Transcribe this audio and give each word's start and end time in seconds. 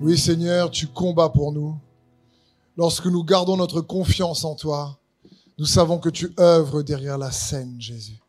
Oui 0.00 0.16
Seigneur, 0.16 0.70
tu 0.70 0.86
combats 0.86 1.28
pour 1.28 1.50
nous. 1.50 1.76
Lorsque 2.76 3.06
nous 3.06 3.24
gardons 3.24 3.56
notre 3.56 3.80
confiance 3.80 4.44
en 4.44 4.54
toi, 4.54 4.96
nous 5.58 5.66
savons 5.66 5.98
que 5.98 6.08
tu 6.08 6.32
œuvres 6.38 6.82
derrière 6.82 7.18
la 7.18 7.32
scène, 7.32 7.80
Jésus. 7.80 8.20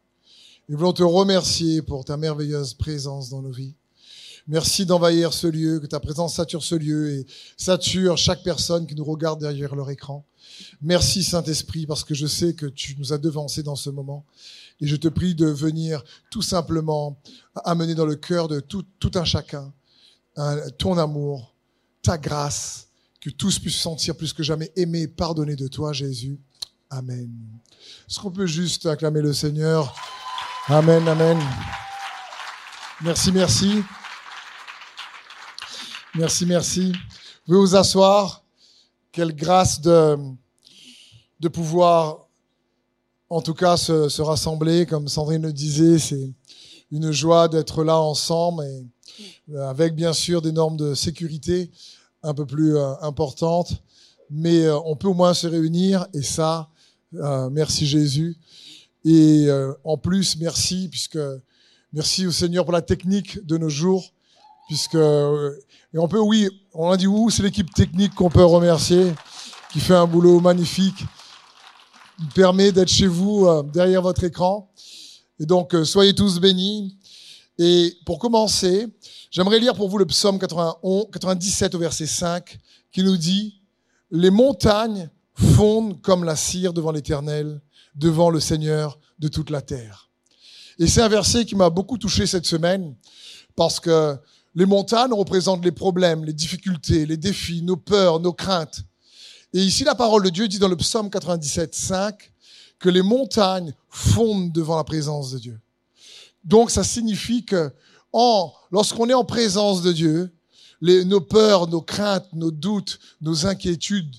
Nous 0.67 0.79
voulons 0.79 0.93
te 0.93 1.03
remercier 1.03 1.83
pour 1.83 2.03
ta 2.03 2.17
merveilleuse 2.17 2.73
présence 2.73 3.29
dans 3.29 3.43
nos 3.43 3.51
vies. 3.51 3.75
Merci 4.47 4.87
d'envahir 4.87 5.31
ce 5.31 5.45
lieu, 5.45 5.79
que 5.79 5.85
ta 5.85 5.99
présence 5.99 6.35
sature 6.35 6.63
ce 6.63 6.73
lieu 6.73 7.11
et 7.11 7.27
sature 7.55 8.17
chaque 8.17 8.41
personne 8.41 8.87
qui 8.87 8.95
nous 8.95 9.05
regarde 9.05 9.39
derrière 9.39 9.75
leur 9.75 9.91
écran. 9.91 10.25
Merci 10.81 11.23
Saint-Esprit 11.23 11.85
parce 11.85 12.03
que 12.03 12.15
je 12.15 12.25
sais 12.25 12.55
que 12.55 12.65
tu 12.65 12.95
nous 12.97 13.13
as 13.13 13.19
devancés 13.19 13.61
dans 13.61 13.75
ce 13.75 13.91
moment. 13.91 14.25
Et 14.81 14.87
je 14.87 14.95
te 14.95 15.07
prie 15.07 15.35
de 15.35 15.45
venir 15.45 16.03
tout 16.31 16.41
simplement 16.41 17.19
amener 17.63 17.93
dans 17.93 18.07
le 18.07 18.15
cœur 18.15 18.47
de 18.47 18.59
tout, 18.59 18.85
tout 18.99 19.11
un 19.13 19.23
chacun 19.23 19.71
ton 20.77 20.97
amour, 20.97 21.55
ta 22.01 22.17
grâce, 22.17 22.87
que 23.19 23.29
tous 23.29 23.59
puissent 23.59 23.81
sentir 23.81 24.15
plus 24.15 24.33
que 24.33 24.43
jamais 24.43 24.71
aimé 24.75 25.01
et 25.01 25.07
pardonné 25.07 25.55
de 25.55 25.67
toi, 25.67 25.91
Jésus. 25.93 26.39
Amen. 26.89 27.29
Est-ce 28.07 28.19
qu'on 28.19 28.31
peut 28.31 28.47
juste 28.47 28.85
acclamer 28.85 29.21
le 29.21 29.33
Seigneur? 29.33 29.93
Amen, 30.67 31.07
amen. 31.07 31.39
Merci, 33.01 33.31
merci. 33.31 33.83
Merci, 36.15 36.45
merci. 36.45 36.91
Vous 36.91 37.53
pouvez 37.53 37.59
vous 37.59 37.75
asseoir. 37.75 38.43
Quelle 39.11 39.35
grâce 39.35 39.81
de, 39.81 40.17
de 41.39 41.47
pouvoir, 41.47 42.27
en 43.29 43.41
tout 43.41 43.53
cas, 43.53 43.77
se, 43.77 44.09
se 44.09 44.21
rassembler. 44.21 44.85
Comme 44.85 45.07
Sandrine 45.07 45.43
le 45.43 45.53
disait, 45.53 45.99
c'est 45.99 46.33
une 46.91 47.11
joie 47.11 47.47
d'être 47.47 47.83
là 47.83 47.97
ensemble 47.97 48.63
avec 49.55 49.95
bien 49.95 50.13
sûr 50.13 50.41
des 50.41 50.51
normes 50.51 50.77
de 50.77 50.93
sécurité 50.93 51.71
un 52.23 52.33
peu 52.33 52.45
plus 52.45 52.77
euh, 52.77 52.93
importantes. 53.01 53.73
Mais 54.29 54.65
euh, 54.65 54.77
on 54.85 54.95
peut 54.95 55.07
au 55.07 55.13
moins 55.13 55.33
se 55.33 55.47
réunir 55.47 56.07
et 56.13 56.21
ça, 56.21 56.69
euh, 57.15 57.49
merci 57.49 57.87
Jésus. 57.87 58.37
Et 59.05 59.47
en 59.85 59.97
plus, 59.97 60.35
merci 60.37 60.89
puisque 60.89 61.17
merci 61.93 62.27
au 62.27 62.31
Seigneur 62.31 62.65
pour 62.65 62.73
la 62.73 62.81
technique 62.81 63.43
de 63.45 63.57
nos 63.57 63.69
jours 63.69 64.11
puisque 64.67 64.95
et 64.95 65.97
on 65.97 66.07
peut 66.09 66.19
oui, 66.19 66.49
on 66.73 66.91
a 66.91 66.97
dit 66.97 67.05
c'est 67.29 67.41
l'équipe 67.41 67.73
technique 67.73 68.13
qu'on 68.13 68.29
peut 68.29 68.43
remercier 68.43 69.13
qui 69.71 69.79
fait 69.79 69.95
un 69.95 70.05
boulot 70.05 70.41
magnifique, 70.41 70.97
qui 72.17 72.25
permet 72.35 72.73
d'être 72.73 72.89
chez 72.89 73.07
vous 73.07 73.47
derrière 73.71 74.01
votre 74.01 74.25
écran. 74.25 74.69
Et 75.39 75.45
donc 75.45 75.73
soyez 75.85 76.13
tous 76.13 76.41
bénis. 76.41 76.98
Et 77.61 77.97
pour 78.05 78.19
commencer, 78.19 78.87
j'aimerais 79.29 79.59
lire 79.59 79.75
pour 79.75 79.89
vous 79.89 79.97
le 79.97 80.05
psaume 80.05 80.39
91, 80.39 81.07
97 81.11 81.75
au 81.75 81.79
verset 81.79 82.07
5 82.07 82.57
qui 82.89 83.03
nous 83.03 83.17
dit 83.17 83.61
Les 84.11 84.29
montagnes 84.29 85.09
fondent 85.33 86.01
comme 86.01 86.23
la 86.23 86.37
cire 86.37 86.71
devant 86.71 86.93
l'Éternel, 86.93 87.61
devant 87.95 88.29
le 88.29 88.39
Seigneur 88.39 88.97
de 89.19 89.27
toute 89.27 89.49
la 89.49 89.61
terre. 89.61 90.09
Et 90.79 90.87
c'est 90.87 91.01
un 91.01 91.09
verset 91.09 91.43
qui 91.43 91.55
m'a 91.55 91.69
beaucoup 91.69 91.97
touché 91.97 92.25
cette 92.25 92.45
semaine 92.45 92.95
parce 93.57 93.81
que 93.81 94.15
les 94.55 94.65
montagnes 94.65 95.11
représentent 95.11 95.65
les 95.65 95.73
problèmes, 95.73 96.23
les 96.23 96.33
difficultés, 96.33 97.05
les 97.05 97.17
défis, 97.17 97.61
nos 97.61 97.75
peurs, 97.75 98.21
nos 98.21 98.31
craintes. 98.31 98.83
Et 99.53 99.59
ici, 99.59 99.83
la 99.83 99.95
parole 99.95 100.23
de 100.23 100.29
Dieu 100.29 100.47
dit 100.47 100.59
dans 100.59 100.69
le 100.69 100.77
psaume 100.77 101.09
97, 101.09 101.75
5 101.75 102.31
que 102.79 102.87
les 102.87 103.01
montagnes 103.01 103.73
fondent 103.89 104.53
devant 104.53 104.77
la 104.77 104.85
présence 104.85 105.31
de 105.31 105.39
Dieu. 105.39 105.59
Donc 106.43 106.71
ça 106.71 106.83
signifie 106.83 107.45
que 107.45 107.71
lorsqu'on 108.71 109.09
est 109.09 109.13
en 109.13 109.25
présence 109.25 109.81
de 109.81 109.91
Dieu, 109.91 110.33
les, 110.81 111.05
nos 111.05 111.21
peurs, 111.21 111.67
nos 111.67 111.81
craintes, 111.81 112.27
nos 112.33 112.51
doutes, 112.51 112.99
nos 113.21 113.45
inquiétudes 113.45 114.15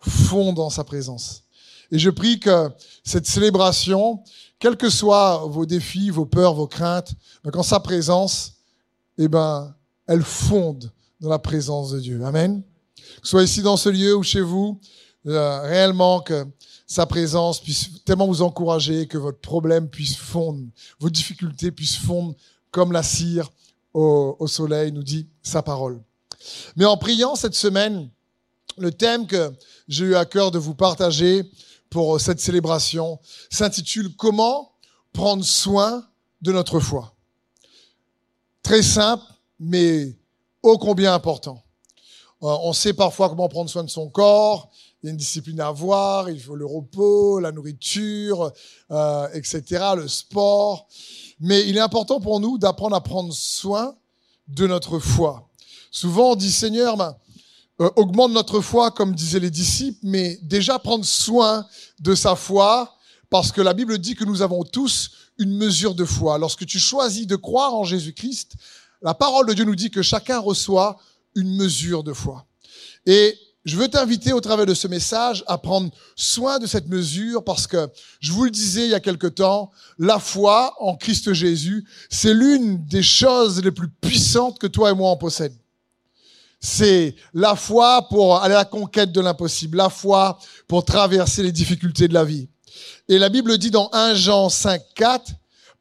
fondent 0.00 0.56
dans 0.56 0.70
sa 0.70 0.84
présence. 0.84 1.44
Et 1.90 1.98
je 1.98 2.10
prie 2.10 2.40
que 2.40 2.70
cette 3.04 3.26
célébration, 3.26 4.22
quels 4.58 4.76
que 4.76 4.90
soient 4.90 5.46
vos 5.46 5.66
défis, 5.66 6.10
vos 6.10 6.26
peurs, 6.26 6.54
vos 6.54 6.66
craintes, 6.66 7.12
ben, 7.44 7.50
qu'en 7.50 7.62
sa 7.62 7.80
présence, 7.80 8.54
eh 9.18 9.28
ben, 9.28 9.74
elle 10.06 10.22
fonde 10.22 10.90
dans 11.20 11.28
la 11.28 11.38
présence 11.38 11.90
de 11.90 12.00
Dieu. 12.00 12.24
Amen. 12.24 12.62
Que 12.96 13.02
ce 13.22 13.30
soit 13.30 13.42
ici 13.42 13.62
dans 13.62 13.76
ce 13.76 13.88
lieu 13.88 14.16
ou 14.16 14.22
chez 14.22 14.40
vous, 14.40 14.80
euh, 15.26 15.60
réellement 15.60 16.20
que 16.20 16.46
sa 16.92 17.06
présence 17.06 17.58
puisse 17.58 18.04
tellement 18.04 18.26
vous 18.26 18.42
encourager 18.42 19.06
que 19.06 19.16
votre 19.16 19.40
problème 19.40 19.88
puisse 19.88 20.14
fondre, 20.14 20.60
vos 21.00 21.08
difficultés 21.08 21.70
puissent 21.70 21.96
fondre 21.96 22.34
comme 22.70 22.92
la 22.92 23.02
cire 23.02 23.50
au, 23.94 24.36
au 24.38 24.46
soleil, 24.46 24.92
nous 24.92 25.02
dit 25.02 25.26
sa 25.42 25.62
parole. 25.62 26.02
Mais 26.76 26.84
en 26.84 26.98
priant 26.98 27.34
cette 27.34 27.54
semaine, 27.54 28.10
le 28.76 28.92
thème 28.92 29.26
que 29.26 29.54
j'ai 29.88 30.04
eu 30.04 30.14
à 30.16 30.26
cœur 30.26 30.50
de 30.50 30.58
vous 30.58 30.74
partager 30.74 31.50
pour 31.88 32.20
cette 32.20 32.40
célébration 32.40 33.18
s'intitule 33.48 34.14
Comment 34.14 34.72
prendre 35.14 35.44
soin 35.46 36.06
de 36.42 36.52
notre 36.52 36.78
foi. 36.78 37.14
Très 38.62 38.82
simple, 38.82 39.24
mais 39.58 40.14
ô 40.62 40.76
combien 40.76 41.14
important. 41.14 41.62
Euh, 42.42 42.54
on 42.64 42.74
sait 42.74 42.92
parfois 42.92 43.30
comment 43.30 43.48
prendre 43.48 43.70
soin 43.70 43.82
de 43.82 43.88
son 43.88 44.10
corps, 44.10 44.70
il 45.02 45.06
y 45.06 45.08
a 45.08 45.10
une 45.10 45.16
discipline 45.16 45.60
à 45.60 45.66
avoir, 45.66 46.30
il 46.30 46.40
faut 46.40 46.54
le 46.54 46.64
repos, 46.64 47.40
la 47.40 47.50
nourriture, 47.50 48.52
euh, 48.92 49.28
etc., 49.34 49.84
le 49.96 50.06
sport. 50.06 50.86
Mais 51.40 51.68
il 51.68 51.76
est 51.76 51.80
important 51.80 52.20
pour 52.20 52.38
nous 52.38 52.56
d'apprendre 52.56 52.94
à 52.94 53.00
prendre 53.00 53.32
soin 53.32 53.96
de 54.46 54.66
notre 54.66 55.00
foi. 55.00 55.48
Souvent, 55.90 56.32
on 56.32 56.36
dit, 56.36 56.52
Seigneur, 56.52 56.96
ben, 56.96 57.16
euh, 57.80 57.90
augmente 57.96 58.30
notre 58.30 58.60
foi, 58.60 58.92
comme 58.92 59.14
disaient 59.14 59.40
les 59.40 59.50
disciples, 59.50 59.98
mais 60.04 60.38
déjà 60.42 60.78
prendre 60.78 61.04
soin 61.04 61.66
de 61.98 62.14
sa 62.14 62.36
foi, 62.36 62.94
parce 63.28 63.50
que 63.50 63.60
la 63.60 63.74
Bible 63.74 63.98
dit 63.98 64.14
que 64.14 64.24
nous 64.24 64.40
avons 64.40 64.62
tous 64.62 65.10
une 65.38 65.56
mesure 65.56 65.96
de 65.96 66.04
foi. 66.04 66.38
Lorsque 66.38 66.64
tu 66.64 66.78
choisis 66.78 67.26
de 67.26 67.34
croire 67.34 67.74
en 67.74 67.82
Jésus-Christ, 67.82 68.52
la 69.00 69.14
parole 69.14 69.46
de 69.46 69.54
Dieu 69.54 69.64
nous 69.64 69.74
dit 69.74 69.90
que 69.90 70.02
chacun 70.02 70.38
reçoit 70.38 70.96
une 71.34 71.56
mesure 71.56 72.04
de 72.04 72.12
foi. 72.12 72.46
Et 73.04 73.36
je 73.64 73.76
veux 73.76 73.88
t'inviter 73.88 74.32
au 74.32 74.40
travers 74.40 74.66
de 74.66 74.74
ce 74.74 74.88
message 74.88 75.44
à 75.46 75.56
prendre 75.56 75.90
soin 76.16 76.58
de 76.58 76.66
cette 76.66 76.88
mesure 76.88 77.44
parce 77.44 77.66
que, 77.66 77.88
je 78.20 78.32
vous 78.32 78.44
le 78.44 78.50
disais 78.50 78.84
il 78.84 78.90
y 78.90 78.94
a 78.94 79.00
quelque 79.00 79.28
temps, 79.28 79.70
la 79.98 80.18
foi 80.18 80.74
en 80.80 80.96
Christ 80.96 81.32
Jésus, 81.32 81.86
c'est 82.10 82.34
l'une 82.34 82.84
des 82.86 83.02
choses 83.02 83.62
les 83.62 83.70
plus 83.70 83.88
puissantes 83.88 84.58
que 84.58 84.66
toi 84.66 84.90
et 84.90 84.94
moi 84.94 85.10
en 85.10 85.16
possèdent. 85.16 85.56
C'est 86.60 87.16
la 87.34 87.56
foi 87.56 88.06
pour 88.08 88.40
aller 88.40 88.54
à 88.54 88.58
la 88.58 88.64
conquête 88.64 89.12
de 89.12 89.20
l'impossible, 89.20 89.78
la 89.78 89.90
foi 89.90 90.38
pour 90.68 90.84
traverser 90.84 91.42
les 91.42 91.52
difficultés 91.52 92.08
de 92.08 92.14
la 92.14 92.24
vie. 92.24 92.48
Et 93.08 93.18
la 93.18 93.28
Bible 93.28 93.58
dit 93.58 93.70
dans 93.70 93.90
1 93.92 94.14
Jean 94.14 94.48
5, 94.48 94.80
4, 94.94 95.32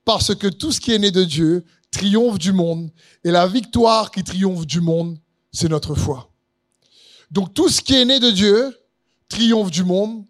parce 0.06 0.34
que 0.34 0.48
tout 0.48 0.72
ce 0.72 0.80
qui 0.80 0.92
est 0.92 1.00
né 1.00 1.12
de 1.12 1.24
Dieu 1.24 1.64
triomphe 1.92 2.40
du 2.40 2.52
monde, 2.52 2.90
et 3.24 3.32
la 3.32 3.46
victoire 3.48 4.12
qui 4.12 4.24
triomphe 4.24 4.66
du 4.66 4.82
monde, 4.82 5.18
c'est 5.52 5.70
notre 5.70 5.94
foi. 5.94 6.31
Donc 7.32 7.54
tout 7.54 7.70
ce 7.70 7.82
qui 7.82 7.96
est 7.96 8.06
né 8.06 8.20
de 8.20 8.30
Dieu 8.30 8.78
triomphe 9.32 9.72
du 9.72 9.84
monde. 9.84 10.26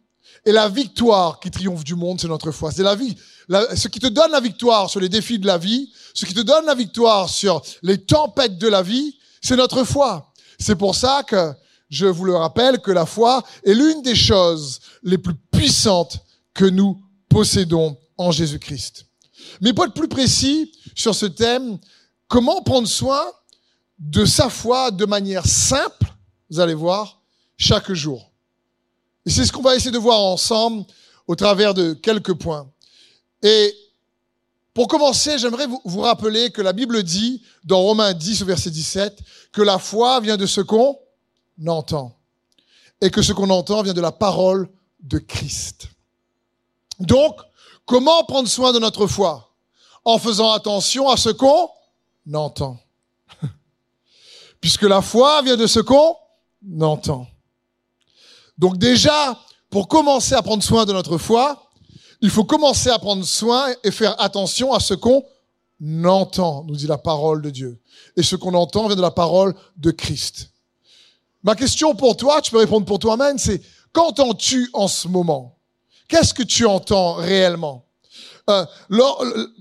Et 0.46 0.52
la 0.52 0.70
victoire 0.70 1.40
qui 1.40 1.52
triomphe 1.52 1.84
du 1.84 1.96
monde, 1.96 2.20
c'est 2.20 2.28
notre 2.28 2.52
foi. 2.52 2.72
C'est 2.72 2.84
la 2.84 2.96
vie. 2.96 3.16
ce 3.50 3.88
qui 3.88 4.00
te 4.00 4.08
donne 4.08 4.32
la 4.32 4.40
victoire 4.40 4.90
sur 4.90 5.00
les 5.00 5.10
défis 5.10 5.38
de 5.38 5.46
la 5.46 5.58
vie, 5.58 5.92
ce 6.14 6.26
qui 6.26 6.34
te 6.34 6.40
donne 6.40 6.66
la 6.66 6.76
victoire 6.76 7.30
sur 7.30 7.62
les 7.84 8.00
tempêtes 8.00 8.58
de 8.58 8.68
la 8.68 8.82
vie, 8.82 9.18
c'est 9.42 9.56
notre 9.56 9.84
foi. 9.84 10.32
C'est 10.60 10.76
pour 10.76 10.96
ça 10.96 11.24
que 11.24 11.54
je 11.90 12.06
vous 12.06 12.26
le 12.26 12.36
rappelle 12.36 12.80
que 12.80 12.92
la 12.92 13.06
foi 13.06 13.44
est 13.66 13.74
l'une 13.74 14.02
des 14.02 14.16
choses 14.16 14.80
les 15.04 15.18
plus 15.18 15.36
puissantes 15.52 16.20
que 16.54 16.66
nous 16.66 17.00
possédons 17.30 17.98
en 18.18 18.32
Jésus-Christ. 18.32 19.06
Mais 19.60 19.74
pour 19.74 19.86
être 19.86 19.94
plus 19.94 20.08
précis 20.08 20.72
sur 20.96 21.14
ce 21.14 21.26
thème, 21.26 21.78
comment 22.28 22.62
prendre 22.62 22.88
soin 22.88 23.24
de 24.00 24.26
sa 24.26 24.50
foi 24.50 24.90
de 24.92 25.06
manière 25.06 25.46
simple 25.46 26.12
vous 26.52 26.60
allez 26.60 26.74
voir, 26.74 27.22
chaque 27.58 27.92
jour. 27.94 28.30
Et 29.26 29.30
c'est 29.30 29.46
ce 29.46 29.54
qu'on 29.54 29.62
va 29.62 29.76
essayer 29.76 29.92
de 29.92 29.98
voir 29.98 30.20
ensemble 30.20 30.86
au 31.26 31.36
travers 31.36 31.74
de 31.74 31.94
quelques 31.94 32.34
points. 32.34 32.70
Et 33.42 33.74
pour 34.74 34.90
commencer, 34.90 35.38
j'aimerais 35.38 35.68
vous 35.86 36.02
rappeler 36.02 36.52
que 36.52 36.62
la 36.62 36.74
Bible 36.74 37.04
dit, 37.04 37.42
dans 37.64 37.80
Romains 37.80 38.14
10 38.14 38.42
au 38.42 38.46
verset 38.46 38.70
17, 38.70 39.20
que 39.54 39.62
la 39.62 39.80
foi 39.80 40.20
vient 40.20 40.36
de 40.36 40.46
ce 40.46 40.60
qu'on 40.60 41.00
entend. 41.66 42.18
Et 43.00 43.10
que 43.10 43.22
ce 43.22 43.32
qu'on 43.32 43.50
entend 43.50 43.82
vient 43.82 43.94
de 43.94 44.02
la 44.02 44.12
parole 44.12 44.70
de 45.00 45.20
Christ. 45.20 45.88
Donc, 47.00 47.40
comment 47.86 48.26
prendre 48.26 48.50
soin 48.50 48.74
de 48.74 48.80
notre 48.80 49.08
foi? 49.08 49.54
En 50.04 50.20
faisant 50.20 50.52
attention 50.52 51.10
à 51.10 51.16
ce 51.16 51.30
qu'on 51.30 51.70
entend. 52.34 52.78
Puisque 54.62 54.84
la 54.84 55.02
foi 55.02 55.42
vient 55.44 55.58
de 55.58 55.68
ce 55.68 55.80
qu'on 55.80 56.18
entend. 56.80 57.28
Donc 58.58 58.78
déjà, 58.78 59.38
pour 59.70 59.88
commencer 59.88 60.36
à 60.36 60.42
prendre 60.42 60.64
soin 60.64 60.86
de 60.86 60.94
notre 60.94 61.18
foi, 61.18 61.72
il 62.22 62.30
faut 62.30 62.44
commencer 62.44 62.90
à 62.90 63.00
prendre 63.00 63.26
soin 63.26 63.68
et 63.84 63.92
faire 63.92 64.20
attention 64.22 64.74
à 64.74 64.80
ce 64.80 64.94
qu'on 64.94 65.24
entend, 66.06 66.64
nous 66.66 66.76
dit 66.76 66.88
la 66.88 67.00
parole 67.00 67.42
de 67.42 67.50
Dieu. 67.50 67.82
Et 68.16 68.24
ce 68.24 68.36
qu'on 68.36 68.54
entend 68.54 68.88
vient 68.88 68.96
de 68.96 69.02
la 69.02 69.12
parole 69.12 69.56
de 69.78 69.92
Christ. 69.92 70.52
Ma 71.44 71.56
question 71.56 71.96
pour 71.96 72.16
toi, 72.16 72.42
tu 72.42 72.52
peux 72.52 72.60
répondre 72.60 72.86
pour 72.86 73.00
toi-même, 73.00 73.40
c'est 73.40 73.62
qu'entends-tu 73.92 74.70
en 74.74 74.88
ce 74.88 75.08
moment? 75.08 75.58
Qu'est-ce 76.08 76.34
que 76.34 76.44
tu 76.44 76.66
entends 76.66 77.16
réellement? 77.16 77.86
Euh, 78.50 78.66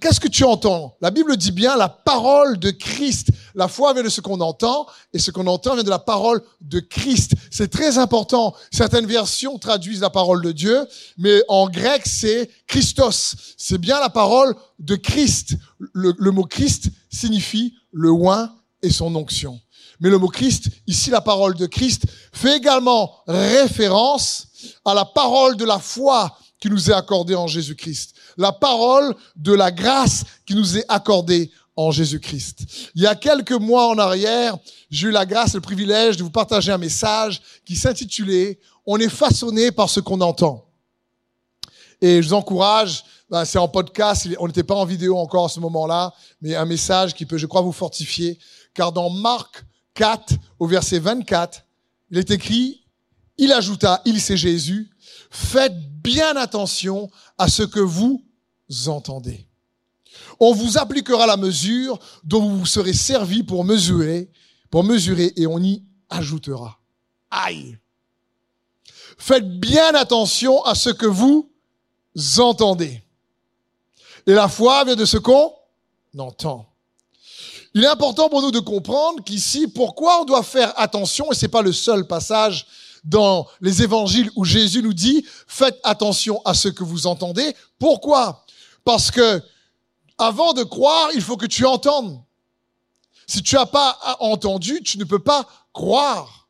Qu'est-ce 0.01 0.21
que 0.21 0.29
tu 0.29 0.45
entends? 0.45 0.97
La 1.01 1.11
Bible 1.11 1.37
dit 1.37 1.53
bien 1.53 1.77
la 1.77 1.89
parole 1.89 2.59
de 2.59 2.71
Christ. 2.71 3.31
La 3.55 3.69
foi 3.69 3.93
vient 3.93 4.03
de 4.03 4.09
ce 4.09 4.21
qu'on 4.21 4.41
entend 4.41 4.87
et 5.13 5.19
ce 5.19 5.31
qu'on 5.31 5.47
entend 5.47 5.75
vient 5.75 5.83
de 5.83 5.91
la 5.91 5.99
parole 5.99 6.43
de 6.61 6.81
Christ. 6.81 7.33
C'est 7.51 7.71
très 7.71 7.99
important. 7.99 8.55
Certaines 8.71 9.07
versions 9.07 9.59
traduisent 9.59 10.01
la 10.01 10.11
parole 10.11 10.43
de 10.43 10.53
Dieu, 10.53 10.87
mais 11.19 11.43
en 11.49 11.69
grec 11.69 12.03
c'est 12.07 12.51
Christos. 12.67 13.37
C'est 13.57 13.79
bien 13.79 14.01
la 14.01 14.11
parole 14.11 14.55
de 14.79 14.97
Christ. 14.97 15.55
Le, 15.93 16.31
mot 16.31 16.45
Christ 16.45 16.91
signifie 17.11 17.75
le 17.93 18.11
oin 18.11 18.55
et 18.83 18.91
son 18.91 19.15
onction. 19.15 19.61
Mais 20.01 20.09
le 20.09 20.19
mot 20.19 20.29
Christ, 20.29 20.69
ici 20.87 21.11
la 21.11 21.21
parole 21.21 21.55
de 21.55 21.67
Christ, 21.67 22.07
fait 22.33 22.57
également 22.57 23.15
référence 23.27 24.47
à 24.85 24.95
la 24.95 25.05
parole 25.05 25.57
de 25.57 25.65
la 25.65 25.79
foi 25.79 26.37
qui 26.61 26.69
nous 26.69 26.91
est 26.91 26.95
accordée 26.95 27.35
en 27.35 27.47
Jésus-Christ. 27.47 28.15
La 28.37 28.53
parole 28.53 29.15
de 29.37 29.53
la 29.53 29.71
grâce 29.71 30.25
qui 30.47 30.55
nous 30.55 30.79
est 30.79 30.85
accordée 30.89 31.51
en 31.77 31.91
Jésus-Christ. 31.91 32.91
Il 32.95 33.03
y 33.03 33.07
a 33.07 33.15
quelques 33.15 33.53
mois 33.53 33.89
en 33.89 33.99
arrière, 33.99 34.59
j'ai 34.91 35.09
eu 35.09 35.11
la 35.11 35.27
grâce 35.27 35.55
et 35.55 35.57
le 35.57 35.61
privilège 35.61 36.17
de 36.17 36.23
vous 36.23 36.31
partager 36.31 36.73
un 36.73 36.79
message 36.79 37.41
qui 37.65 37.77
s'intitulait 37.77 38.59
On 38.87 38.99
est 38.99 39.09
façonné 39.09 39.71
par 39.71 39.89
ce 39.89 40.01
qu'on 40.01 40.21
entend. 40.21 40.67
Et 42.01 42.23
je 42.23 42.29
vous 42.29 42.35
encourage, 42.35 43.05
ben, 43.29 43.45
c'est 43.45 43.59
en 43.59 43.69
podcast, 43.69 44.27
on 44.39 44.47
n'était 44.47 44.63
pas 44.63 44.75
en 44.75 44.85
vidéo 44.85 45.19
encore 45.19 45.47
à 45.47 45.49
ce 45.49 45.61
moment-là, 45.61 46.13
mais 46.41 46.55
un 46.55 46.65
message 46.65 47.15
qui 47.15 47.27
peut, 47.27 47.39
je 47.39 47.47
crois, 47.47 47.61
vous 47.61 47.73
fortifier. 47.73 48.39
Car 48.75 48.93
dans 48.93 49.11
Marc 49.11 49.65
4, 49.95 50.35
au 50.59 50.67
verset 50.67 50.99
24, 50.99 51.65
il 52.11 52.19
est 52.19 52.31
écrit, 52.31 52.85
il 53.37 53.53
ajouta, 53.53 54.03
il 54.05 54.21
c'est 54.21 54.37
Jésus, 54.37 54.91
faites 55.31 55.79
bien 56.03 56.37
attention 56.37 57.11
à 57.39 57.49
ce 57.49 57.63
que 57.63 57.81
vous 57.81 58.25
entendez. 58.87 59.50
On 60.39 60.53
vous 60.53 60.79
appliquera 60.79 61.27
la 61.27 61.37
mesure 61.37 61.99
dont 62.25 62.41
vous 62.41 62.59
vous 62.61 62.67
serez 62.67 62.93
servi 62.93 63.43
pour 63.43 63.65
mesurer, 63.65 64.31
pour 64.71 64.85
mesurer 64.85 65.33
et 65.37 65.47
on 65.47 65.59
y 65.59 65.83
ajoutera. 66.09 66.79
Aïe. 67.31 67.79
Faites 69.19 69.61
bien 69.61 69.95
attention 69.95 70.63
à 70.65 70.75
ce 70.75 70.91
que 70.91 71.07
vous 71.07 71.51
entendez. 72.39 73.03
Et 74.27 74.33
la 74.33 74.49
foi 74.49 74.85
vient 74.85 74.97
de 74.97 75.05
ce 75.05 75.19
qu'on 75.19 75.53
entend. 76.19 76.67
Il 77.75 77.85
est 77.85 77.89
important 77.89 78.29
pour 78.29 78.43
nous 78.43 78.51
de 78.51 78.59
comprendre 78.59 79.23
qu'ici, 79.23 79.69
pourquoi 79.69 80.23
on 80.23 80.25
doit 80.25 80.43
faire 80.43 80.73
attention, 80.77 81.31
et 81.31 81.35
c'est 81.35 81.49
pas 81.49 81.63
le 81.63 81.73
seul 81.73 82.07
passage 82.07 82.67
dans 83.05 83.47
les 83.61 83.83
évangiles 83.83 84.31
où 84.37 84.45
Jésus 84.45 84.83
nous 84.83 84.93
dit, 84.93 85.25
faites 85.47 85.79
attention 85.85 86.43
à 86.45 86.55
ce 86.55 86.69
que 86.69 86.83
vous 86.83 87.07
entendez. 87.07 87.55
Pourquoi? 87.79 88.45
Parce 88.85 89.11
que, 89.11 89.41
avant 90.21 90.53
de 90.53 90.63
croire, 90.63 91.09
il 91.15 91.23
faut 91.23 91.37
que 91.39 91.47
tu 91.47 91.65
entendes. 91.65 92.23
Si 93.27 93.43
tu 93.43 93.55
n'as 93.55 93.67
pas 93.67 93.99
entendu, 94.21 94.83
tu 94.83 94.99
ne 94.99 95.05
peux 95.05 95.19
pas 95.19 95.49
croire. 95.73 96.49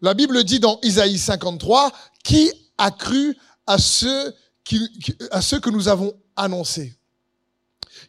La 0.00 0.14
Bible 0.14 0.44
dit 0.44 0.60
dans 0.60 0.78
Isaïe 0.82 1.18
53, 1.18 1.92
qui 2.22 2.52
a 2.78 2.90
cru 2.90 3.36
à 3.66 3.78
ceux, 3.78 4.34
qui, 4.62 4.88
à 5.30 5.42
ceux 5.42 5.60
que 5.60 5.70
nous 5.70 5.88
avons 5.88 6.14
annoncés? 6.36 6.96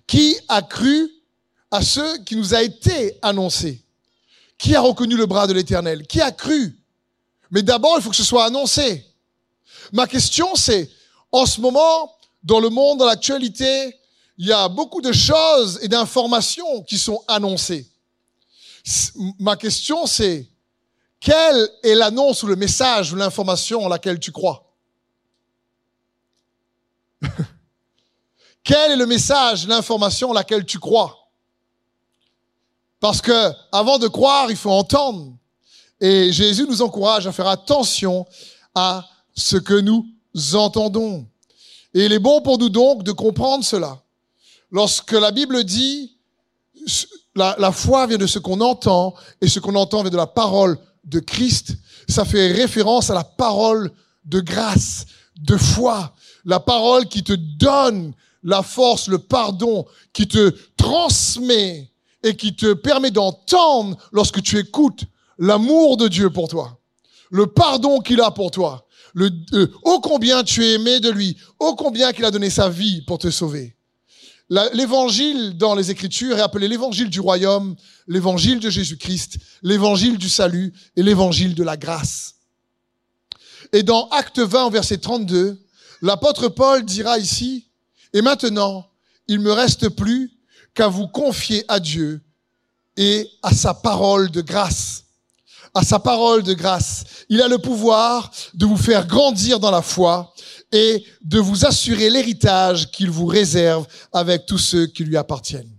Qui 0.06 0.38
a 0.48 0.62
cru 0.62 1.10
à 1.72 1.82
ceux 1.82 2.18
qui 2.20 2.36
nous 2.36 2.54
a 2.54 2.62
été 2.62 3.18
annoncé? 3.22 3.84
Qui 4.58 4.76
a 4.76 4.82
reconnu 4.82 5.16
le 5.16 5.26
bras 5.26 5.48
de 5.48 5.54
l'Éternel? 5.54 6.06
Qui 6.06 6.22
a 6.22 6.32
cru? 6.32 6.78
Mais 7.50 7.64
d'abord, 7.64 7.96
il 7.98 8.04
faut 8.04 8.12
que 8.12 8.16
ce 8.16 8.24
soit 8.24 8.46
annoncé. 8.46 9.06
Ma 9.92 10.06
question, 10.06 10.56
c'est, 10.56 10.92
en 11.32 11.46
ce 11.46 11.60
moment, 11.60 12.14
dans 12.44 12.60
le 12.60 12.70
monde, 12.70 13.00
dans 13.00 13.06
l'actualité, 13.06 13.96
il 14.38 14.48
y 14.48 14.52
a 14.52 14.68
beaucoup 14.68 15.02
de 15.02 15.12
choses 15.12 15.80
et 15.82 15.88
d'informations 15.88 16.84
qui 16.84 16.98
sont 16.98 17.24
annoncées. 17.28 17.90
Ma 19.40 19.56
question, 19.56 20.06
c'est, 20.06 20.48
quelle 21.20 21.70
est 21.84 21.96
l'annonce 21.96 22.44
ou 22.44 22.48
le 22.48 22.56
message 22.56 23.14
ou 23.14 23.16
l'information 23.16 23.86
en 23.86 23.88
laquelle 23.88 24.20
tu 24.20 24.32
crois? 24.32 24.62
Quel 28.64 28.94
est 28.94 28.98
le 28.98 29.06
message, 29.06 29.68
l'information 29.68 30.32
en 30.32 30.34
laquelle 30.34 30.66
tu 30.66 30.80
crois? 30.80 31.30
Parce 33.00 33.22
que 33.22 33.52
avant 33.72 34.00
de 34.00 34.08
croire, 34.08 34.50
il 34.50 34.58
faut 34.58 34.72
entendre. 34.72 35.34
Et 36.02 36.32
Jésus 36.32 36.66
nous 36.68 36.82
encourage 36.82 37.28
à 37.28 37.32
faire 37.32 37.48
attention 37.48 38.26
à 38.74 39.08
ce 39.36 39.58
que 39.58 39.76
nous 39.76 40.06
entendons. 40.54 41.28
Et 41.94 42.06
il 42.06 42.14
est 42.14 42.20
bon 42.20 42.42
pour 42.42 42.58
nous 42.58 42.70
donc 42.70 43.04
de 43.04 43.12
comprendre 43.12 43.64
cela. 43.64 44.02
Lorsque 44.72 45.12
la 45.12 45.32
Bible 45.32 45.64
dit 45.64 46.18
la, 47.36 47.72
foi 47.72 48.08
vient 48.08 48.18
de 48.18 48.28
ce 48.28 48.40
qu'on 48.40 48.62
entend 48.62 49.14
et 49.42 49.48
ce 49.48 49.60
qu'on 49.60 49.76
entend 49.76 50.02
vient 50.02 50.12
de 50.12 50.18
la 50.18 50.28
parole 50.28 50.78
de 51.04 51.20
Christ, 51.20 51.76
ça 52.08 52.26
fait 52.26 52.52
référence 52.52 53.10
à 53.10 53.14
la 53.14 53.24
parole 53.24 53.92
de 54.26 54.40
grâce, 54.40 55.06
de 55.38 55.58
foi, 55.58 56.14
la 56.46 56.60
parole 56.60 57.08
qui 57.08 57.24
te 57.24 57.34
donne 57.34 58.14
la 58.44 58.64
force, 58.64 59.08
le 59.08 59.20
pardon, 59.20 59.86
qui 60.14 60.28
te 60.28 60.54
transmet 60.78 61.92
et 62.24 62.36
qui 62.36 62.56
te 62.56 62.74
permet 62.74 63.12
d'entendre 63.12 63.98
lorsque 64.12 64.42
tu 64.42 64.58
écoutes 64.58 65.04
l'amour 65.38 65.98
de 65.98 66.08
Dieu 66.08 66.30
pour 66.30 66.48
toi, 66.48 66.80
le 67.30 67.48
pardon 67.48 68.00
qu'il 68.00 68.22
a 68.22 68.32
pour 68.32 68.52
toi, 68.52 68.88
le, 69.14 69.30
euh, 69.54 69.68
ô 69.84 70.00
combien 70.00 70.44
tu 70.44 70.64
es 70.64 70.74
aimé 70.74 71.00
de 71.00 71.10
lui, 71.10 71.38
ô 71.60 71.76
combien 71.76 72.14
qu'il 72.14 72.26
a 72.26 72.32
donné 72.32 72.50
sa 72.50 72.70
vie 72.70 73.02
pour 73.02 73.18
te 73.18 73.30
sauver. 73.30 73.75
L'évangile 74.50 75.58
dans 75.58 75.74
les 75.74 75.90
Écritures 75.90 76.38
est 76.38 76.42
appelé 76.42 76.68
l'évangile 76.68 77.10
du 77.10 77.20
royaume, 77.20 77.76
l'évangile 78.08 78.60
de 78.60 78.70
Jésus-Christ, 78.70 79.38
l'évangile 79.64 80.18
du 80.18 80.30
salut 80.30 80.74
et 80.96 81.02
l'évangile 81.02 81.56
de 81.56 81.64
la 81.64 81.78
grâce. 81.78 82.36
Et 83.74 83.82
dans 83.82 84.08
Acte 84.10 84.40
20, 84.40 84.70
verset 84.70 85.00
32, 85.00 85.60
l'apôtre 86.02 86.48
Paul 86.48 86.86
dira 86.86 87.18
ici, 87.18 87.68
et 88.14 88.22
maintenant, 88.22 88.88
il 89.28 89.40
me 89.40 89.52
reste 89.52 89.90
plus 89.90 90.32
qu'à 90.76 90.88
vous 90.88 91.08
confier 91.08 91.66
à 91.68 91.80
Dieu 91.80 92.22
et 92.98 93.30
à 93.42 93.52
sa 93.52 93.74
parole 93.74 94.30
de 94.30 94.42
grâce. 94.42 95.06
À 95.74 95.84
sa 95.84 96.00
parole 96.00 96.44
de 96.44 96.54
grâce. 96.54 97.04
Il 97.28 97.42
a 97.42 97.48
le 97.48 97.58
pouvoir 97.58 98.32
de 98.54 98.66
vous 98.66 98.78
faire 98.78 99.08
grandir 99.08 99.60
dans 99.60 99.72
la 99.72 99.82
foi 99.82 100.34
et 100.72 101.06
de 101.22 101.40
vous 101.40 101.66
assurer 101.66 102.10
l'héritage 102.10 102.92
qu'il 102.92 103.10
vous 103.10 103.26
réserve 103.26 103.88
avec 104.12 104.46
tous 104.46 104.58
ceux 104.58 104.88
qui 104.88 105.04
lui 105.04 105.18
appartiennent. 105.18 105.72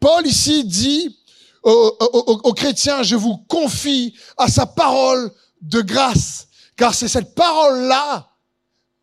Paul 0.00 0.26
ici 0.26 0.64
dit 0.64 1.16
aux, 1.62 2.54
chrétiens, 2.54 3.02
je 3.02 3.14
vous 3.14 3.36
confie 3.48 4.14
à 4.36 4.48
sa 4.48 4.66
parole 4.66 5.30
de 5.60 5.80
grâce, 5.80 6.48
car 6.76 6.94
c'est 6.94 7.08
cette 7.08 7.34
parole-là, 7.34 8.28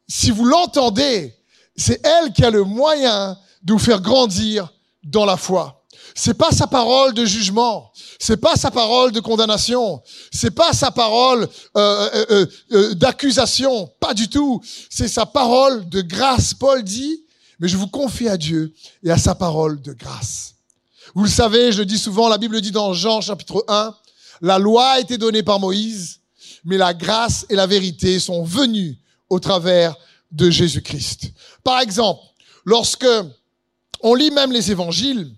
si 0.08 0.30
vous 0.32 0.44
l'entendez, 0.44 1.34
c'est 1.76 2.06
elle 2.06 2.34
qui 2.34 2.44
a 2.44 2.50
le 2.50 2.64
moyen 2.64 3.38
de 3.64 3.74
vous 3.74 3.80
faire 3.80 4.02
grandir 4.02 4.74
dans 5.04 5.26
la 5.26 5.38
foi. 5.38 5.79
C'est 6.16 6.34
pas 6.34 6.52
sa 6.52 6.68
parole 6.68 7.14
de 7.14 7.26
jugement, 7.26 7.92
c'est 8.20 8.38
pas 8.38 8.56
sa 8.56 8.72
parole 8.72 9.12
de 9.12 9.20
condamnation, 9.20 10.02
c'est 10.32 10.52
pas 10.52 10.74
sa 10.74 10.92
parole 10.92 11.48
euh, 11.78 12.10
euh, 12.14 12.26
euh, 12.32 12.46
euh, 12.72 12.94
d'accusation, 12.96 13.92
pas 14.00 14.14
du 14.14 14.30
tout. 14.30 14.62
C'est 14.90 15.08
sa 15.08 15.26
parole 15.26 15.88
de 15.90 16.02
grâce. 16.02 16.54
Paul 16.54 16.84
dit, 16.84 17.24
mais 17.60 17.68
je 17.68 17.78
vous 17.78 17.88
confie 17.88 18.28
à 18.28 18.38
Dieu 18.38 18.74
et 19.04 19.12
à 19.12 19.18
sa 19.18 19.36
parole 19.36 19.82
de 19.82 19.94
grâce. 19.94 20.56
Vous 21.16 21.24
le 21.24 21.30
savez, 21.30 21.72
je 21.72 21.80
le 21.80 21.86
dis 21.86 21.98
souvent, 21.98 22.30
la 22.30 22.38
Bible 22.38 22.62
dit 22.62 22.72
dans 22.72 22.94
Jean 22.94 23.22
chapitre 23.22 23.66
1, 23.68 23.96
la 24.42 24.60
loi 24.60 24.92
a 24.92 25.00
été 25.00 25.18
donnée 25.18 25.44
par 25.44 25.60
Moïse, 25.60 26.20
mais 26.64 26.78
la 26.78 26.94
grâce 26.94 27.46
et 27.50 27.56
la 27.56 27.68
vérité 27.68 28.20
sont 28.20 28.44
venues 28.44 28.98
au 29.30 29.40
travers 29.40 29.96
de 30.32 30.50
Jésus-Christ. 30.50 31.32
Par 31.64 31.80
exemple, 31.80 32.22
lorsque 32.64 33.08
on 34.02 34.16
lit 34.16 34.32
même 34.32 34.52
les 34.52 34.72
évangiles. 34.72 35.36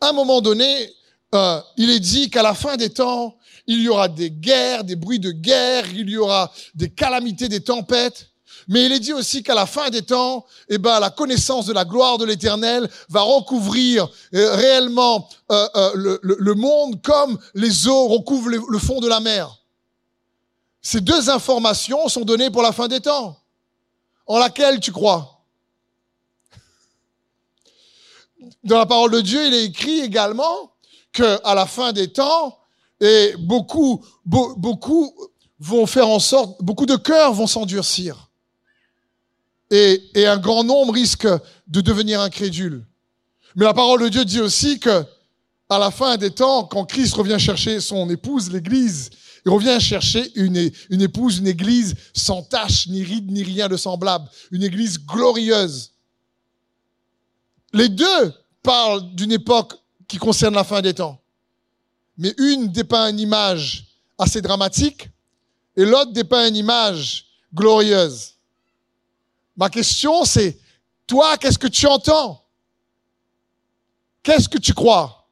À 0.00 0.08
un 0.08 0.12
moment 0.12 0.40
donné, 0.40 0.90
euh, 1.34 1.60
il 1.76 1.90
est 1.90 2.00
dit 2.00 2.30
qu'à 2.30 2.42
la 2.42 2.54
fin 2.54 2.76
des 2.76 2.90
temps, 2.90 3.36
il 3.66 3.80
y 3.80 3.88
aura 3.88 4.08
des 4.08 4.30
guerres, 4.30 4.84
des 4.84 4.96
bruits 4.96 5.18
de 5.18 5.30
guerre, 5.30 5.86
il 5.92 6.08
y 6.10 6.16
aura 6.16 6.52
des 6.74 6.90
calamités, 6.90 7.48
des 7.48 7.62
tempêtes. 7.62 8.28
Mais 8.68 8.86
il 8.86 8.92
est 8.92 9.00
dit 9.00 9.12
aussi 9.12 9.42
qu'à 9.42 9.54
la 9.54 9.66
fin 9.66 9.90
des 9.90 10.02
temps, 10.02 10.46
eh 10.68 10.78
ben, 10.78 10.98
la 11.00 11.10
connaissance 11.10 11.66
de 11.66 11.72
la 11.72 11.84
gloire 11.84 12.18
de 12.18 12.24
l'Éternel 12.24 12.88
va 13.08 13.20
recouvrir 13.20 14.08
euh, 14.34 14.54
réellement 14.54 15.28
euh, 15.50 15.90
le, 15.94 16.18
le, 16.22 16.54
monde 16.54 17.02
comme 17.02 17.38
les 17.54 17.88
eaux 17.88 18.08
recouvrent 18.08 18.48
le 18.48 18.78
fond 18.78 19.00
de 19.00 19.08
la 19.08 19.20
mer. 19.20 19.58
Ces 20.80 21.00
deux 21.00 21.30
informations 21.30 22.08
sont 22.08 22.24
données 22.24 22.50
pour 22.50 22.62
la 22.62 22.72
fin 22.72 22.88
des 22.88 23.00
temps. 23.00 23.38
En 24.26 24.38
laquelle 24.38 24.80
tu 24.80 24.92
crois? 24.92 25.33
Dans 28.62 28.78
la 28.78 28.86
parole 28.86 29.10
de 29.10 29.20
Dieu, 29.20 29.46
il 29.46 29.54
est 29.54 29.64
écrit 29.64 30.00
également 30.00 30.72
que 31.12 31.38
à 31.44 31.54
la 31.54 31.66
fin 31.66 31.92
des 31.92 32.08
temps, 32.12 32.58
beaucoup, 33.38 34.04
beaucoup 34.24 35.14
vont 35.58 35.86
faire 35.86 36.08
en 36.08 36.18
sorte, 36.18 36.62
beaucoup 36.62 36.86
de 36.86 36.96
cœurs 36.96 37.32
vont 37.32 37.46
s'endurcir. 37.46 38.30
Et, 39.70 40.02
et 40.14 40.26
un 40.26 40.36
grand 40.36 40.64
nombre 40.64 40.92
risque 40.92 41.26
de 41.66 41.80
devenir 41.80 42.20
incrédule. 42.20 42.84
Mais 43.56 43.64
la 43.64 43.74
parole 43.74 44.02
de 44.02 44.08
Dieu 44.08 44.24
dit 44.24 44.40
aussi 44.40 44.78
que, 44.78 45.04
à 45.68 45.78
la 45.78 45.90
fin 45.90 46.16
des 46.16 46.30
temps, 46.30 46.64
quand 46.64 46.84
Christ 46.84 47.14
revient 47.14 47.38
chercher 47.38 47.80
son 47.80 48.08
épouse, 48.10 48.50
l'église, 48.50 49.10
il 49.46 49.50
revient 49.50 49.78
chercher 49.80 50.30
une, 50.36 50.70
une 50.90 51.02
épouse, 51.02 51.38
une 51.38 51.46
église 51.46 51.94
sans 52.14 52.42
tache, 52.42 52.86
ni 52.88 53.02
ride, 53.02 53.30
ni 53.30 53.42
rien 53.42 53.68
de 53.68 53.76
semblable. 53.76 54.28
Une 54.50 54.62
église 54.62 54.98
glorieuse. 55.04 55.92
Les 57.74 57.88
deux 57.88 58.32
parlent 58.62 59.14
d'une 59.14 59.32
époque 59.32 59.74
qui 60.06 60.16
concerne 60.16 60.54
la 60.54 60.62
fin 60.62 60.80
des 60.80 60.94
temps. 60.94 61.20
Mais 62.16 62.32
une 62.38 62.68
dépeint 62.68 63.10
une 63.10 63.18
image 63.18 63.86
assez 64.16 64.40
dramatique 64.40 65.08
et 65.76 65.84
l'autre 65.84 66.12
dépeint 66.12 66.46
une 66.46 66.54
image 66.54 67.26
glorieuse. 67.52 68.34
Ma 69.56 69.68
question, 69.68 70.24
c'est, 70.24 70.60
toi, 71.06 71.36
qu'est-ce 71.36 71.58
que 71.58 71.66
tu 71.66 71.86
entends? 71.86 72.44
Qu'est-ce 74.22 74.48
que 74.48 74.58
tu 74.58 74.72
crois 74.72 75.28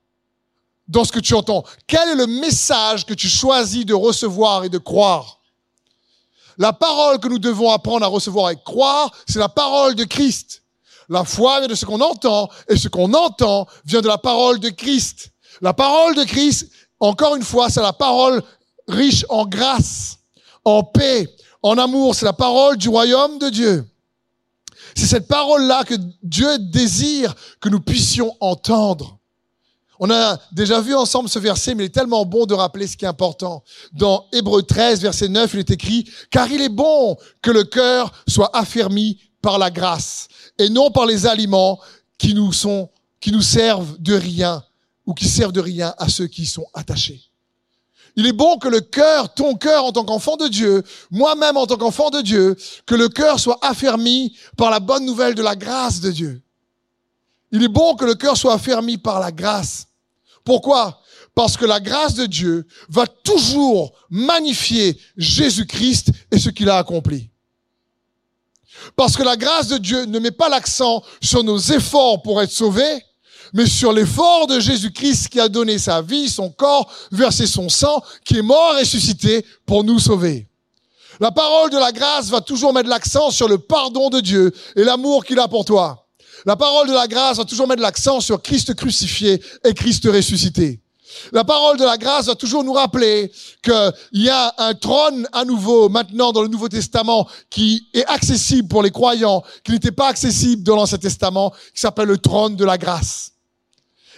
dans 0.89 1.05
ce 1.05 1.13
que 1.13 1.21
tu 1.21 1.35
entends? 1.35 1.65
Quel 1.87 2.09
est 2.09 2.17
le 2.17 2.27
message 2.27 3.07
que 3.07 3.15
tu 3.15 3.29
choisis 3.29 3.87
de 3.87 3.95
recevoir 3.95 4.65
et 4.65 4.69
de 4.69 4.79
croire? 4.79 5.41
La 6.59 6.73
parole 6.73 7.21
que 7.21 7.29
nous 7.29 7.39
devons 7.39 7.71
apprendre 7.71 8.05
à 8.05 8.09
recevoir 8.09 8.51
et 8.51 8.57
croire, 8.65 9.13
c'est 9.29 9.39
la 9.39 9.49
parole 9.49 9.95
de 9.95 10.05
Christ. 10.05 10.62
La 11.09 11.25
foi 11.25 11.61
vient 11.61 11.69
de 11.69 11.75
ce 11.75 11.85
qu'on 11.85 12.01
entend 12.01 12.49
et 12.69 12.77
ce 12.77 12.89
qu'on 12.89 13.13
entend 13.15 13.67
vient 13.85 14.01
de 14.01 14.09
la 14.09 14.19
parole 14.19 14.59
de 14.61 14.71
Christ. 14.71 15.31
La 15.61 15.73
parole 15.73 16.15
de 16.15 16.25
Christ, 16.25 16.71
encore 17.01 17.37
une 17.37 17.43
fois, 17.43 17.71
c'est 17.71 17.83
la 17.83 17.93
parole 17.93 18.43
riche 18.89 19.25
en 19.29 19.47
grâce, 19.47 20.19
en 20.65 20.83
paix, 20.83 21.29
en 21.63 21.79
amour. 21.79 22.15
C'est 22.15 22.25
la 22.25 22.33
parole 22.33 22.77
du 22.77 22.89
royaume 22.89 23.39
de 23.39 23.49
Dieu. 23.49 23.85
C'est 24.95 25.07
cette 25.07 25.29
parole-là 25.29 25.85
que 25.85 25.95
Dieu 26.23 26.59
désire 26.59 27.35
que 27.61 27.69
nous 27.69 27.81
puissions 27.81 28.37
entendre. 28.41 29.19
On 29.99 30.11
a 30.11 30.37
déjà 30.51 30.81
vu 30.81 30.95
ensemble 30.95 31.29
ce 31.29 31.39
verset, 31.39 31.75
mais 31.75 31.85
il 31.85 31.87
est 31.87 31.91
tellement 31.91 32.25
bon 32.25 32.45
de 32.45 32.55
rappeler 32.55 32.89
ce 32.89 32.97
qui 32.97 33.05
est 33.05 33.09
important. 33.09 33.63
Dans 33.93 34.27
Hébreu 34.33 34.63
13, 34.65 35.01
verset 35.01 35.29
9, 35.29 35.55
il 35.55 35.61
est 35.61 35.71
écrit, 35.71 36.11
car 36.31 36.51
il 36.51 36.61
est 36.61 36.69
bon 36.69 37.17
que 37.41 37.53
le 37.53 37.63
cœur 37.63 38.13
soit 38.27 38.51
affermi 38.53 39.21
par 39.41 39.59
la 39.59 39.71
grâce 39.71 40.27
et 40.59 40.69
non 40.69 40.91
par 40.91 41.07
les 41.07 41.27
aliments 41.27 41.81
qui 42.19 42.35
nous 42.35 42.53
sont, 42.53 42.91
qui 43.21 43.33
nous 43.33 43.43
servent 43.43 43.97
de 43.99 44.15
rien 44.15 44.65
ou 45.07 45.15
qui 45.15 45.29
servent 45.29 45.53
de 45.53 45.61
rien 45.61 45.95
à 45.99 46.09
ceux 46.09 46.27
qui 46.27 46.43
y 46.43 46.47
sont 46.47 46.67
attachés. 46.75 47.21
Il 48.17 48.27
est 48.27 48.33
bon 48.33 48.59
que 48.59 48.69
le 48.69 48.81
cœur, 48.81 49.33
ton 49.33 49.55
cœur 49.55 49.87
en 49.87 49.93
tant 49.93 50.05
qu'enfant 50.05 50.37
de 50.37 50.47
Dieu, 50.47 50.83
moi-même 51.11 51.57
en 51.57 51.67
tant 51.67 51.77
qu'enfant 51.77 52.11
de 52.11 52.21
Dieu, 52.21 52.57
que 52.85 52.95
le 52.95 53.09
cœur 53.09 53.41
soit 53.41 53.59
affermi 53.63 54.37
par 54.57 54.71
la 54.71 54.81
bonne 54.81 55.07
nouvelle 55.07 55.35
de 55.35 55.43
la 55.43 55.57
grâce 55.57 56.01
de 56.01 56.11
Dieu. 56.11 56.43
Il 57.53 57.63
est 57.63 57.69
bon 57.69 57.95
que 57.97 58.05
le 58.05 58.15
cœur 58.15 58.37
soit 58.37 58.55
affermi 58.55 58.99
par 58.99 59.19
la 59.19 59.33
grâce. 59.33 59.87
Pourquoi? 60.45 61.01
Parce 61.35 61.57
que 61.57 61.65
la 61.65 61.81
grâce 61.81 62.15
de 62.15 62.27
Dieu 62.27 62.67
va 62.89 63.07
toujours 63.07 63.93
magnifier 64.11 64.99
Jésus-Christ 65.17 66.11
et 66.31 66.39
ce 66.39 66.51
qu'il 66.51 66.69
a 66.69 66.77
accompli. 66.77 67.32
Parce 68.97 69.17
que 69.17 69.23
la 69.23 69.37
grâce 69.37 69.69
de 69.69 69.79
Dieu 69.79 70.05
ne 70.05 70.19
met 70.19 70.31
pas 70.31 70.49
l'accent 70.49 71.03
sur 71.21 71.45
nos 71.45 71.59
efforts 71.59 72.23
pour 72.23 72.43
être 72.43 72.51
sauvés, 72.51 73.03
mais 73.53 73.67
sur 73.67 73.93
l'effort 73.93 74.47
de 74.47 74.61
Jésus-Christ 74.61 75.29
qui 75.29 75.41
a 75.41 75.49
donné 75.49 75.79
sa 75.79 76.03
vie, 76.03 76.29
son 76.29 76.51
corps, 76.51 76.91
versé 77.11 77.47
son 77.47 77.69
sang, 77.69 78.03
qui 78.25 78.39
est 78.39 78.43
mort 78.43 78.75
et 78.77 78.81
ressuscité 78.81 79.45
pour 79.67 79.85
nous 79.85 79.99
sauver. 79.99 80.49
La 81.21 81.31
parole 81.31 81.71
de 81.71 81.79
la 81.79 81.93
grâce 81.93 82.31
va 82.31 82.41
toujours 82.41 82.73
mettre 82.73 82.89
l'accent 82.89 83.31
sur 83.31 83.49
le 83.49 83.59
pardon 83.59 84.09
de 84.09 84.21
Dieu 84.21 84.53
et 84.77 84.85
l'amour 84.85 85.25
qu'il 85.25 85.39
a 85.39 85.49
pour 85.49 85.65
toi. 85.65 86.09
La 86.47 86.57
parole 86.57 86.89
de 86.89 86.95
la 86.95 87.07
grâce 87.07 87.37
va 87.37 87.45
toujours 87.45 87.69
mettre 87.69 87.83
l'accent 87.83 88.21
sur 88.21 88.43
Christ 88.43 88.75
crucifié 88.75 89.41
et 89.65 89.75
Christ 89.75 90.05
ressuscité. 90.07 90.82
La 91.33 91.45
parole 91.45 91.79
de 91.79 91.85
la 91.85 91.97
grâce 91.97 92.27
va 92.27 92.35
toujours 92.35 92.65
nous 92.65 92.73
rappeler 92.73 93.33
qu'il 93.63 93.93
y 94.13 94.29
a 94.29 94.55
un 94.59 94.75
trône 94.75 95.29
à 95.33 95.45
nouveau 95.45 95.89
maintenant 95.89 96.33
dans 96.33 96.43
le 96.43 96.49
Nouveau 96.49 96.69
Testament 96.69 97.29
qui 97.51 97.87
est 97.95 98.07
accessible 98.07 98.69
pour 98.69 98.83
les 98.83 98.91
croyants, 98.91 99.43
qui 99.65 99.73
n'était 99.73 99.93
pas 99.93 100.09
accessible 100.09 100.63
dans 100.63 100.77
l'Ancien 100.77 100.99
Testament, 100.99 101.53
qui 101.75 101.81
s'appelle 101.81 102.09
le 102.09 102.19
trône 102.19 102.57
de 102.57 102.65
la 102.65 102.79
grâce. 102.79 103.33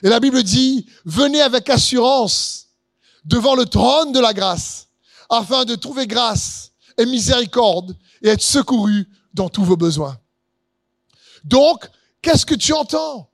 Et 0.02 0.08
la 0.08 0.20
Bible 0.20 0.42
dit, 0.42 0.86
venez 1.04 1.40
avec 1.40 1.70
assurance 1.70 2.66
devant 3.24 3.54
le 3.54 3.66
trône 3.66 4.12
de 4.12 4.20
la 4.20 4.34
grâce, 4.34 4.88
afin 5.30 5.64
de 5.64 5.74
trouver 5.74 6.06
grâce 6.06 6.72
et 6.98 7.06
miséricorde 7.06 7.96
et 8.22 8.28
être 8.28 8.42
secouru 8.42 9.08
dans 9.32 9.48
tous 9.48 9.64
vos 9.64 9.76
besoins. 9.76 10.16
Donc, 11.44 11.88
qu'est-ce 12.22 12.46
que 12.46 12.54
tu 12.54 12.72
entends? 12.72 13.28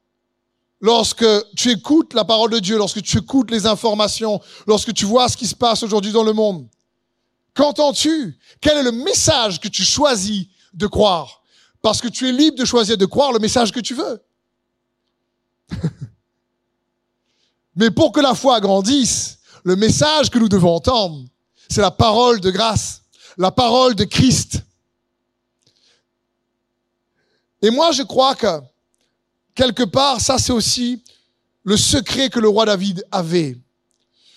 Lorsque 0.81 1.27
tu 1.57 1.71
écoutes 1.71 2.15
la 2.15 2.25
parole 2.25 2.51
de 2.51 2.59
Dieu, 2.59 2.77
lorsque 2.77 3.03
tu 3.03 3.19
écoutes 3.19 3.51
les 3.51 3.67
informations, 3.67 4.41
lorsque 4.67 4.93
tu 4.95 5.05
vois 5.05 5.29
ce 5.29 5.37
qui 5.37 5.47
se 5.47 5.55
passe 5.55 5.83
aujourd'hui 5.83 6.13
dans 6.13 6.25
le 6.25 6.33
monde 6.33 6.69
Qu'entends-tu? 7.55 8.39
Quel 8.61 8.79
est 8.79 8.83
le 8.83 8.93
message 8.93 9.61
que 9.61 9.69
tu 9.69 9.83
choisis 9.85 10.47
de 10.73 10.87
croire? 10.87 11.43
Parce 11.83 12.01
que 12.01 12.09
tu 12.09 12.29
es 12.29 12.33
libre 12.33 12.57
de 12.59 12.65
choisir 12.65 12.97
de 12.97 13.07
croire 13.07 13.33
le 13.33 13.39
message 13.39 13.73
que 13.73 13.81
tu 13.81 13.95
veux. 13.95 14.23
Mais 17.77 17.91
pour 17.91 18.13
que 18.13 18.21
la 18.21 18.35
foi 18.35 18.61
grandisse, 18.61 19.39
le 19.65 19.77
message 19.77 20.31
que 20.31 20.39
nous 20.39 20.49
devons 20.49 20.75
entendre, 20.77 21.25
c'est 21.69 21.81
la 21.81 21.91
parole 21.91 22.41
de 22.41 22.51
grâce, 22.51 23.03
la 23.37 23.51
parole 23.51 23.95
de 23.95 24.05
Christ. 24.05 24.63
Et 27.63 27.71
moi, 27.71 27.93
je 27.93 28.03
crois 28.03 28.35
que 28.35 28.61
quelque 29.55 29.85
part, 29.85 30.21
ça 30.21 30.39
c'est 30.39 30.53
aussi 30.53 31.03
le 31.65 31.77
secret 31.77 32.31
que 32.31 32.41
le 32.41 32.49
roi 32.49 32.65
David 32.65 33.05
avait. 33.11 33.53
Vous 33.53 33.61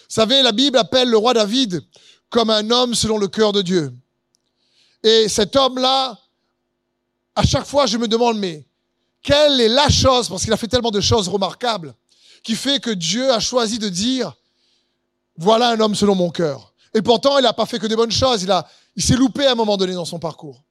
savez, 0.08 0.42
la 0.42 0.52
Bible 0.52 0.78
appelle 0.78 1.10
le 1.10 1.18
roi 1.18 1.34
David 1.34 1.82
comme 2.30 2.50
un 2.50 2.70
homme 2.72 2.96
selon 2.96 3.18
le 3.18 3.28
cœur 3.28 3.52
de 3.52 3.62
Dieu. 3.62 3.94
Et 5.04 5.28
cet 5.28 5.56
homme-là, 5.56 6.18
à 7.36 7.44
chaque 7.44 7.66
fois, 7.66 7.86
je 7.86 7.98
me 7.98 8.08
demande, 8.08 8.38
mais 8.38 8.66
quelle 9.22 9.60
est 9.60 9.70
la 9.70 9.90
chose, 9.90 10.30
parce 10.30 10.44
qu'il 10.44 10.54
a 10.54 10.58
fait 10.58 10.68
tellement 10.68 10.92
de 10.92 11.02
choses 11.02 11.28
remarquables, 11.28 11.94
qui 12.44 12.56
fait 12.56 12.80
que 12.80 12.90
Dieu 12.90 13.32
a 13.32 13.40
choisi 13.40 13.80
de 13.80 13.90
dire, 13.90 14.34
voilà 15.38 15.70
un 15.70 15.80
homme 15.80 15.96
selon 15.96 16.16
mon 16.16 16.30
cœur. 16.30 16.74
Et 16.94 17.02
pourtant, 17.02 17.38
il 17.40 17.44
n'a 17.44 17.54
pas 17.54 17.66
fait 17.66 17.80
que 17.80 17.88
des 17.88 17.96
bonnes 17.96 18.12
choses. 18.12 18.44
Il 18.44 18.52
a, 18.52 18.68
il 18.96 19.04
s'est 19.04 19.16
loupé 19.16 19.46
à 19.46 19.54
un 19.54 19.56
moment 19.56 19.78
donné 19.78 19.94
dans 19.94 20.06
son 20.06 20.20
parcours. 20.20 20.64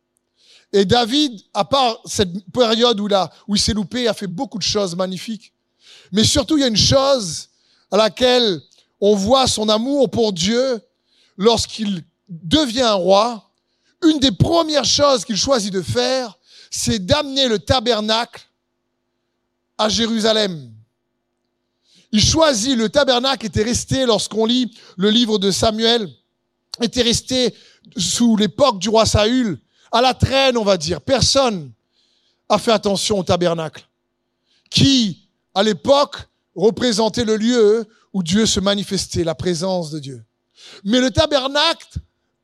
Et 0.73 0.85
David, 0.85 1.41
à 1.52 1.64
part 1.64 2.00
cette 2.07 2.31
période 2.50 2.99
où, 2.99 3.09
où 3.49 3.57
il 3.57 3.61
s'est 3.61 3.75
loupé, 3.75 4.09
a 4.09 4.14
fait 4.14 4.26
beaucoup 4.26 4.59
de 4.59 4.62
choses 4.62 4.97
magnifiques. 4.97 5.52
Mais 6.12 6.25
surtout, 6.25 6.57
il 6.57 6.61
y 6.61 6.64
a 6.64 6.69
une 6.69 6.76
chose 6.76 7.49
à 7.91 7.97
laquelle 7.97 8.61
on 9.00 9.14
voit 9.14 9.47
son 9.47 9.69
amour 9.69 10.11
pour 10.11 10.33
Dieu 10.33 10.81
lorsqu'il 11.37 12.05
devient 12.29 12.83
un 12.83 12.95
roi. 12.95 13.50
Une 14.02 14.19
des 14.19 14.33
premières 14.33 14.85
choses 14.85 15.25
qu'il 15.25 15.37
choisit 15.37 15.73
de 15.73 15.83
faire, 15.83 16.38
c'est 16.71 17.05
d'amener 17.05 17.49
le 17.49 17.59
tabernacle 17.59 18.43
à 19.76 19.88
Jérusalem. 19.88 20.73
Il 22.12 22.23
choisit 22.23 22.76
le 22.76 22.88
tabernacle 22.88 23.47
était 23.47 23.62
resté, 23.62 24.07
lorsqu'on 24.07 24.45
lit 24.45 24.75
le 24.97 25.11
livre 25.11 25.38
de 25.38 25.50
Samuel, 25.50 26.09
était 26.81 27.02
resté 27.02 27.55
sous 27.97 28.37
l'époque 28.37 28.79
du 28.79 28.88
roi 28.88 29.07
Saül, 29.07 29.59
à 29.93 30.01
la 30.01 30.15
traîne, 30.15 30.57
on 30.57 30.65
va 30.65 30.77
dire. 30.77 31.01
Personne 31.01 31.71
a 32.49 32.59
fait 32.59 32.73
attention 32.73 33.19
au 33.19 33.23
tabernacle, 33.23 33.87
qui, 34.71 35.29
à 35.55 35.63
l'époque, 35.63 36.17
représentait 36.55 37.25
le 37.25 37.37
lieu 37.37 37.87
où 38.13 38.23
Dieu 38.23 38.47
se 38.47 38.61
manifestait, 38.61 39.25
la 39.25 39.35
présence 39.35 39.91
de 39.91 39.99
Dieu. 39.99 40.25
Mais 40.85 41.01
le 41.01 41.11
tabernacle, 41.11 41.87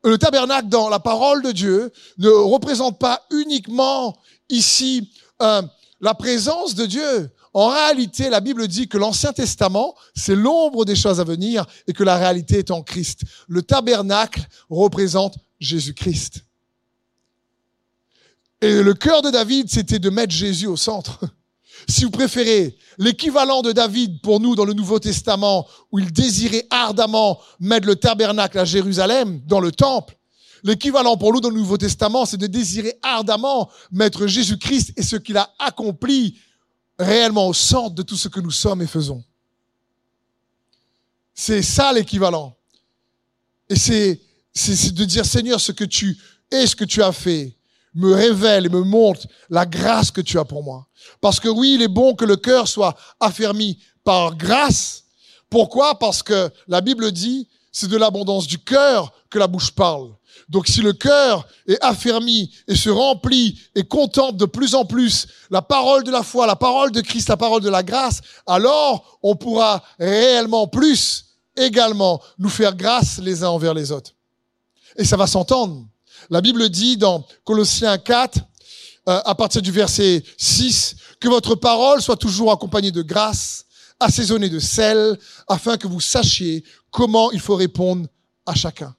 le 0.05 0.19
tabernacle 0.19 0.69
dans 0.69 0.89
la 0.89 0.99
parole 0.99 1.43
de 1.43 1.53
Dieu 1.53 1.93
ne 2.19 2.29
représente 2.29 2.99
pas 2.99 3.23
uniquement 3.31 4.17
ici 4.49 5.11
euh, 5.43 5.63
la 6.01 6.15
présence 6.15 6.75
de 6.75 6.87
Dieu, 6.87 7.31
en 7.55 7.69
réalité, 7.69 8.31
la 8.31 8.41
Bible 8.41 8.69
dit 8.69 8.89
que 8.89 8.99
l'Ancien 8.99 9.33
Testament, 9.33 9.95
c'est 10.15 10.37
l'ombre 10.37 10.85
des 10.85 10.95
choses 10.95 11.19
à 11.19 11.25
venir 11.25 11.67
et 11.87 11.93
que 11.93 12.05
la 12.05 12.17
réalité 12.17 12.59
est 12.59 12.71
en 12.71 12.83
Christ. 12.83 13.23
Le 13.49 13.63
tabernacle 13.63 14.47
représente 14.71 15.37
Jésus-Christ. 15.59 16.45
Et 18.61 18.83
le 18.83 18.95
cœur 18.95 19.23
de 19.23 19.31
David, 19.31 19.71
c'était 19.71 19.99
de 19.99 20.11
mettre 20.11 20.33
Jésus 20.33 20.67
au 20.67 20.77
centre. 20.77 21.21
Si 21.89 22.05
vous 22.05 22.11
préférez, 22.11 22.77
l'équivalent 22.99 23.63
de 23.63 23.73
David 23.73 24.21
pour 24.21 24.41
nous 24.41 24.55
dans 24.57 24.65
le 24.65 24.75
Nouveau 24.75 24.99
Testament, 24.99 25.67
où 25.93 25.99
il 26.01 26.13
désirait 26.13 26.67
ardemment 26.69 27.41
mettre 27.61 27.87
le 27.87 27.97
tabernacle 27.97 28.59
à 28.59 28.65
Jérusalem, 28.65 29.41
dans 29.47 29.61
le 29.61 29.71
temple, 29.71 30.19
l'équivalent 30.65 31.17
pour 31.17 31.33
nous 31.33 31.41
dans 31.41 31.51
le 31.51 31.57
Nouveau 31.57 31.79
Testament, 31.79 32.27
c'est 32.27 32.37
de 32.37 32.47
désirer 32.49 32.99
ardemment 33.03 33.71
mettre 33.93 34.27
Jésus-Christ 34.27 34.93
et 34.97 35.03
ce 35.03 35.17
qu'il 35.17 35.37
a 35.37 35.51
accompli 35.59 36.37
réellement 36.99 37.49
au 37.49 37.55
centre 37.55 37.95
de 37.95 38.03
tout 38.03 38.17
ce 38.17 38.29
que 38.29 38.41
nous 38.41 38.51
sommes 38.51 38.83
et 38.83 38.87
faisons. 38.87 39.23
C'est 41.33 41.63
ça 41.63 41.93
l'équivalent. 41.93 42.57
Et 43.69 43.77
c'est, 43.77 44.21
c'est 44.53 44.93
de 44.93 45.05
dire, 45.05 45.25
Seigneur, 45.25 45.61
ce 45.61 45.73
que 45.73 45.85
tu 45.85 46.19
es, 46.51 46.67
ce 46.67 46.75
que 46.75 46.85
tu 46.85 47.03
as 47.03 47.13
fait, 47.13 47.58
me 47.95 48.13
révèle 48.13 48.67
et 48.67 48.69
me 48.69 48.83
montre 48.83 49.27
la 49.51 49.67
grâce 49.67 50.11
que 50.11 50.21
tu 50.21 50.39
as 50.39 50.45
pour 50.45 50.63
moi. 50.63 50.87
Parce 51.21 51.41
que 51.41 51.49
oui, 51.49 51.75
il 51.75 51.83
est 51.83 51.89
bon 51.89 52.15
que 52.15 52.25
le 52.25 52.37
cœur 52.37 52.69
soit 52.69 52.97
affermi 53.21 53.79
par 54.05 54.37
grâce. 54.37 55.05
Pourquoi? 55.51 55.99
Parce 55.99 56.23
que 56.23 56.51
la 56.67 56.81
Bible 56.81 57.11
dit, 57.13 57.49
c'est 57.73 57.89
de 57.89 57.97
l'abondance 57.97 58.47
du 58.47 58.59
cœur 58.59 59.13
que 59.31 59.39
la 59.39 59.47
bouche 59.47 59.71
parle. 59.71 60.11
Donc 60.49 60.67
si 60.67 60.81
le 60.81 60.93
cœur 60.93 61.47
est 61.67 61.83
affermi 61.83 62.51
et 62.67 62.77
se 62.77 62.89
remplit 62.89 63.61
et 63.75 63.85
contemple 63.85 64.37
de 64.37 64.47
plus 64.47 64.75
en 64.75 64.85
plus 64.85 65.27
la 65.51 65.63
parole 65.63 66.05
de 66.05 66.11
la 66.11 66.23
foi, 66.23 66.47
la 66.47 66.57
parole 66.57 66.91
de 66.91 67.01
Christ, 67.01 67.29
la 67.29 67.37
parole 67.37 67.63
de 67.63 67.69
la 67.69 67.83
grâce, 67.83 68.21
alors 68.47 69.19
on 69.23 69.37
pourra 69.37 69.83
réellement 69.99 70.67
plus 70.67 71.27
également 71.57 72.23
nous 72.39 72.49
faire 72.49 72.75
grâce 72.75 73.19
les 73.19 73.45
uns 73.45 73.49
envers 73.49 73.75
les 73.75 73.93
autres. 73.93 74.13
Et 74.97 75.05
ça 75.05 75.17
va 75.17 75.27
s'entendre. 75.27 75.87
La 76.31 76.43
Bible 76.43 76.69
dit 76.69 76.99
dans 76.99 77.27
Colossiens 77.45 77.97
4, 77.97 78.39
euh, 79.09 79.21
à 79.25 79.35
partir 79.35 79.63
du 79.63 79.73
verset 79.73 80.23
6, 80.37 80.97
que 81.21 81.29
votre 81.29 81.55
parole 81.55 82.03
soit 82.03 82.19
toujours 82.19 82.53
accompagnée 82.53 82.93
de 82.93 83.01
grâce, 83.01 83.65
assaisonnée 83.99 84.51
de 84.51 84.59
sel, 84.59 85.19
afin 85.49 85.79
que 85.79 85.87
vous 85.87 86.01
sachiez 86.01 86.65
comment 86.91 87.33
il 87.33 87.41
faut 87.41 87.57
répondre 87.57 88.07
à 88.45 88.55
chacun. 88.55 88.95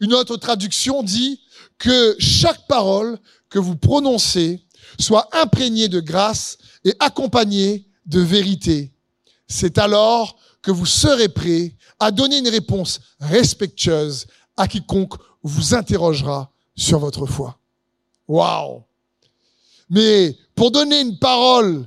Une 0.00 0.14
autre 0.14 0.38
traduction 0.38 1.02
dit 1.02 1.42
que 1.76 2.16
chaque 2.18 2.66
parole 2.66 3.18
que 3.50 3.58
vous 3.58 3.76
prononcez 3.76 4.64
soit 4.98 5.28
imprégnée 5.36 5.88
de 5.88 6.00
grâce 6.00 6.56
et 6.82 6.94
accompagnée 6.98 7.86
de 8.06 8.20
vérité. 8.20 8.90
C'est 9.46 9.76
alors 9.76 10.38
que 10.62 10.70
vous 10.70 10.86
serez 10.86 11.28
prêt 11.28 11.76
à 12.00 12.10
donner 12.10 12.38
une 12.38 12.48
réponse 12.48 13.00
respectueuse 13.20 14.26
à 14.56 14.66
quiconque 14.66 15.14
vous 15.42 15.74
interrogera 15.74 16.53
sur 16.74 16.98
votre 16.98 17.26
foi. 17.26 17.58
Waouh! 18.28 18.82
Mais 19.90 20.36
pour 20.54 20.70
donner 20.70 21.00
une 21.00 21.18
parole 21.18 21.86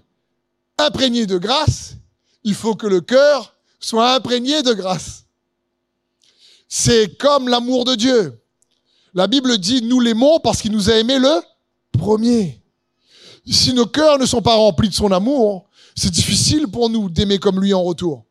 imprégnée 0.77 1.25
de 1.25 1.38
grâce, 1.38 1.96
il 2.44 2.53
faut 2.53 2.75
que 2.75 2.88
le 2.88 3.01
cœur 3.01 3.56
soit 3.79 4.13
imprégné 4.13 4.62
de 4.63 4.74
grâce. 4.74 5.25
C'est 6.67 7.17
comme 7.17 7.48
l'amour 7.48 7.86
de 7.86 7.96
Dieu. 7.96 8.41
La 9.13 9.27
Bible 9.27 9.58
dit, 9.58 9.82
nous 9.82 10.00
l'aimons 10.00 10.39
parce 10.39 10.62
qu'il 10.62 10.72
nous 10.72 10.89
a 10.89 10.96
aimé 10.96 11.17
le 11.17 11.41
premier. 11.91 12.62
Si 13.50 13.74
nos 13.74 13.86
cœurs 13.86 14.20
ne 14.20 14.25
sont 14.25 14.41
pas 14.41 14.56
remplis 14.56 14.89
de 14.89 14.94
son 14.94 15.12
amour, 15.12 15.67
c'est 15.96 16.12
difficile 16.12 16.67
pour 16.67 16.89
nous 16.89 17.10
d'aimer 17.10 17.39
comme 17.39 17.62
lui 17.62 17.74
en 17.74 17.84
retour. 17.84 18.25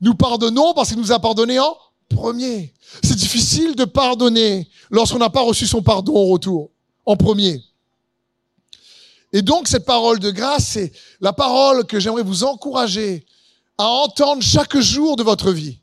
Nous 0.00 0.14
pardonnons 0.14 0.74
parce 0.74 0.90
qu'il 0.90 0.98
nous 0.98 1.12
a 1.12 1.18
pardonné 1.18 1.58
en 1.58 1.76
premier. 2.08 2.72
C'est 3.02 3.16
difficile 3.16 3.74
de 3.74 3.84
pardonner 3.84 4.68
lorsqu'on 4.90 5.18
n'a 5.18 5.30
pas 5.30 5.42
reçu 5.42 5.66
son 5.66 5.82
pardon 5.82 6.16
en 6.16 6.26
retour, 6.26 6.70
en 7.06 7.16
premier. 7.16 7.62
Et 9.32 9.42
donc 9.42 9.68
cette 9.68 9.84
parole 9.84 10.18
de 10.18 10.30
grâce, 10.30 10.68
c'est 10.68 10.92
la 11.20 11.32
parole 11.32 11.86
que 11.86 12.00
j'aimerais 12.00 12.22
vous 12.22 12.44
encourager 12.44 13.26
à 13.76 13.86
entendre 13.86 14.42
chaque 14.42 14.78
jour 14.78 15.16
de 15.16 15.22
votre 15.22 15.52
vie. 15.52 15.78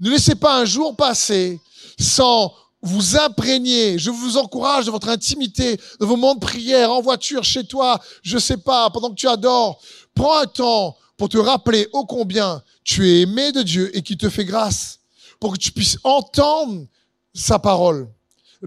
Ne 0.00 0.10
laissez 0.10 0.34
pas 0.34 0.60
un 0.60 0.64
jour 0.64 0.96
passer 0.96 1.60
sans 1.98 2.52
vous 2.82 3.16
imprégner. 3.16 3.98
Je 3.98 4.10
vous 4.10 4.36
encourage 4.36 4.86
de 4.86 4.90
votre 4.90 5.08
intimité, 5.08 5.76
de 5.76 6.04
vos 6.04 6.16
moments 6.16 6.34
de 6.34 6.40
prière, 6.40 6.92
en 6.92 7.00
voiture, 7.00 7.42
chez 7.42 7.64
toi, 7.64 8.00
je 8.22 8.38
sais 8.38 8.58
pas, 8.58 8.90
pendant 8.90 9.10
que 9.10 9.14
tu 9.14 9.28
adores. 9.28 9.80
Prends 10.14 10.38
un 10.38 10.46
temps 10.46 10.96
pour 11.16 11.28
te 11.28 11.38
rappeler 11.38 11.88
ô 11.92 12.04
combien 12.04 12.62
tu 12.84 13.08
es 13.08 13.22
aimé 13.22 13.52
de 13.52 13.62
Dieu 13.62 13.96
et 13.96 14.02
qui 14.02 14.16
te 14.16 14.28
fait 14.28 14.44
grâce, 14.44 15.00
pour 15.44 15.52
que 15.52 15.58
tu 15.58 15.72
puisses 15.72 15.98
entendre 16.04 16.86
sa 17.34 17.58
parole. 17.58 18.10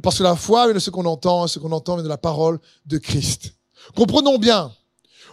Parce 0.03 0.19
que 0.19 0.23
la 0.23 0.35
foi 0.35 0.65
vient 0.65 0.75
de 0.75 0.79
ce 0.79 0.91
qu'on 0.91 1.07
entend, 1.07 1.47
ce 1.47 1.57
qu'on 1.57 1.71
entend 1.71 1.95
vient 1.95 2.03
de 2.03 2.07
la 2.07 2.19
parole 2.19 2.59
de 2.85 2.99
Christ. 2.99 3.55
Comprenons 3.95 4.37
bien, 4.37 4.71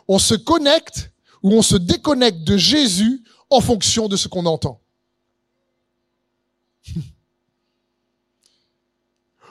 on 0.09 0.19
se 0.19 0.35
connecte 0.35 1.13
ou 1.43 1.53
on 1.53 1.61
se 1.61 1.77
déconnecte 1.77 2.45
de 2.45 2.57
Jésus 2.57 3.23
en 3.51 3.61
fonction 3.61 4.09
de 4.09 4.17
ce 4.17 4.27
qu'on 4.27 4.47
entend. 4.47 4.81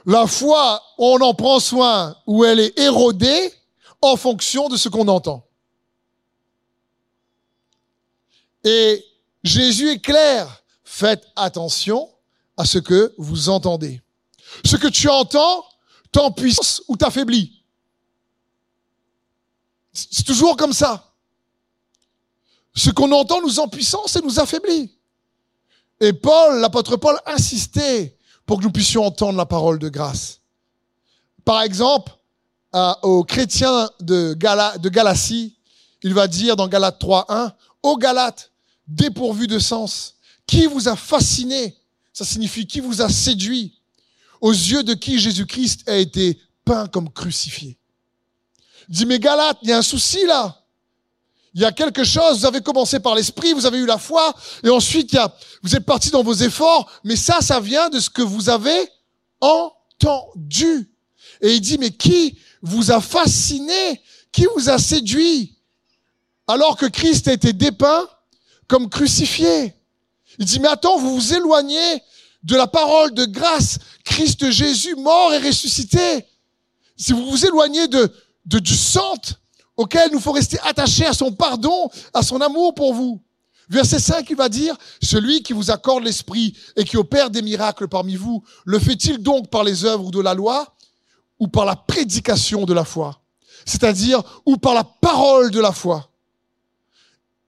La 0.07 0.25
foi, 0.25 0.81
on 0.97 1.21
en 1.21 1.35
prend 1.35 1.59
soin 1.59 2.15
ou 2.25 2.43
elle 2.43 2.59
est 2.59 2.79
érodée 2.79 3.53
en 4.01 4.15
fonction 4.15 4.67
de 4.67 4.77
ce 4.77 4.89
qu'on 4.89 5.07
entend. 5.07 5.45
Et 8.63 9.05
Jésus 9.43 9.91
est 9.91 9.99
clair. 9.99 10.62
Faites 10.95 11.25
attention 11.35 12.07
à 12.55 12.65
ce 12.65 12.77
que 12.77 13.15
vous 13.17 13.49
entendez. 13.49 13.99
Ce 14.63 14.75
que 14.75 14.87
tu 14.87 15.09
entends 15.09 15.65
t'empuisse 16.11 16.83
ou 16.87 16.95
t'affaiblit. 16.95 17.63
C'est 19.91 20.23
toujours 20.23 20.55
comme 20.55 20.71
ça. 20.71 21.15
Ce 22.75 22.91
qu'on 22.91 23.11
entend 23.11 23.41
nous 23.41 23.59
empuissance 23.59 24.15
et 24.17 24.21
nous 24.21 24.39
affaiblit. 24.39 24.95
Et 25.99 26.13
Paul, 26.13 26.59
l'apôtre 26.59 26.95
Paul, 26.97 27.19
insistait 27.25 28.15
pour 28.45 28.59
que 28.59 28.63
nous 28.63 28.71
puissions 28.71 29.03
entendre 29.03 29.35
la 29.39 29.47
parole 29.47 29.79
de 29.79 29.89
grâce. 29.89 30.41
Par 31.43 31.63
exemple, 31.63 32.11
aux 33.01 33.23
chrétiens 33.23 33.89
de, 33.99 34.35
Galatie, 34.35 35.57
il 36.03 36.13
va 36.13 36.27
dire 36.27 36.55
dans 36.55 36.67
Galates 36.67 37.01
3.1, 37.01 37.51
aux 37.81 37.97
Galates, 37.97 38.51
dépourvus 38.85 39.47
de 39.47 39.57
sens, 39.57 40.12
qui 40.45 40.65
vous 40.65 40.87
a 40.87 40.95
fasciné? 40.95 41.77
Ça 42.11 42.25
signifie 42.25 42.67
qui 42.67 42.79
vous 42.79 43.01
a 43.01 43.09
séduit? 43.09 43.79
Aux 44.41 44.51
yeux 44.51 44.83
de 44.83 44.93
qui 44.93 45.19
Jésus-Christ 45.19 45.89
a 45.89 45.95
été 45.95 46.39
peint 46.65 46.87
comme 46.87 47.11
crucifié? 47.11 47.77
Dit, 48.89 49.05
mais 49.05 49.19
Galates, 49.19 49.59
il 49.61 49.69
y 49.69 49.71
a 49.71 49.77
un 49.77 49.81
souci 49.81 50.25
là. 50.25 50.59
Il 51.53 51.61
y 51.61 51.65
a 51.65 51.71
quelque 51.71 52.03
chose, 52.03 52.39
vous 52.39 52.45
avez 52.45 52.61
commencé 52.61 52.99
par 52.99 53.15
l'esprit, 53.15 53.53
vous 53.53 53.65
avez 53.65 53.77
eu 53.77 53.85
la 53.85 53.99
foi, 53.99 54.33
et 54.63 54.69
ensuite 54.69 55.13
il 55.13 55.15
y 55.15 55.19
a, 55.19 55.33
vous 55.61 55.75
êtes 55.75 55.85
parti 55.85 56.09
dans 56.09 56.23
vos 56.23 56.33
efforts, 56.33 56.91
mais 57.03 57.15
ça, 57.15 57.41
ça 57.41 57.59
vient 57.59 57.89
de 57.89 57.99
ce 57.99 58.09
que 58.09 58.23
vous 58.23 58.49
avez 58.49 58.89
entendu. 59.39 60.91
Et 61.41 61.53
il 61.53 61.61
dit, 61.61 61.77
mais 61.77 61.91
qui 61.91 62.39
vous 62.61 62.91
a 62.91 62.99
fasciné, 62.99 64.01
qui 64.31 64.47
vous 64.55 64.69
a 64.69 64.79
séduit, 64.79 65.55
alors 66.47 66.75
que 66.75 66.87
Christ 66.87 67.27
a 67.27 67.33
été 67.33 67.53
dépeint 67.53 68.09
comme 68.67 68.89
crucifié. 68.89 69.75
Il 70.39 70.45
dit, 70.45 70.59
mais 70.59 70.67
attends, 70.67 70.97
vous 70.97 71.15
vous 71.15 71.33
éloignez 71.33 72.01
de 72.43 72.55
la 72.55 72.67
parole 72.67 73.13
de 73.13 73.25
grâce, 73.25 73.79
Christ 74.03 74.49
Jésus 74.51 74.95
mort 74.95 75.33
et 75.33 75.37
ressuscité. 75.37 76.25
Si 76.97 77.13
vous 77.13 77.25
vous 77.29 77.45
éloignez 77.45 77.87
de, 77.87 78.11
de 78.45 78.59
du 78.59 78.75
centre, 78.75 79.39
auquel 79.77 80.11
nous 80.11 80.19
faut 80.19 80.31
rester 80.31 80.59
attachés 80.63 81.05
à 81.05 81.13
son 81.13 81.31
pardon, 81.31 81.89
à 82.13 82.21
son 82.21 82.41
amour 82.41 82.75
pour 82.75 82.93
vous. 82.93 83.21
Verset 83.69 83.99
5, 83.99 84.29
il 84.29 84.35
va 84.35 84.49
dire, 84.49 84.75
celui 85.01 85.41
qui 85.41 85.53
vous 85.53 85.71
accorde 85.71 86.03
l'esprit 86.03 86.55
et 86.75 86.83
qui 86.83 86.97
opère 86.97 87.29
des 87.29 87.41
miracles 87.41 87.87
parmi 87.87 88.15
vous, 88.15 88.43
le 88.65 88.77
fait-il 88.77 89.19
donc 89.19 89.49
par 89.49 89.63
les 89.63 89.85
œuvres 89.85 90.11
de 90.11 90.19
la 90.19 90.33
loi 90.33 90.75
ou 91.39 91.47
par 91.47 91.65
la 91.65 91.75
prédication 91.75 92.65
de 92.65 92.73
la 92.73 92.83
foi? 92.83 93.21
C'est-à-dire, 93.65 94.21
ou 94.45 94.57
par 94.57 94.73
la 94.73 94.83
parole 94.83 95.49
de 95.49 95.61
la 95.61 95.71
foi? 95.71 96.09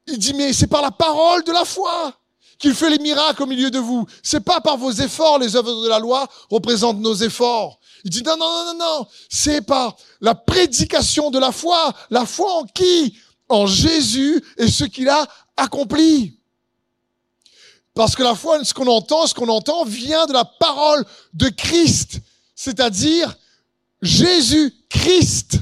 Il 0.08 0.18
dit, 0.18 0.34
mais 0.34 0.54
c'est 0.54 0.68
par 0.68 0.82
la 0.82 0.92
parole 0.92 1.44
de 1.44 1.52
la 1.52 1.66
foi 1.66 2.18
qu'il 2.58 2.74
fait 2.74 2.90
les 2.90 3.00
miracles 3.00 3.44
au 3.44 3.46
milieu 3.46 3.70
de 3.70 3.80
vous. 3.80 4.06
C'est 4.24 4.44
pas 4.44 4.62
par 4.62 4.78
vos 4.78 4.92
efforts, 4.92 5.40
les 5.40 5.56
œuvres 5.56 5.84
de 5.84 5.88
la 5.88 6.00
loi 6.00 6.28
représentent 6.50 7.00
nos 7.00 7.16
efforts. 7.16 7.80
Il 8.04 8.12
dit 8.12 8.24
non, 8.24 8.38
non, 8.38 8.46
non, 8.46 8.66
non, 8.66 8.80
non. 8.80 9.08
C'est 9.30 9.62
par 9.62 9.96
la 10.22 10.36
prédication 10.36 11.32
de 11.32 11.40
la 11.40 11.52
foi. 11.52 11.94
La 12.10 12.26
foi 12.26 12.60
en 12.60 12.64
qui? 12.66 13.18
En 13.50 13.68
Jésus 13.68 14.44
et 14.58 14.68
ce 14.68 14.86
qu'il 14.86 15.10
a 15.10 15.28
accompli. 15.58 16.38
Parce 17.94 18.16
que 18.16 18.24
la 18.24 18.36
foi, 18.36 18.64
ce 18.64 18.74
qu'on 18.74 18.88
entend, 18.88 19.26
ce 19.26 19.34
qu'on 19.34 19.48
entend 19.50 19.86
vient 19.86 20.26
de 20.26 20.34
la 20.34 20.46
parole 20.46 21.06
de 21.34 21.50
Christ. 21.50 22.20
C'est-à-dire 22.54 23.36
Jésus-Christ. 24.02 25.60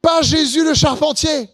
Pas 0.00 0.22
Jésus 0.22 0.64
le 0.64 0.74
charpentier. 0.74 1.50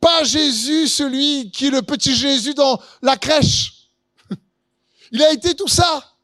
Pas 0.00 0.24
Jésus, 0.24 0.88
celui 0.88 1.50
qui 1.50 1.66
est 1.66 1.70
le 1.70 1.82
petit 1.82 2.14
Jésus 2.14 2.54
dans 2.54 2.80
la 3.02 3.16
crèche. 3.16 3.90
Il 5.12 5.22
a 5.22 5.32
été 5.32 5.54
tout 5.54 5.68
ça. 5.68 6.16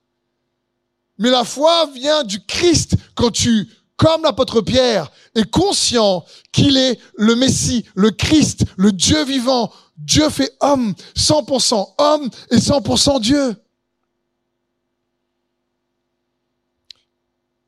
Mais 1.19 1.31
la 1.31 1.45
foi 1.45 1.87
vient 1.95 2.25
du 2.25 2.45
Christ 2.45 2.97
quand 3.15 3.31
tu, 3.31 3.69
comme 3.97 4.23
l'apôtre 4.23 4.61
Pierre, 4.61 5.11
est 5.35 5.51
conscient 5.51 6.25
qu'il 6.53 6.77
est 6.77 6.99
le 7.17 7.35
Messie, 7.35 7.87
le 7.95 8.11
Christ, 8.11 8.65
le 8.77 8.93
Dieu 8.93 9.25
vivant. 9.25 9.73
Dieu 9.97 10.29
fait 10.29 10.55
homme, 10.61 10.95
100% 11.17 11.95
homme 11.99 12.31
et 12.51 12.57
100% 12.57 13.21
Dieu. 13.21 13.57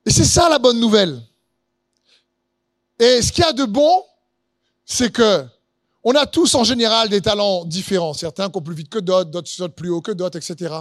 Et 0.04 0.10
c'est 0.10 0.24
ça 0.24 0.48
la 0.48 0.58
bonne 0.58 0.80
nouvelle. 0.80 1.22
Et 2.98 3.22
ce 3.22 3.32
qu'il 3.32 3.44
y 3.44 3.46
a 3.46 3.52
de 3.52 3.64
bon, 3.64 4.04
c'est 4.84 5.12
que 5.12 5.46
On 6.10 6.14
a 6.14 6.24
tous 6.24 6.54
en 6.54 6.64
général 6.64 7.10
des 7.10 7.20
talents 7.20 7.66
différents. 7.66 8.14
Certains 8.14 8.48
courent 8.48 8.62
plus 8.62 8.74
vite 8.74 8.88
que 8.88 8.98
d'autres, 8.98 9.28
d'autres 9.28 9.50
sautent 9.50 9.74
plus 9.74 9.90
haut 9.90 10.00
que 10.00 10.12
d'autres, 10.12 10.38
etc. 10.38 10.74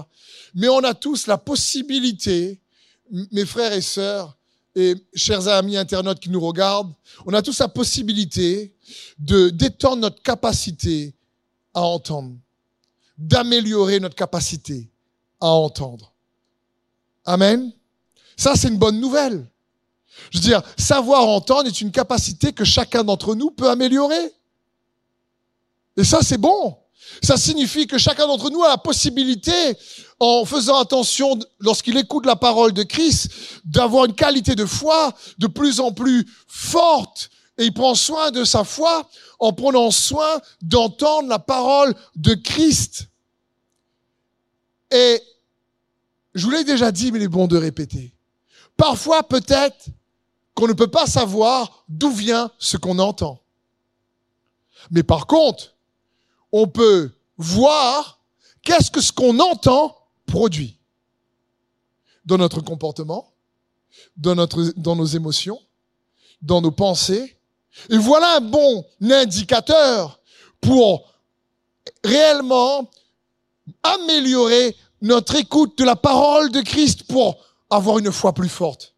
Mais 0.56 0.70
on 0.70 0.80
a 0.86 0.94
tous 0.94 1.28
la 1.28 1.38
possibilité, 1.38 2.62
mes 3.34 3.46
frères 3.46 3.74
et 3.74 3.82
sœurs, 3.82 4.38
et 4.74 4.96
chers 5.14 5.50
amis 5.50 5.76
internautes 5.76 6.22
qui 6.22 6.30
nous 6.30 6.40
regardent, 6.40 6.94
on 7.26 7.34
a 7.34 7.42
tous 7.42 7.60
la 7.60 7.68
possibilité 7.68 8.74
de 9.20 9.50
d'étendre 9.50 9.98
notre 10.04 10.24
capacité 10.24 11.14
à 11.74 11.82
entendre, 11.82 12.34
d'améliorer 13.18 14.00
notre 14.00 14.16
capacité 14.16 14.90
à 15.42 15.48
entendre. 15.48 16.14
Amen. 17.26 17.74
Ça, 18.38 18.56
c'est 18.56 18.70
une 18.70 18.78
bonne 18.78 19.02
nouvelle. 19.02 19.46
Je 20.32 20.38
veux 20.38 20.44
dire, 20.46 20.62
savoir 20.78 21.28
entendre 21.28 21.68
est 21.68 21.82
une 21.82 21.92
capacité 21.92 22.54
que 22.54 22.64
chacun 22.64 23.04
d'entre 23.04 23.36
nous 23.36 23.52
peut 23.52 23.70
améliorer. 23.70 24.37
Et 25.98 26.04
ça, 26.04 26.20
c'est 26.22 26.38
bon. 26.38 26.78
Ça 27.24 27.38
signifie 27.38 27.88
que 27.88 27.98
chacun 27.98 28.28
d'entre 28.28 28.50
nous 28.52 28.64
a 28.64 28.70
la 28.70 28.78
possibilité, 28.78 29.52
en 30.20 30.46
faisant 30.46 30.80
attention 30.80 31.38
lorsqu'il 31.60 31.98
écoute 31.98 32.26
la 32.26 32.36
parole 32.36 32.74
de 32.74 32.84
Christ, 32.84 33.30
d'avoir 33.66 34.06
une 34.06 34.14
qualité 34.16 34.56
de 34.56 34.66
foi 34.66 35.14
de 35.38 35.48
plus 35.48 35.80
en 35.80 35.92
plus 35.92 36.28
forte. 36.48 37.30
Et 37.58 37.66
il 37.66 37.74
prend 37.74 37.96
soin 37.96 38.30
de 38.32 38.44
sa 38.44 38.64
foi 38.64 39.10
en 39.40 39.54
prenant 39.54 39.90
soin 39.90 40.40
d'entendre 40.62 41.28
la 41.28 41.40
parole 41.40 41.96
de 42.16 42.36
Christ. 42.36 43.08
Et 44.92 45.22
je 46.36 46.46
vous 46.46 46.52
l'ai 46.52 46.64
déjà 46.64 46.92
dit, 46.92 47.12
mais 47.12 47.20
il 47.20 47.24
est 47.24 47.28
bon 47.28 47.48
de 47.48 47.58
répéter. 47.58 48.14
Parfois, 48.76 49.24
peut-être 49.24 49.88
qu'on 50.54 50.68
ne 50.68 50.74
peut 50.74 50.88
pas 50.88 51.08
savoir 51.08 51.84
d'où 51.90 52.12
vient 52.12 52.52
ce 52.60 52.78
qu'on 52.78 53.00
entend. 53.00 53.40
Mais 54.92 55.04
par 55.04 55.26
contre, 55.26 55.74
on 56.52 56.68
peut 56.68 57.12
voir 57.38 58.20
qu'est-ce 58.64 58.92
que 58.92 59.02
ce 59.02 59.12
qu'on 59.12 59.40
entend 59.40 59.98
produit 60.26 60.78
dans 62.26 62.38
notre 62.38 62.62
comportement, 62.62 63.34
dans, 64.18 64.36
notre, 64.36 64.74
dans 64.76 64.96
nos 64.96 65.06
émotions, 65.06 65.60
dans 66.42 66.62
nos 66.62 66.72
pensées. 66.72 67.38
Et 67.90 67.98
voilà 67.98 68.38
un 68.38 68.42
bon 68.42 68.86
indicateur 69.02 70.20
pour 70.60 71.14
réellement 72.04 72.90
améliorer 73.84 74.76
notre 75.02 75.36
écoute 75.36 75.78
de 75.78 75.84
la 75.84 75.96
parole 75.96 76.52
de 76.52 76.62
Christ 76.62 77.04
pour 77.04 77.38
avoir 77.70 78.00
une 78.00 78.12
foi 78.12 78.34
plus 78.34 78.50
forte. 78.50 78.94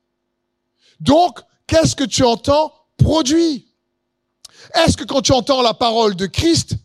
Donc, 0.99 1.39
qu'est-ce 1.67 1.95
que 1.95 2.03
tu 2.03 2.23
entends 2.23 2.73
produit? 2.97 3.67
Est-ce 4.73 4.97
que 4.97 5.03
quand 5.03 5.21
tu 5.21 5.31
entends 5.31 5.61
la 5.61 5.73
parole 5.73 6.15
de 6.15 6.25
Christ, 6.25 6.75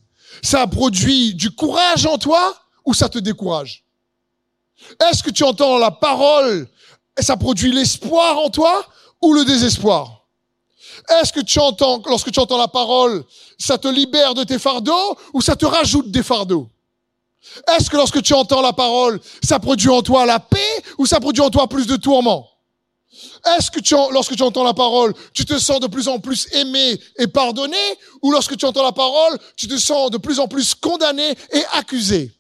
ça 0.45 0.67
produit 0.67 1.35
du 1.35 1.51
courage 1.51 2.05
en 2.05 2.19
toi 2.19 2.55
ou 2.85 2.93
ça 2.93 3.09
te 3.09 3.19
décourage? 3.19 3.83
Est-ce 5.09 5.23
que 5.23 5.31
tu 5.31 5.43
entends 5.43 5.79
la 5.79 5.91
parole 5.91 6.69
et 7.19 7.23
ça 7.23 7.37
produit 7.37 7.73
l'espoir 7.73 8.39
en 8.39 8.51
toi 8.51 8.85
ou 9.23 9.33
le 9.33 9.45
désespoir? 9.47 10.27
Est-ce 11.09 11.33
que 11.33 11.41
tu 11.41 11.59
entends, 11.59 12.03
lorsque 12.07 12.31
tu 12.31 12.39
entends 12.39 12.59
la 12.59 12.69
parole, 12.69 13.25
ça 13.59 13.79
te 13.79 13.89
libère 13.89 14.35
de 14.35 14.45
tes 14.45 14.59
fardeaux 14.59 15.17
ou 15.33 15.41
ça 15.41 15.57
te 15.57 15.65
rajoute 15.65 16.11
des 16.11 16.23
fardeaux? 16.23 16.69
Est-ce 17.75 17.89
que 17.89 17.97
lorsque 17.97 18.23
tu 18.23 18.35
entends 18.35 18.61
la 18.61 18.75
parole, 18.75 19.21
ça 19.43 19.59
produit 19.59 19.89
en 19.89 20.03
toi 20.03 20.27
la 20.27 20.41
paix 20.41 20.85
ou 20.99 21.07
ça 21.07 21.21
produit 21.21 21.43
en 21.43 21.51
toi 21.51 21.69
plus 21.69 21.87
de 21.87 21.97
tourments? 21.97 22.47
Est-ce 23.57 23.71
que 23.71 23.81
lorsque 24.13 24.37
tu 24.37 24.43
entends 24.43 24.65
la 24.65 24.75
parole, 24.75 25.15
tu 25.33 25.45
te 25.45 25.59
sens 25.59 25.81
de 25.81 25.87
plus 25.87 26.09
en 26.09 26.19
plus 26.19 26.49
aimé 26.53 27.01
et 27.19 27.27
pardonné, 27.27 27.77
ou 28.23 28.31
lorsque 28.31 28.57
tu 28.57 28.65
entends 28.65 28.83
la 28.83 28.93
parole, 28.93 29.39
tu 29.57 29.69
te 29.69 29.77
sens 29.77 30.11
de 30.11 30.19
plus 30.19 30.41
en 30.41 30.49
plus 30.49 30.75
condamné 30.75 31.37
et 31.53 31.63
accusé? 31.73 32.33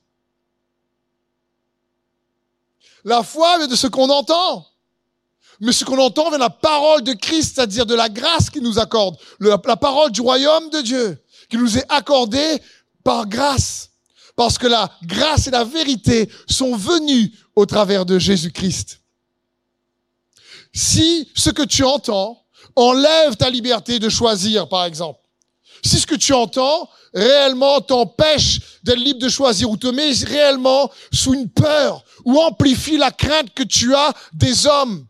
La 3.05 3.23
foi 3.23 3.59
vient 3.59 3.67
de 3.67 3.77
ce 3.77 3.87
qu'on 3.87 4.09
entend. 4.09 4.67
Mais 5.61 5.73
ce 5.73 5.85
qu'on 5.85 5.99
entend 5.99 6.31
vient 6.31 6.39
de 6.39 6.45
la 6.45 6.51
parole 6.51 7.03
de 7.03 7.13
Christ, 7.13 7.57
c'est-à-dire 7.57 7.87
de 7.87 7.95
la 7.95 8.09
grâce 8.09 8.51
qu'il 8.51 8.63
nous 8.63 8.79
accorde, 8.79 9.17
la 9.41 9.59
parole 9.59 10.11
du 10.11 10.21
royaume 10.21 10.71
de 10.71 10.81
Dieu, 10.81 11.23
qui 11.51 11.59
nous 11.59 11.77
est 11.79 11.85
accordée 11.91 12.63
par 13.05 13.27
grâce. 13.27 13.91
Parce 14.37 14.59
que 14.59 14.67
la 14.67 14.91
grâce 15.05 15.47
et 15.47 15.51
la 15.51 15.65
vérité 15.65 16.29
sont 16.49 16.75
venues 16.75 17.33
au 17.55 17.67
travers 17.67 18.05
de 18.05 18.19
Jésus-Christ 18.19 19.04
si 20.75 21.31
ce 21.35 21.51
que 21.51 21.63
tu 21.63 21.85
entends 21.85 22.45
enlève 22.77 23.37
ta 23.37 23.49
liberté 23.49 24.01
de 24.01 24.09
choisir, 24.09 24.69
par 24.69 24.85
exemple, 24.85 25.21
si 25.85 26.01
ce 26.01 26.07
que 26.07 26.17
tu 26.17 26.33
entends 26.33 26.91
réellement 27.15 27.81
t'empêche 27.81 28.59
d'être 28.83 28.99
libre 28.99 29.21
de 29.21 29.29
choisir 29.29 29.71
ou 29.71 29.77
te 29.77 29.87
met 29.87 30.11
réellement 30.27 30.91
sous 31.13 31.35
une 31.35 31.49
peur 31.49 32.05
ou 32.25 32.39
amplifie 32.41 32.97
la 32.97 33.13
crainte 33.13 33.55
que 33.55 33.63
tu 33.63 33.95
as 33.95 34.13
des 34.33 34.67
hommes, 34.67 35.07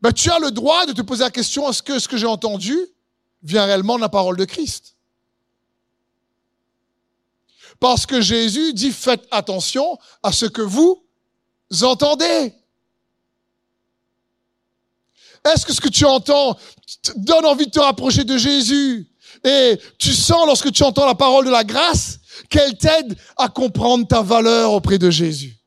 ben, 0.00 0.12
tu 0.12 0.30
as 0.30 0.40
le 0.40 0.50
droit 0.50 0.86
de 0.86 0.92
te 0.92 1.02
poser 1.02 1.22
la 1.22 1.30
question, 1.30 1.70
est-ce 1.70 1.82
que 1.82 2.00
ce 2.00 2.08
que 2.08 2.16
j'ai 2.16 2.26
entendu 2.26 2.76
vient 3.44 3.64
réellement 3.64 3.96
de 3.96 4.00
la 4.00 4.08
parole 4.08 4.36
de 4.36 4.44
Christ? 4.44 4.96
Parce 7.78 8.06
que 8.06 8.20
Jésus 8.20 8.72
dit, 8.72 8.90
faites 8.90 9.26
attention 9.30 9.98
à 10.22 10.32
ce 10.32 10.46
que 10.46 10.62
vous 10.62 11.04
entendez. 11.82 12.52
Est-ce 15.44 15.66
que 15.66 15.72
ce 15.72 15.80
que 15.80 15.88
tu 15.88 16.04
entends 16.04 16.56
te 17.02 17.12
donne 17.16 17.44
envie 17.46 17.66
de 17.66 17.70
te 17.70 17.80
rapprocher 17.80 18.24
de 18.24 18.36
Jésus? 18.36 19.08
Et 19.44 19.78
tu 19.98 20.12
sens 20.12 20.46
lorsque 20.46 20.70
tu 20.70 20.82
entends 20.84 21.06
la 21.06 21.14
parole 21.14 21.46
de 21.46 21.50
la 21.50 21.64
grâce 21.64 22.18
qu'elle 22.48 22.76
t'aide 22.76 23.16
à 23.36 23.48
comprendre 23.48 24.06
ta 24.06 24.22
valeur 24.22 24.72
auprès 24.72 24.98
de 24.98 25.10
Jésus. 25.10 25.58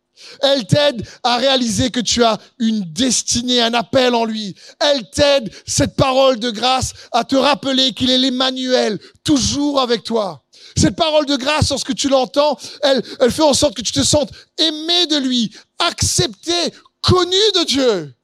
Elle 0.41 0.65
t'aide 0.65 1.05
à 1.23 1.37
réaliser 1.37 1.91
que 1.91 1.99
tu 1.99 2.23
as 2.23 2.37
une 2.59 2.81
destinée, 2.81 3.61
un 3.61 3.73
appel 3.73 4.15
en 4.15 4.25
lui. 4.25 4.55
Elle 4.79 5.09
t'aide, 5.09 5.51
cette 5.65 5.95
parole 5.95 6.39
de 6.39 6.51
grâce, 6.51 6.93
à 7.11 7.23
te 7.23 7.35
rappeler 7.35 7.93
qu'il 7.93 8.09
est 8.09 8.17
l'Emmanuel, 8.17 8.99
toujours 9.23 9.81
avec 9.81 10.03
toi. 10.03 10.43
Cette 10.77 10.95
parole 10.95 11.25
de 11.25 11.35
grâce, 11.35 11.69
lorsque 11.69 11.95
tu 11.95 12.09
l'entends, 12.09 12.57
elle, 12.81 13.01
elle 13.19 13.31
fait 13.31 13.43
en 13.43 13.53
sorte 13.53 13.75
que 13.75 13.81
tu 13.81 13.91
te 13.91 14.03
sentes 14.03 14.31
aimé 14.57 15.05
de 15.07 15.17
lui, 15.17 15.51
accepté, 15.79 16.53
connu 17.01 17.37
de 17.55 17.65
Dieu 17.65 18.15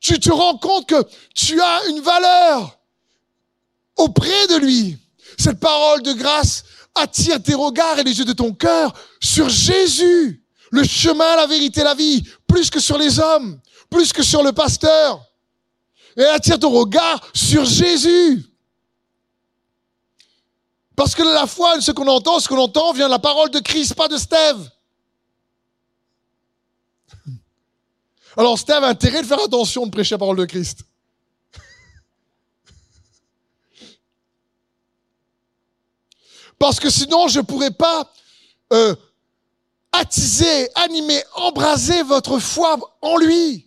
tu 0.00 0.18
te 0.18 0.30
rends 0.30 0.58
compte 0.58 0.86
que 0.86 1.04
tu 1.34 1.60
as 1.60 1.86
une 1.88 2.00
valeur 2.00 2.78
auprès 3.96 4.46
de 4.48 4.56
lui. 4.56 4.96
Cette 5.38 5.60
parole 5.60 6.02
de 6.02 6.12
grâce 6.12 6.64
attire 6.94 7.42
tes 7.42 7.54
regards 7.54 7.98
et 7.98 8.04
les 8.04 8.18
yeux 8.18 8.24
de 8.24 8.32
ton 8.32 8.52
cœur 8.52 8.92
sur 9.20 9.48
Jésus, 9.48 10.42
le 10.70 10.84
chemin, 10.84 11.36
la 11.36 11.46
vérité, 11.46 11.82
la 11.82 11.94
vie, 11.94 12.22
plus 12.46 12.70
que 12.70 12.80
sur 12.80 12.98
les 12.98 13.18
hommes, 13.18 13.60
plus 13.90 14.12
que 14.12 14.22
sur 14.22 14.42
le 14.42 14.52
pasteur. 14.52 15.24
Et 16.16 16.24
attire 16.24 16.58
ton 16.58 16.70
regard 16.70 17.20
sur 17.32 17.64
Jésus. 17.64 18.44
Parce 20.96 21.14
que 21.14 21.22
la 21.22 21.46
foi, 21.46 21.80
ce 21.80 21.92
qu'on 21.92 22.08
entend, 22.08 22.40
ce 22.40 22.48
qu'on 22.48 22.58
entend 22.58 22.92
vient 22.92 23.06
de 23.06 23.12
la 23.12 23.20
parole 23.20 23.50
de 23.50 23.60
Christ, 23.60 23.94
pas 23.94 24.08
de 24.08 24.16
Steve. 24.16 24.68
Alors 28.38 28.56
Steve 28.56 28.84
a 28.84 28.86
intérêt 28.86 29.20
de 29.20 29.26
faire 29.26 29.42
attention 29.42 29.84
de 29.84 29.90
prêcher 29.90 30.14
la 30.14 30.18
parole 30.18 30.36
de 30.36 30.44
Christ. 30.44 30.84
Parce 36.56 36.78
que 36.78 36.88
sinon, 36.88 37.26
je 37.26 37.40
ne 37.40 37.44
pourrais 37.44 37.72
pas 37.72 38.12
euh, 38.72 38.94
attiser, 39.90 40.70
animer, 40.76 41.20
embraser 41.34 42.04
votre 42.04 42.38
foi 42.38 42.78
en 43.02 43.16
lui. 43.16 43.66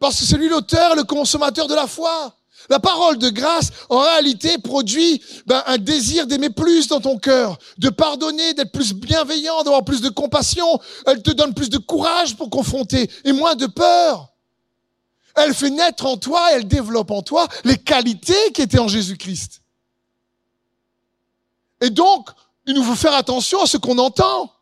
Parce 0.00 0.18
que 0.18 0.24
c'est 0.24 0.36
lui 0.36 0.48
l'auteur, 0.48 0.96
le 0.96 1.04
consommateur 1.04 1.68
de 1.68 1.76
la 1.76 1.86
foi. 1.86 2.34
La 2.70 2.78
parole 2.78 3.18
de 3.18 3.28
grâce, 3.28 3.70
en 3.88 3.98
réalité, 3.98 4.58
produit 4.58 5.22
ben, 5.46 5.62
un 5.66 5.78
désir 5.78 6.26
d'aimer 6.26 6.50
plus 6.50 6.88
dans 6.88 7.00
ton 7.00 7.18
cœur, 7.18 7.58
de 7.78 7.88
pardonner, 7.88 8.54
d'être 8.54 8.72
plus 8.72 8.92
bienveillant, 8.94 9.62
d'avoir 9.62 9.84
plus 9.84 10.00
de 10.00 10.08
compassion. 10.08 10.80
Elle 11.06 11.22
te 11.22 11.30
donne 11.30 11.54
plus 11.54 11.70
de 11.70 11.78
courage 11.78 12.36
pour 12.36 12.50
confronter 12.50 13.10
et 13.24 13.32
moins 13.32 13.54
de 13.54 13.66
peur. 13.66 14.32
Elle 15.34 15.54
fait 15.54 15.70
naître 15.70 16.06
en 16.06 16.16
toi, 16.16 16.50
elle 16.52 16.68
développe 16.68 17.10
en 17.10 17.22
toi 17.22 17.48
les 17.64 17.78
qualités 17.78 18.52
qui 18.52 18.62
étaient 18.62 18.78
en 18.78 18.88
Jésus-Christ. 18.88 19.62
Et 21.80 21.90
donc, 21.90 22.28
il 22.66 22.74
nous 22.74 22.84
faut 22.84 22.94
faire 22.94 23.14
attention 23.14 23.62
à 23.62 23.66
ce 23.66 23.76
qu'on 23.76 23.98
entend. 23.98 24.52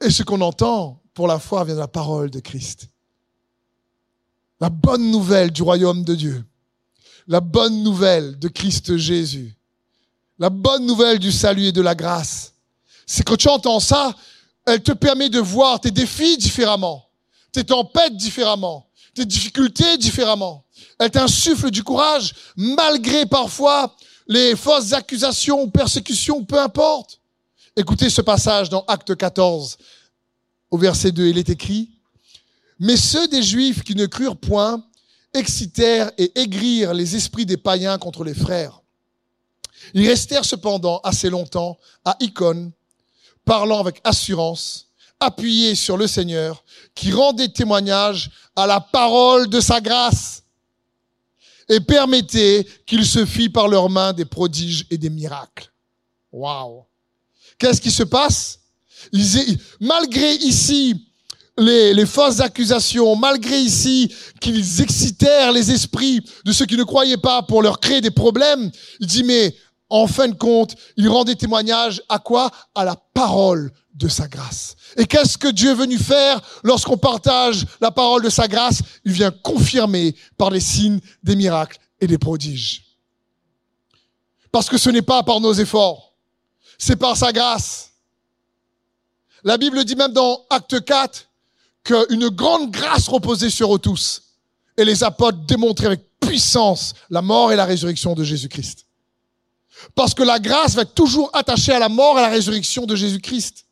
Et 0.00 0.10
ce 0.10 0.22
qu'on 0.22 0.40
entend 0.40 1.00
pour 1.14 1.28
la 1.28 1.38
foi 1.38 1.64
vient 1.64 1.74
de 1.74 1.80
la 1.80 1.88
parole 1.88 2.30
de 2.30 2.40
Christ. 2.40 2.88
La 4.62 4.70
bonne 4.70 5.10
nouvelle 5.10 5.50
du 5.50 5.60
royaume 5.64 6.04
de 6.04 6.14
Dieu. 6.14 6.44
La 7.26 7.40
bonne 7.40 7.82
nouvelle 7.82 8.38
de 8.38 8.46
Christ 8.46 8.96
Jésus. 8.96 9.56
La 10.38 10.50
bonne 10.50 10.86
nouvelle 10.86 11.18
du 11.18 11.32
salut 11.32 11.64
et 11.64 11.72
de 11.72 11.80
la 11.80 11.96
grâce. 11.96 12.52
C'est 13.04 13.24
quand 13.24 13.36
tu 13.36 13.48
entends 13.48 13.80
ça, 13.80 14.14
elle 14.64 14.80
te 14.80 14.92
permet 14.92 15.30
de 15.30 15.40
voir 15.40 15.80
tes 15.80 15.90
défis 15.90 16.36
différemment, 16.36 17.08
tes 17.50 17.64
tempêtes 17.64 18.16
différemment, 18.16 18.86
tes 19.14 19.24
difficultés 19.24 19.98
différemment. 19.98 20.64
Elle 21.00 21.10
t'insuffle 21.10 21.72
du 21.72 21.82
courage, 21.82 22.32
malgré 22.54 23.26
parfois 23.26 23.92
les 24.28 24.54
fausses 24.54 24.92
accusations 24.92 25.68
persécutions, 25.70 26.44
peu 26.44 26.60
importe. 26.60 27.18
Écoutez 27.74 28.10
ce 28.10 28.20
passage 28.20 28.68
dans 28.68 28.84
Acte 28.86 29.16
14, 29.16 29.76
au 30.70 30.78
verset 30.78 31.10
2, 31.10 31.26
il 31.26 31.38
est 31.38 31.50
écrit, 31.50 31.91
Mais 32.82 32.96
ceux 32.96 33.28
des 33.28 33.44
Juifs 33.44 33.84
qui 33.84 33.94
ne 33.94 34.06
crurent 34.06 34.36
point 34.36 34.84
excitèrent 35.34 36.10
et 36.18 36.36
aigrirent 36.40 36.94
les 36.94 37.14
esprits 37.14 37.46
des 37.46 37.56
païens 37.56 37.96
contre 37.96 38.24
les 38.24 38.34
frères. 38.34 38.82
Ils 39.94 40.08
restèrent 40.08 40.44
cependant 40.44 40.98
assez 41.04 41.30
longtemps 41.30 41.78
à 42.04 42.16
Icône, 42.18 42.72
parlant 43.44 43.78
avec 43.78 44.00
assurance, 44.02 44.88
appuyés 45.20 45.76
sur 45.76 45.96
le 45.96 46.08
Seigneur, 46.08 46.64
qui 46.96 47.12
rendait 47.12 47.50
témoignage 47.50 48.32
à 48.56 48.66
la 48.66 48.80
parole 48.80 49.48
de 49.48 49.60
sa 49.60 49.80
grâce 49.80 50.42
et 51.68 51.78
permettait 51.78 52.66
qu'il 52.84 53.06
se 53.06 53.24
fît 53.24 53.48
par 53.48 53.68
leurs 53.68 53.90
mains 53.90 54.12
des 54.12 54.24
prodiges 54.24 54.86
et 54.90 54.98
des 54.98 55.10
miracles. 55.10 55.72
Waouh! 56.32 56.82
Qu'est-ce 57.58 57.80
qui 57.80 57.92
se 57.92 58.02
passe? 58.02 58.58
malgré 59.80 60.34
ici 60.34 61.11
les, 61.58 62.06
fausses 62.06 62.40
accusations, 62.40 63.14
malgré 63.16 63.58
ici 63.58 64.12
qu'ils 64.40 64.80
excitèrent 64.80 65.52
les 65.52 65.70
esprits 65.70 66.20
de 66.44 66.52
ceux 66.52 66.66
qui 66.66 66.76
ne 66.76 66.84
croyaient 66.84 67.16
pas 67.16 67.42
pour 67.42 67.62
leur 67.62 67.80
créer 67.80 68.00
des 68.00 68.10
problèmes, 68.10 68.70
il 69.00 69.06
dit 69.06 69.24
mais 69.24 69.54
en 69.90 70.06
fin 70.06 70.28
de 70.28 70.34
compte, 70.34 70.74
il 70.96 71.08
rendait 71.08 71.34
témoignage 71.34 72.02
à 72.08 72.18
quoi? 72.18 72.50
À 72.74 72.84
la 72.84 72.96
parole 72.96 73.70
de 73.92 74.08
sa 74.08 74.26
grâce. 74.26 74.74
Et 74.96 75.04
qu'est-ce 75.04 75.36
que 75.36 75.48
Dieu 75.48 75.72
est 75.72 75.74
venu 75.74 75.98
faire 75.98 76.40
lorsqu'on 76.64 76.96
partage 76.96 77.66
la 77.78 77.90
parole 77.90 78.22
de 78.22 78.30
sa 78.30 78.48
grâce? 78.48 78.80
Il 79.04 79.12
vient 79.12 79.30
confirmer 79.30 80.16
par 80.38 80.50
les 80.50 80.60
signes, 80.60 80.98
des 81.22 81.36
miracles 81.36 81.78
et 82.00 82.06
des 82.06 82.16
prodiges. 82.16 82.84
Parce 84.50 84.70
que 84.70 84.78
ce 84.78 84.88
n'est 84.88 85.02
pas 85.02 85.22
par 85.22 85.40
nos 85.40 85.52
efforts, 85.52 86.14
c'est 86.78 86.96
par 86.96 87.14
sa 87.14 87.30
grâce. 87.30 87.90
La 89.44 89.58
Bible 89.58 89.84
dit 89.84 89.96
même 89.96 90.12
dans 90.12 90.46
Acte 90.48 90.82
4 90.82 91.28
qu'une 91.84 92.28
grande 92.28 92.70
grâce 92.70 93.08
reposait 93.08 93.50
sur 93.50 93.74
eux 93.74 93.78
tous. 93.78 94.22
Et 94.76 94.84
les 94.84 95.04
apôtres 95.04 95.38
démontraient 95.46 95.86
avec 95.86 96.00
puissance 96.20 96.94
la 97.10 97.22
mort 97.22 97.52
et 97.52 97.56
la 97.56 97.64
résurrection 97.64 98.14
de 98.14 98.24
Jésus-Christ. 98.24 98.86
Parce 99.94 100.14
que 100.14 100.22
la 100.22 100.38
grâce 100.38 100.74
va 100.74 100.82
être 100.82 100.94
toujours 100.94 101.30
attachée 101.34 101.72
à 101.72 101.78
la 101.78 101.88
mort 101.88 102.18
et 102.18 102.22
à 102.22 102.28
la 102.28 102.34
résurrection 102.34 102.86
de 102.86 102.94
Jésus-Christ. 102.94 103.66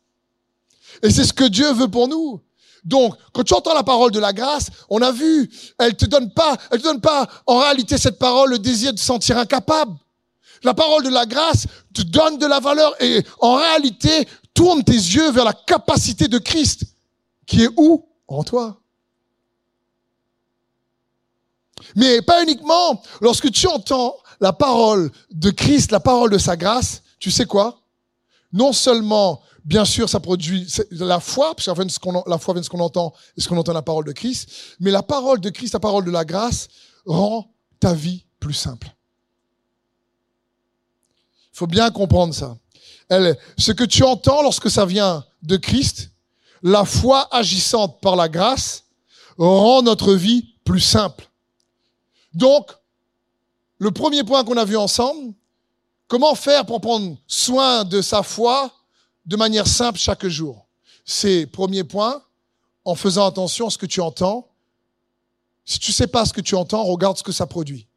Et 1.03 1.09
c'est 1.09 1.23
ce 1.23 1.33
que 1.33 1.45
Dieu 1.45 1.71
veut 1.73 1.87
pour 1.87 2.07
nous. 2.07 2.41
Donc, 2.83 3.15
quand 3.31 3.43
tu 3.43 3.53
entends 3.53 3.73
la 3.73 3.83
parole 3.83 4.11
de 4.11 4.19
la 4.19 4.33
grâce, 4.33 4.67
on 4.89 5.01
a 5.01 5.11
vu, 5.11 5.49
elle 5.77 5.95
te 5.95 6.05
donne 6.05 6.33
pas, 6.33 6.57
elle 6.71 6.79
te 6.79 6.83
donne 6.83 7.01
pas 7.01 7.27
en 7.45 7.59
réalité 7.59 7.97
cette 7.97 8.17
parole 8.17 8.49
le 8.49 8.59
désir 8.59 8.91
de 8.91 8.99
se 8.99 9.05
sentir 9.05 9.37
incapable. 9.37 9.93
La 10.63 10.73
parole 10.73 11.03
de 11.03 11.09
la 11.09 11.25
grâce 11.25 11.67
te 11.93 12.01
donne 12.01 12.37
de 12.37 12.45
la 12.45 12.59
valeur 12.59 12.93
et 13.01 13.23
en 13.39 13.55
réalité 13.55 14.27
tourne 14.53 14.83
tes 14.83 14.93
yeux 14.93 15.31
vers 15.31 15.45
la 15.45 15.53
capacité 15.53 16.27
de 16.27 16.37
Christ 16.37 16.90
qui 17.51 17.63
est 17.63 17.69
où? 17.75 18.07
En 18.29 18.43
toi. 18.43 18.81
Mais 21.97 22.21
pas 22.21 22.41
uniquement 22.43 23.03
lorsque 23.19 23.51
tu 23.51 23.67
entends 23.67 24.15
la 24.39 24.53
parole 24.53 25.11
de 25.31 25.49
Christ, 25.49 25.91
la 25.91 25.99
parole 25.99 26.29
de 26.29 26.37
sa 26.37 26.55
grâce, 26.55 27.03
tu 27.19 27.29
sais 27.29 27.45
quoi? 27.45 27.81
Non 28.53 28.71
seulement, 28.71 29.41
bien 29.65 29.83
sûr, 29.83 30.07
ça 30.07 30.21
produit 30.21 30.65
la 30.91 31.19
foi, 31.19 31.53
parce 31.53 31.65
que 31.65 32.29
la 32.29 32.37
foi 32.37 32.53
vient 32.53 32.61
de 32.61 32.65
ce 32.65 32.69
qu'on 32.69 32.79
entend 32.79 33.13
et 33.35 33.41
ce 33.41 33.49
qu'on 33.49 33.57
entend 33.57 33.73
la 33.73 33.81
parole 33.81 34.05
de 34.05 34.13
Christ, 34.13 34.49
mais 34.79 34.91
la 34.91 35.03
parole 35.03 35.41
de 35.41 35.49
Christ, 35.49 35.73
la 35.73 35.81
parole 35.81 36.05
de 36.05 36.11
la 36.11 36.23
grâce, 36.23 36.69
rend 37.05 37.51
ta 37.81 37.93
vie 37.93 38.23
plus 38.39 38.53
simple. 38.53 38.95
Il 41.53 41.57
faut 41.57 41.67
bien 41.67 41.91
comprendre 41.91 42.33
ça. 42.33 42.57
Ce 43.57 43.73
que 43.73 43.83
tu 43.83 44.03
entends 44.03 44.41
lorsque 44.41 44.69
ça 44.69 44.85
vient 44.85 45.25
de 45.43 45.57
Christ, 45.57 46.11
la 46.63 46.85
foi 46.85 47.27
agissante 47.35 47.99
par 48.01 48.15
la 48.15 48.29
grâce, 48.29 48.85
rend 49.37 49.81
notre 49.81 50.13
vie 50.13 50.55
plus 50.63 50.79
simple. 50.79 51.29
Donc, 52.33 52.71
le 53.77 53.91
premier 53.91 54.23
point 54.23 54.43
qu'on 54.43 54.57
a 54.57 54.65
vu 54.65 54.77
ensemble, 54.77 55.33
comment 56.07 56.35
faire 56.35 56.65
pour 56.65 56.81
prendre 56.81 57.17
soin 57.27 57.83
de 57.83 58.01
sa 58.01 58.23
foi 58.23 58.71
de 59.25 59.35
manière 59.35 59.67
simple 59.67 59.97
chaque 59.97 60.27
jour? 60.27 60.67
C'est 61.03 61.47
premier 61.47 61.83
point, 61.83 62.21
en 62.85 62.95
faisant 62.95 63.25
attention 63.25 63.67
à 63.67 63.69
ce 63.69 63.77
que 63.77 63.85
tu 63.85 64.01
entends. 64.01 64.47
Si 65.65 65.79
tu 65.79 65.91
sais 65.91 66.07
pas 66.07 66.25
ce 66.25 66.33
que 66.33 66.41
tu 66.41 66.55
entends, 66.55 66.83
regarde 66.83 67.17
ce 67.17 67.23
que 67.23 67.31
ça 67.31 67.45
produit. 67.45 67.87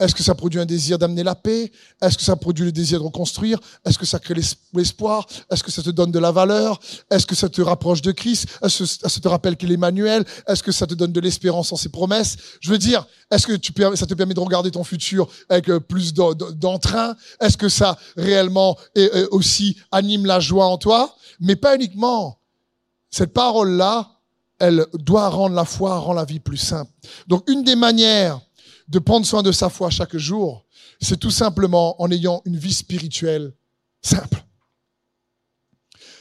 Est-ce 0.00 0.14
que 0.14 0.22
ça 0.22 0.34
produit 0.34 0.58
un 0.58 0.64
désir 0.64 0.98
d'amener 0.98 1.22
la 1.22 1.34
paix? 1.34 1.70
Est-ce 2.00 2.16
que 2.16 2.24
ça 2.24 2.34
produit 2.34 2.64
le 2.64 2.72
désir 2.72 2.98
de 2.98 3.04
reconstruire? 3.04 3.60
Est-ce 3.84 3.98
que 3.98 4.06
ça 4.06 4.18
crée 4.18 4.34
l'espoir? 4.72 5.26
Est-ce 5.50 5.62
que 5.62 5.70
ça 5.70 5.82
te 5.82 5.90
donne 5.90 6.10
de 6.10 6.18
la 6.18 6.32
valeur? 6.32 6.80
Est-ce 7.10 7.26
que 7.26 7.34
ça 7.34 7.50
te 7.50 7.60
rapproche 7.60 8.00
de 8.00 8.10
Christ? 8.10 8.46
Est-ce 8.62 8.84
que 8.84 9.08
ça 9.08 9.20
te 9.20 9.28
rappelle 9.28 9.56
qu'il 9.56 9.70
est 9.70 9.74
Emmanuel? 9.74 10.24
Est-ce 10.48 10.62
que 10.62 10.72
ça 10.72 10.86
te 10.86 10.94
donne 10.94 11.12
de 11.12 11.20
l'espérance 11.20 11.70
en 11.72 11.76
ses 11.76 11.90
promesses? 11.90 12.36
Je 12.60 12.70
veux 12.70 12.78
dire, 12.78 13.06
est-ce 13.30 13.46
que 13.46 13.52
ça 13.94 14.06
te 14.06 14.14
permet 14.14 14.34
de 14.34 14.40
regarder 14.40 14.70
ton 14.70 14.84
futur 14.84 15.28
avec 15.50 15.68
euh, 15.68 15.80
plus 15.80 16.14
d'entrain? 16.14 17.14
Est-ce 17.38 17.58
que 17.58 17.68
ça 17.68 17.98
réellement 18.16 18.78
aussi 19.30 19.76
anime 19.92 20.24
la 20.24 20.40
joie 20.40 20.66
en 20.66 20.78
toi? 20.78 21.14
Mais 21.40 21.56
pas 21.56 21.76
uniquement. 21.76 22.38
Cette 23.10 23.32
parole-là, 23.32 24.08
elle 24.58 24.86
doit 24.94 25.28
rendre 25.28 25.54
la 25.54 25.64
foi, 25.64 25.98
rendre 25.98 26.16
la 26.16 26.24
vie 26.24 26.38
plus 26.38 26.58
simple. 26.58 26.90
Donc 27.26 27.48
une 27.48 27.64
des 27.64 27.76
manières 27.76 28.40
de 28.90 28.98
prendre 28.98 29.24
soin 29.24 29.42
de 29.42 29.52
sa 29.52 29.70
foi 29.70 29.88
chaque 29.88 30.16
jour, 30.16 30.66
c'est 31.00 31.18
tout 31.18 31.30
simplement 31.30 32.00
en 32.02 32.10
ayant 32.10 32.42
une 32.44 32.56
vie 32.56 32.74
spirituelle 32.74 33.54
simple. 34.02 34.44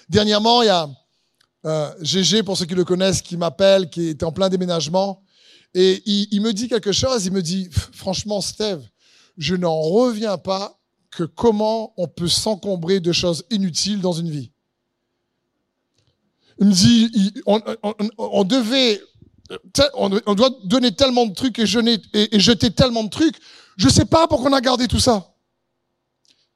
Dernièrement, 0.07 0.61
il 0.61 0.67
y 0.67 0.69
a 0.69 0.89
euh, 1.65 1.91
GG, 2.01 2.43
pour 2.43 2.55
ceux 2.55 2.65
qui 2.65 2.75
le 2.75 2.85
connaissent, 2.85 3.23
qui 3.23 3.37
m'appelle, 3.37 3.89
qui 3.89 4.09
est 4.09 4.23
en 4.23 4.31
plein 4.31 4.49
déménagement, 4.49 5.23
et 5.73 6.01
il, 6.05 6.41
me 6.41 6.51
dit 6.51 6.67
quelque 6.67 6.91
chose, 6.91 7.25
il 7.25 7.31
me 7.31 7.41
dit, 7.41 7.69
franchement, 7.71 8.39
Steve, 8.41 8.81
je 9.37 9.55
n'en 9.55 9.79
reviens 9.79 10.37
pas 10.37 10.79
que 11.11 11.23
comment 11.23 11.93
on 11.97 12.07
peut 12.07 12.27
s'encombrer 12.27 12.99
de 12.99 13.11
choses 13.11 13.45
inutiles 13.49 14.01
dans 14.01 14.13
une 14.13 14.29
vie. 14.29 14.51
Il 16.59 16.67
me 16.67 16.73
dit, 16.73 17.33
on 18.17 18.43
devait 18.43 19.01
on, 19.93 20.09
doit 20.09 20.49
donner 20.63 20.95
tellement 20.95 21.25
de 21.25 21.33
trucs 21.33 21.59
et, 21.59 21.65
jeter 22.39 22.71
tellement 22.71 23.03
de 23.03 23.09
trucs. 23.09 23.35
Je 23.77 23.87
ne 23.87 23.91
sais 23.91 24.05
pas 24.05 24.27
pourquoi 24.27 24.49
on 24.49 24.53
a 24.53 24.61
gardé 24.61 24.87
tout 24.87 24.99
ça. 24.99 25.33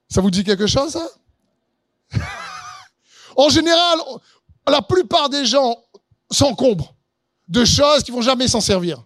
Ça 0.09 0.21
vous 0.21 0.29
dit 0.29 0.43
quelque 0.43 0.67
chose, 0.67 0.91
ça? 0.91 1.07
En 3.35 3.49
général, 3.49 3.99
la 4.67 4.83
plupart 4.83 5.27
des 5.27 5.43
gens 5.43 5.75
s'encombrent 6.29 6.93
de 7.47 7.65
choses 7.65 8.03
qui 8.03 8.11
vont 8.11 8.21
jamais 8.21 8.47
s'en 8.47 8.61
servir. 8.61 9.03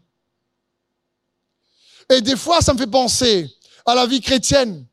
Et 2.09 2.19
des 2.19 2.35
fois, 2.35 2.59
ça 2.59 2.73
me 2.73 2.77
fait 2.77 2.87
penser 2.87 3.49
à 3.85 3.95
la 3.95 4.05
vie 4.05 4.19
chrétienne. 4.19 4.85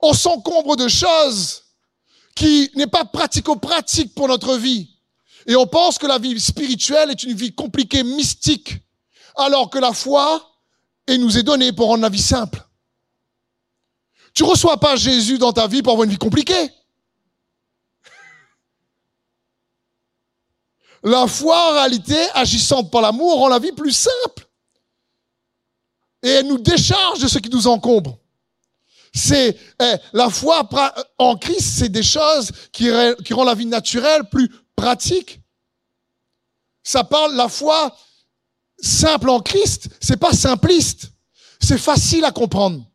On 0.00 0.14
s'encombre 0.14 0.76
de 0.76 0.88
choses 0.88 1.64
qui 2.34 2.70
n'est 2.74 2.86
pas 2.86 3.04
pratico-pratique 3.04 4.14
pour 4.14 4.28
notre 4.28 4.56
vie. 4.56 4.99
Et 5.46 5.56
on 5.56 5.66
pense 5.66 5.98
que 5.98 6.06
la 6.06 6.18
vie 6.18 6.38
spirituelle 6.40 7.10
est 7.10 7.22
une 7.22 7.34
vie 7.34 7.54
compliquée, 7.54 8.02
mystique, 8.02 8.76
alors 9.36 9.70
que 9.70 9.78
la 9.78 9.92
foi 9.92 10.46
est 11.06 11.18
nous 11.18 11.38
est 11.38 11.42
donnée 11.42 11.72
pour 11.72 11.88
rendre 11.88 12.02
la 12.02 12.08
vie 12.08 12.22
simple. 12.22 12.62
Tu 14.32 14.44
reçois 14.44 14.78
pas 14.78 14.96
Jésus 14.96 15.38
dans 15.38 15.52
ta 15.52 15.66
vie 15.66 15.82
pour 15.82 15.92
avoir 15.92 16.04
une 16.04 16.10
vie 16.10 16.18
compliquée. 16.18 16.70
La 21.02 21.26
foi, 21.26 21.70
en 21.70 21.72
réalité, 21.72 22.16
agissante 22.34 22.90
par 22.90 23.00
l'amour, 23.02 23.38
rend 23.38 23.48
la 23.48 23.58
vie 23.58 23.72
plus 23.72 23.92
simple. 23.92 24.46
Et 26.22 26.28
elle 26.28 26.46
nous 26.46 26.58
décharge 26.58 27.20
de 27.20 27.28
ce 27.28 27.38
qui 27.38 27.48
nous 27.48 27.66
encombre. 27.66 28.18
C'est 29.12 29.58
eh, 29.80 29.96
la 30.12 30.30
foi 30.30 30.68
en 31.18 31.36
Christ, 31.36 31.78
c'est 31.78 31.88
des 31.88 32.02
choses 32.02 32.52
qui, 32.70 32.88
qui 33.24 33.34
rendent 33.34 33.48
la 33.48 33.54
vie 33.54 33.66
naturelle 33.66 34.22
plus 34.30 34.48
pratique. 34.80 35.40
Ça 36.82 37.04
parle 37.04 37.34
la 37.34 37.48
foi 37.48 37.94
simple 38.78 39.28
en 39.28 39.40
Christ, 39.40 39.90
c'est 40.00 40.16
pas 40.16 40.32
simpliste. 40.32 41.12
C'est 41.60 41.78
facile 41.78 42.24
à 42.24 42.32
comprendre. 42.32 42.86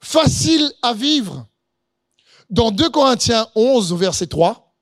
Facile 0.00 0.72
à 0.80 0.94
vivre. 0.94 1.46
Dans 2.48 2.70
2 2.70 2.88
Corinthiens 2.88 3.46
11 3.54 3.92
verset 3.94 4.28
3, 4.28 4.74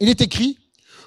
il 0.00 0.08
est 0.08 0.20
écrit, 0.20 0.58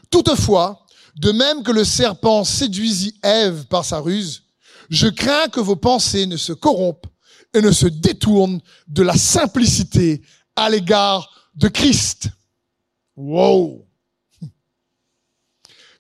toutefois, 0.10 0.86
de 1.18 1.34
même 1.34 1.64
que 1.64 1.72
le 1.72 1.84
serpent 1.84 2.46
séduisit 2.46 3.20
Ève 3.24 3.66
par 3.66 3.84
sa 3.84 4.00
ruse, 4.00 4.44
je 4.90 5.08
crains 5.08 5.50
que 5.50 5.60
vos 5.60 5.76
pensées 5.76 6.28
ne 6.28 6.38
se 6.38 6.54
corrompent 6.54 7.08
et 7.54 7.62
ne 7.62 7.72
se 7.72 7.88
détournent 7.88 8.62
de 8.88 9.04
la 9.04 9.18
simplicité 9.18 10.22
à 10.56 10.70
l'égard 10.70 11.52
de 11.56 11.68
Christ. 11.68 12.30
Wow! 13.18 13.87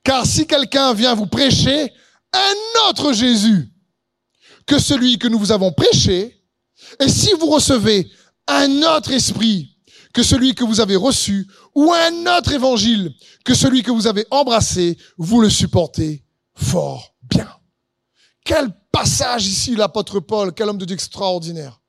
Car 0.07 0.25
si 0.25 0.47
quelqu'un 0.47 0.93
vient 0.93 1.15
vous 1.15 1.27
prêcher 1.27 1.91
un 2.31 2.89
autre 2.89 3.11
Jésus 3.11 3.73
que 4.65 4.79
celui 4.79 5.19
que 5.19 5.27
nous 5.27 5.37
vous 5.37 5.51
avons 5.51 5.73
prêché, 5.73 6.33
Et 7.01 7.09
si 7.09 7.33
vous 7.33 7.47
recevez 7.47 8.09
un 8.47 8.83
autre 8.83 9.11
esprit 9.11 9.75
que 10.13 10.23
celui 10.23 10.55
que 10.55 10.63
vous 10.63 10.79
avez 10.79 10.95
reçu, 10.95 11.45
ou 11.75 11.91
un 11.91 12.37
autre 12.37 12.53
évangile 12.53 13.13
que 13.43 13.53
celui 13.53 13.83
que 13.83 13.91
vous 13.91 14.07
avez 14.07 14.25
embrassé, 14.31 14.97
vous 15.17 15.41
le 15.41 15.49
supportez 15.49 16.23
fort 16.55 17.13
bien. 17.23 17.51
Quel 18.45 18.69
passage 18.93 19.45
ici, 19.45 19.75
l'apôtre 19.75 20.21
Paul, 20.21 20.53
quel 20.53 20.69
homme 20.69 20.77
de 20.77 20.85
Dieu 20.85 20.93
extraordinaire. 20.93 21.81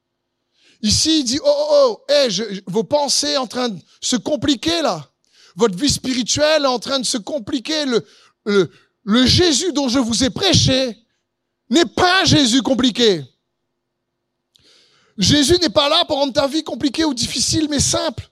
Ici, 0.82 1.20
il 1.20 1.24
dit, 1.24 1.38
oh, 1.44 1.68
oh, 1.70 2.04
oh, 2.10 2.42
vos 2.66 2.84
pensées 2.84 3.36
en 3.36 3.46
train 3.46 3.68
de 3.68 3.80
se 4.00 4.16
compliquer 4.16 4.82
là. 4.82 5.08
Votre 5.58 5.76
vie 5.76 5.90
spirituelle 5.90 6.62
est 6.62 6.68
en 6.68 6.78
train 6.78 7.00
de 7.00 7.04
se 7.04 7.18
compliquer. 7.18 7.84
Le, 8.44 9.26
Jésus 9.26 9.72
dont 9.72 9.88
je 9.88 9.98
vous 9.98 10.22
ai 10.22 10.30
prêché 10.30 10.96
n'est 11.68 11.84
pas 11.84 12.22
un 12.22 12.24
Jésus 12.24 12.62
compliqué. 12.62 13.24
Jésus 15.18 15.58
n'est 15.60 15.68
pas 15.68 15.88
là 15.88 16.04
pour 16.04 16.18
rendre 16.18 16.32
ta 16.32 16.46
vie 16.46 16.62
compliquée 16.62 17.04
ou 17.04 17.12
difficile, 17.12 17.66
mais 17.68 17.80
simple. 17.80 18.30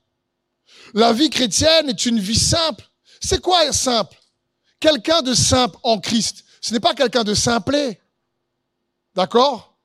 La 0.94 1.12
vie 1.12 1.28
chrétienne 1.28 1.88
est 1.88 2.06
une 2.06 2.20
vie 2.20 2.38
simple. 2.38 2.88
C'est 3.20 3.40
quoi 3.40 3.72
simple? 3.72 4.16
Quelqu'un 4.78 5.20
de 5.20 5.34
simple 5.34 5.76
en 5.82 5.98
Christ. 5.98 6.44
Ce 6.60 6.72
n'est 6.72 6.80
pas 6.80 6.94
quelqu'un 6.94 7.24
de 7.24 7.34
simplé. 7.34 8.00
D'accord? 9.16 9.76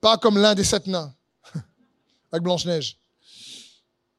Pas 0.00 0.16
comme 0.16 0.38
l'un 0.38 0.54
des 0.54 0.62
sept 0.62 0.86
nains 0.86 1.12
avec 2.30 2.44
Blanche-Neige. 2.44 3.00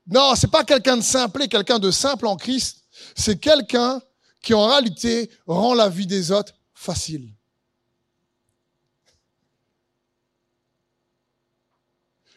Non, 0.08 0.36
c'est 0.36 0.50
pas 0.50 0.64
quelqu'un 0.64 0.98
de 0.98 1.02
simple, 1.02 1.48
quelqu'un 1.48 1.80
de 1.80 1.92
simple 1.92 2.28
en 2.28 2.36
Christ. 2.36 2.84
C'est 3.16 3.40
quelqu'un 3.40 4.02
qui 4.42 4.54
en 4.54 4.66
réalité 4.66 5.30
rend 5.46 5.74
la 5.74 5.90
vie 5.90 6.08
des 6.08 6.32
autres 6.32 6.54
facile. 6.74 7.30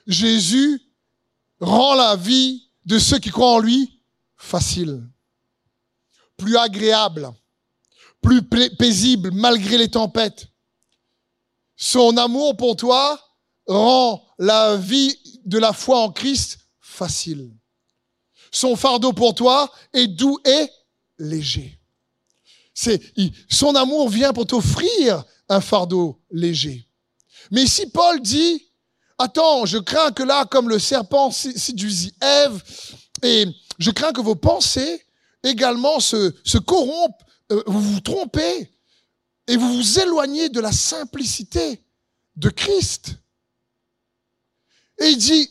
Jésus 0.07 0.83
rend 1.61 1.94
la 1.94 2.16
vie 2.16 2.68
de 2.85 2.98
ceux 2.98 3.18
qui 3.18 3.31
croient 3.31 3.55
en 3.55 3.59
lui 3.59 4.03
facile, 4.37 5.03
plus 6.37 6.59
agréable, 6.59 7.33
plus 8.20 8.42
paisible 8.42 9.31
malgré 9.33 9.79
les 9.79 9.90
tempêtes. 9.90 10.48
Son 11.77 12.16
amour 12.18 12.57
pour 12.57 12.77
toi 12.77 13.18
rend 13.66 14.22
la 14.38 14.77
vie 14.77 15.40
de 15.46 15.59
la 15.59 15.72
foi 15.72 16.00
en 16.00 16.12
Christ 16.12 16.59
facile. 16.94 17.50
Son 18.50 18.76
fardeau 18.76 19.12
pour 19.12 19.35
toi 19.35 19.70
est 19.92 20.07
doux 20.07 20.38
et 20.44 20.70
léger. 21.18 21.78
C'est, 22.72 23.00
son 23.48 23.74
amour 23.74 24.09
vient 24.09 24.33
pour 24.33 24.46
t'offrir 24.46 25.24
un 25.48 25.61
fardeau 25.61 26.20
léger. 26.30 26.87
Mais 27.50 27.62
ici, 27.62 27.87
Paul 27.87 28.20
dit, 28.20 28.66
attends, 29.18 29.66
je 29.66 29.78
crains 29.78 30.12
que 30.12 30.22
là, 30.22 30.44
comme 30.46 30.68
le 30.68 30.78
serpent 30.78 31.30
séduisit 31.30 32.14
Ève, 32.20 32.62
et 33.22 33.46
je 33.78 33.90
crains 33.90 34.12
que 34.12 34.20
vos 34.20 34.35
pensées 34.35 35.04
également 35.42 36.00
se, 36.00 36.35
se 36.44 36.59
corrompent, 36.59 37.22
euh, 37.52 37.62
vous 37.66 37.80
vous 37.80 38.00
trompez, 38.00 38.70
et 39.46 39.57
vous 39.57 39.74
vous 39.74 39.98
éloignez 40.00 40.48
de 40.48 40.61
la 40.61 40.72
simplicité 40.72 41.83
de 42.37 42.48
Christ. 42.48 43.16
Et 44.98 45.09
il 45.09 45.18
dit, 45.18 45.50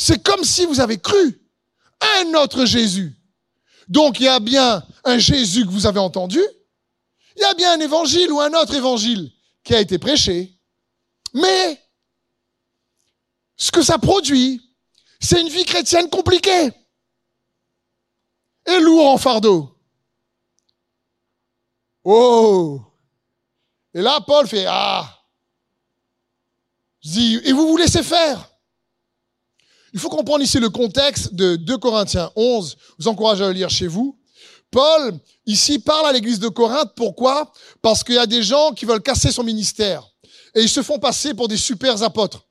c'est 0.00 0.22
comme 0.22 0.44
si 0.44 0.64
vous 0.64 0.80
avez 0.80 0.98
cru 0.98 1.46
un 2.22 2.32
autre 2.34 2.64
Jésus. 2.64 3.14
Donc 3.86 4.18
il 4.18 4.24
y 4.24 4.28
a 4.28 4.40
bien 4.40 4.82
un 5.04 5.18
Jésus 5.18 5.66
que 5.66 5.70
vous 5.70 5.84
avez 5.84 5.98
entendu, 5.98 6.40
il 7.36 7.42
y 7.42 7.44
a 7.44 7.52
bien 7.52 7.74
un 7.74 7.80
évangile 7.80 8.32
ou 8.32 8.40
un 8.40 8.52
autre 8.54 8.74
évangile 8.74 9.30
qui 9.62 9.74
a 9.74 9.80
été 9.80 9.98
prêché, 9.98 10.58
mais 11.34 11.78
ce 13.56 13.70
que 13.70 13.82
ça 13.82 13.98
produit, 13.98 14.62
c'est 15.20 15.42
une 15.42 15.50
vie 15.50 15.66
chrétienne 15.66 16.08
compliquée 16.08 16.72
et 18.64 18.80
lourd 18.80 19.06
en 19.06 19.18
fardeau. 19.18 19.78
Oh 22.04 22.80
Et 23.92 24.00
là, 24.00 24.18
Paul 24.26 24.48
fait 24.48 24.64
Ah 24.66 25.18
et 27.04 27.52
vous 27.52 27.68
vous 27.68 27.76
laissez 27.76 28.02
faire? 28.02 28.49
Il 29.92 30.00
faut 30.00 30.08
comprendre 30.08 30.42
ici 30.42 30.58
le 30.58 30.70
contexte 30.70 31.34
de 31.34 31.56
2 31.56 31.78
Corinthiens 31.78 32.30
11. 32.36 32.76
Je 32.98 33.04
vous 33.04 33.08
encourage 33.08 33.40
à 33.40 33.46
le 33.48 33.52
lire 33.52 33.70
chez 33.70 33.86
vous. 33.86 34.16
Paul, 34.70 35.18
ici, 35.46 35.80
parle 35.80 36.06
à 36.06 36.12
l'église 36.12 36.38
de 36.38 36.48
Corinthe. 36.48 36.92
Pourquoi? 36.94 37.52
Parce 37.82 38.04
qu'il 38.04 38.14
y 38.14 38.18
a 38.18 38.26
des 38.26 38.42
gens 38.42 38.72
qui 38.72 38.84
veulent 38.84 39.02
casser 39.02 39.32
son 39.32 39.42
ministère. 39.42 40.06
Et 40.54 40.62
ils 40.62 40.68
se 40.68 40.82
font 40.82 40.98
passer 40.98 41.34
pour 41.34 41.48
des 41.48 41.56
super 41.56 42.02
apôtres. 42.02 42.46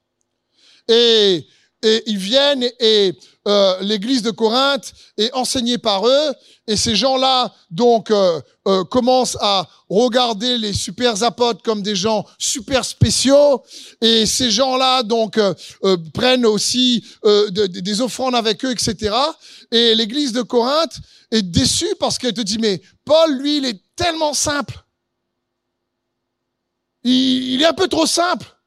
Et, 0.87 1.47
et 1.83 2.03
ils 2.07 2.17
viennent 2.17 2.67
et, 2.79 3.13
euh, 3.47 3.81
l'église 3.81 4.21
de 4.21 4.31
Corinthe 4.31 4.93
est 5.17 5.33
enseignée 5.33 5.77
par 5.77 6.05
eux. 6.05 6.33
Et 6.67 6.75
ces 6.75 6.95
gens-là, 6.95 7.53
donc, 7.71 8.11
euh, 8.11 8.39
euh, 8.67 8.83
commencent 8.83 9.37
à 9.39 9.67
regarder 9.89 10.57
les 10.57 10.73
super 10.73 11.23
apôtres 11.23 11.63
comme 11.63 11.81
des 11.81 11.95
gens 11.95 12.25
super 12.37 12.85
spéciaux. 12.85 13.63
Et 14.01 14.25
ces 14.25 14.51
gens-là, 14.51 15.03
donc, 15.03 15.39
prennent 16.13 16.45
aussi 16.45 17.03
des 17.49 18.01
offrandes 18.01 18.35
avec 18.35 18.63
eux, 18.65 18.71
etc. 18.71 19.15
Et 19.71 19.95
l'église 19.95 20.31
de 20.31 20.41
Corinthe 20.43 20.97
est 21.31 21.41
déçue 21.41 21.95
parce 21.99 22.17
qu'elle 22.17 22.33
te 22.33 22.41
dit, 22.41 22.59
mais 22.59 22.81
Paul, 23.03 23.35
lui, 23.39 23.57
il 23.57 23.65
est 23.65 23.81
tellement 23.95 24.33
simple. 24.33 24.77
Il, 27.03 27.53
il 27.53 27.61
est 27.63 27.65
un 27.65 27.73
peu 27.73 27.87
trop 27.87 28.05
simple. 28.05 28.58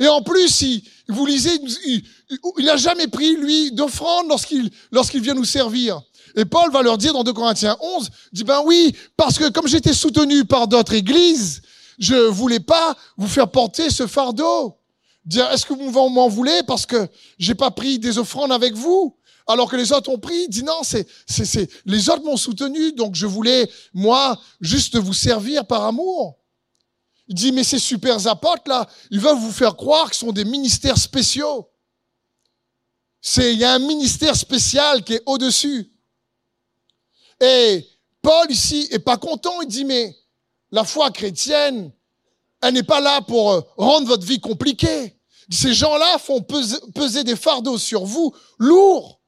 Et 0.00 0.08
en 0.08 0.22
plus, 0.22 0.62
il, 0.62 0.82
vous 1.08 1.26
lisez, 1.26 1.50
il 1.86 2.64
n'a 2.64 2.76
jamais 2.76 3.06
pris, 3.06 3.36
lui, 3.36 3.70
d'offrande 3.70 4.28
lorsqu'il 4.28 4.70
lorsqu'il 4.90 5.20
vient 5.20 5.34
nous 5.34 5.44
servir. 5.44 6.00
Et 6.36 6.44
Paul 6.44 6.72
va 6.72 6.82
leur 6.82 6.96
dire 6.96 7.12
dans 7.12 7.24
2 7.24 7.32
Corinthiens 7.32 7.76
11, 7.80 8.10
dit, 8.32 8.44
ben 8.44 8.62
oui, 8.64 8.96
parce 9.16 9.38
que 9.38 9.50
comme 9.50 9.66
j'étais 9.66 9.92
soutenu 9.92 10.44
par 10.44 10.68
d'autres 10.68 10.94
églises, 10.94 11.60
je 11.98 12.14
voulais 12.14 12.60
pas 12.60 12.96
vous 13.16 13.28
faire 13.28 13.50
porter 13.50 13.90
ce 13.90 14.06
fardeau. 14.06 14.76
Dire, 15.26 15.50
est-ce 15.52 15.66
que 15.66 15.74
vous 15.74 15.90
m'en 15.90 16.28
voulez 16.28 16.62
parce 16.66 16.86
que 16.86 17.06
j'ai 17.38 17.54
pas 17.54 17.70
pris 17.70 17.98
des 17.98 18.16
offrandes 18.18 18.52
avec 18.52 18.74
vous? 18.74 19.16
Alors 19.46 19.68
que 19.68 19.76
les 19.76 19.92
autres 19.92 20.10
ont 20.10 20.18
pris, 20.18 20.48
dit 20.48 20.62
non, 20.62 20.80
c'est, 20.82 21.06
c'est, 21.26 21.68
les 21.84 22.08
autres 22.08 22.22
m'ont 22.22 22.36
soutenu, 22.36 22.92
donc 22.92 23.16
je 23.16 23.26
voulais, 23.26 23.68
moi, 23.92 24.38
juste 24.60 24.96
vous 24.96 25.12
servir 25.12 25.66
par 25.66 25.84
amour. 25.84 26.39
Il 27.30 27.36
dit, 27.36 27.52
mais 27.52 27.62
ces 27.62 27.78
super 27.78 28.26
apôtres 28.26 28.64
là, 28.66 28.88
ils 29.08 29.20
veulent 29.20 29.38
vous 29.38 29.52
faire 29.52 29.76
croire 29.76 30.10
qu'ils 30.10 30.18
sont 30.18 30.32
des 30.32 30.44
ministères 30.44 30.98
spéciaux. 30.98 31.70
C'est, 33.22 33.52
il 33.52 33.60
y 33.60 33.64
a 33.64 33.74
un 33.74 33.78
ministère 33.78 34.34
spécial 34.34 35.04
qui 35.04 35.14
est 35.14 35.22
au-dessus. 35.26 35.92
Et 37.40 37.86
Paul 38.20 38.50
ici 38.50 38.88
est 38.90 38.98
pas 38.98 39.16
content. 39.16 39.62
Il 39.62 39.68
dit, 39.68 39.84
mais 39.84 40.12
la 40.72 40.82
foi 40.82 41.12
chrétienne, 41.12 41.92
elle 42.60 42.74
n'est 42.74 42.82
pas 42.82 43.00
là 43.00 43.20
pour 43.20 43.52
euh, 43.52 43.60
rendre 43.76 44.08
votre 44.08 44.26
vie 44.26 44.40
compliquée. 44.40 45.16
Ces 45.52 45.72
gens-là 45.72 46.18
font 46.18 46.42
peser, 46.42 47.22
des 47.22 47.36
fardeaux 47.36 47.78
sur 47.78 48.04
vous 48.04 48.34
lourds. 48.58 49.20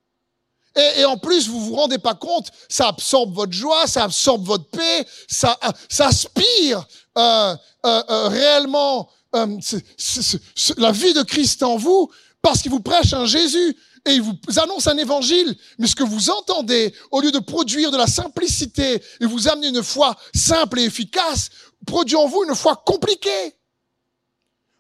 Et, 0.75 1.05
en 1.05 1.19
plus, 1.19 1.49
vous 1.49 1.61
vous 1.61 1.77
rendez 1.77 1.99
pas 1.99 2.15
compte, 2.15 2.51
ça 2.69 2.89
absorbe 2.89 3.35
votre 3.35 3.53
joie, 3.53 3.87
ça 3.87 4.05
absorbe 4.05 4.45
votre 4.45 4.69
paix, 4.71 5.07
ça, 5.29 5.59
ça 5.89 6.07
aspire 6.07 6.87
euh, 7.19 7.57
euh, 7.85 8.03
euh 8.11 8.29
réellement 8.29 9.09
la 9.33 10.93
vie 10.93 11.15
de 11.15 11.23
Christ 11.23 11.63
en 11.63 11.77
vous, 11.77 12.11
parce 12.43 12.61
qu'il 12.61 12.71
vous 12.71 12.81
prêche 12.81 13.13
un 13.15 13.27
Jésus 13.27 13.77
et 14.05 14.13
il 14.13 14.23
vous 14.23 14.37
annonce 14.57 14.89
un 14.89 14.97
évangile, 14.97 15.57
mais 15.79 15.87
ce 15.87 15.95
que 15.95 16.03
vous 16.03 16.31
entendez, 16.31 16.93
au 17.11 17.21
lieu 17.21 17.31
de 17.31 17.39
produire 17.39 17.91
de 17.91 17.97
la 17.97 18.07
simplicité 18.07 19.03
et 19.21 19.27
vous 19.27 19.49
amener 19.49 19.69
une 19.69 19.83
foi 19.83 20.17
simple 20.35 20.81
et 20.81 20.85
efficace, 20.85 21.51
produit 21.87 22.17
en 22.17 22.27
vous 22.27 22.45
une 22.45 22.55
foi 22.55 22.83
compliquée. 22.85 23.55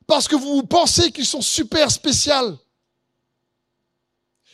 Parce 0.07 0.27
que 0.27 0.35
vous 0.35 0.64
pensez 0.64 1.13
qu'ils 1.13 1.27
sont 1.27 1.40
super 1.40 1.90
spéciaux. 1.90 2.59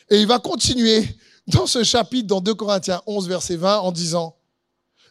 Et 0.09 0.21
il 0.21 0.27
va 0.27 0.39
continuer 0.39 1.17
dans 1.47 1.65
ce 1.65 1.83
chapitre, 1.83 2.27
dans 2.27 2.41
2 2.41 2.53
Corinthiens 2.53 3.01
11, 3.07 3.27
verset 3.27 3.55
20, 3.55 3.79
en 3.79 3.91
disant, 3.91 4.35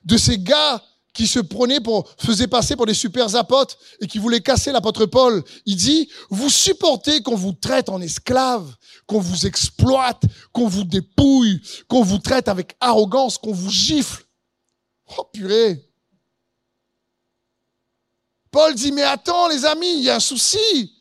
de 0.04 0.16
ces 0.16 0.38
gars 0.38 0.82
qui 1.18 1.26
se 1.26 1.40
prenaient 1.40 1.80
pour, 1.80 2.08
faisaient 2.16 2.46
passer 2.46 2.76
pour 2.76 2.86
des 2.86 2.94
super 2.94 3.34
apôtres 3.34 3.76
et 4.00 4.06
qui 4.06 4.18
voulaient 4.18 4.40
casser 4.40 4.70
l'apôtre 4.70 5.04
Paul. 5.04 5.42
Il 5.66 5.74
dit, 5.74 6.08
vous 6.30 6.48
supportez 6.48 7.24
qu'on 7.24 7.34
vous 7.34 7.54
traite 7.54 7.88
en 7.88 8.00
esclave, 8.00 8.72
qu'on 9.04 9.18
vous 9.18 9.44
exploite, 9.44 10.22
qu'on 10.52 10.68
vous 10.68 10.84
dépouille, 10.84 11.60
qu'on 11.88 12.04
vous 12.04 12.18
traite 12.18 12.46
avec 12.46 12.76
arrogance, 12.78 13.36
qu'on 13.36 13.52
vous 13.52 13.68
gifle. 13.68 14.26
Oh 15.16 15.24
purée. 15.32 15.90
Paul 18.52 18.76
dit, 18.76 18.92
mais 18.92 19.02
attends 19.02 19.48
les 19.48 19.64
amis, 19.64 19.94
il 19.94 20.02
y 20.04 20.10
a 20.10 20.14
un 20.14 20.20
souci. 20.20 20.94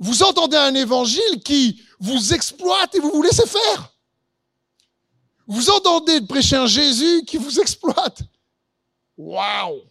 Vous 0.00 0.24
entendez 0.24 0.56
un 0.56 0.74
évangile 0.74 1.40
qui 1.44 1.80
vous 2.00 2.34
exploite 2.34 2.92
et 2.96 2.98
vous 2.98 3.12
vous 3.12 3.22
laissez 3.22 3.46
faire. 3.46 3.94
Vous 5.46 5.70
entendez 5.70 6.22
prêcher 6.22 6.56
un 6.56 6.66
Jésus 6.66 7.22
qui 7.24 7.36
vous 7.36 7.60
exploite 7.60 8.22
Waouh 9.16 9.82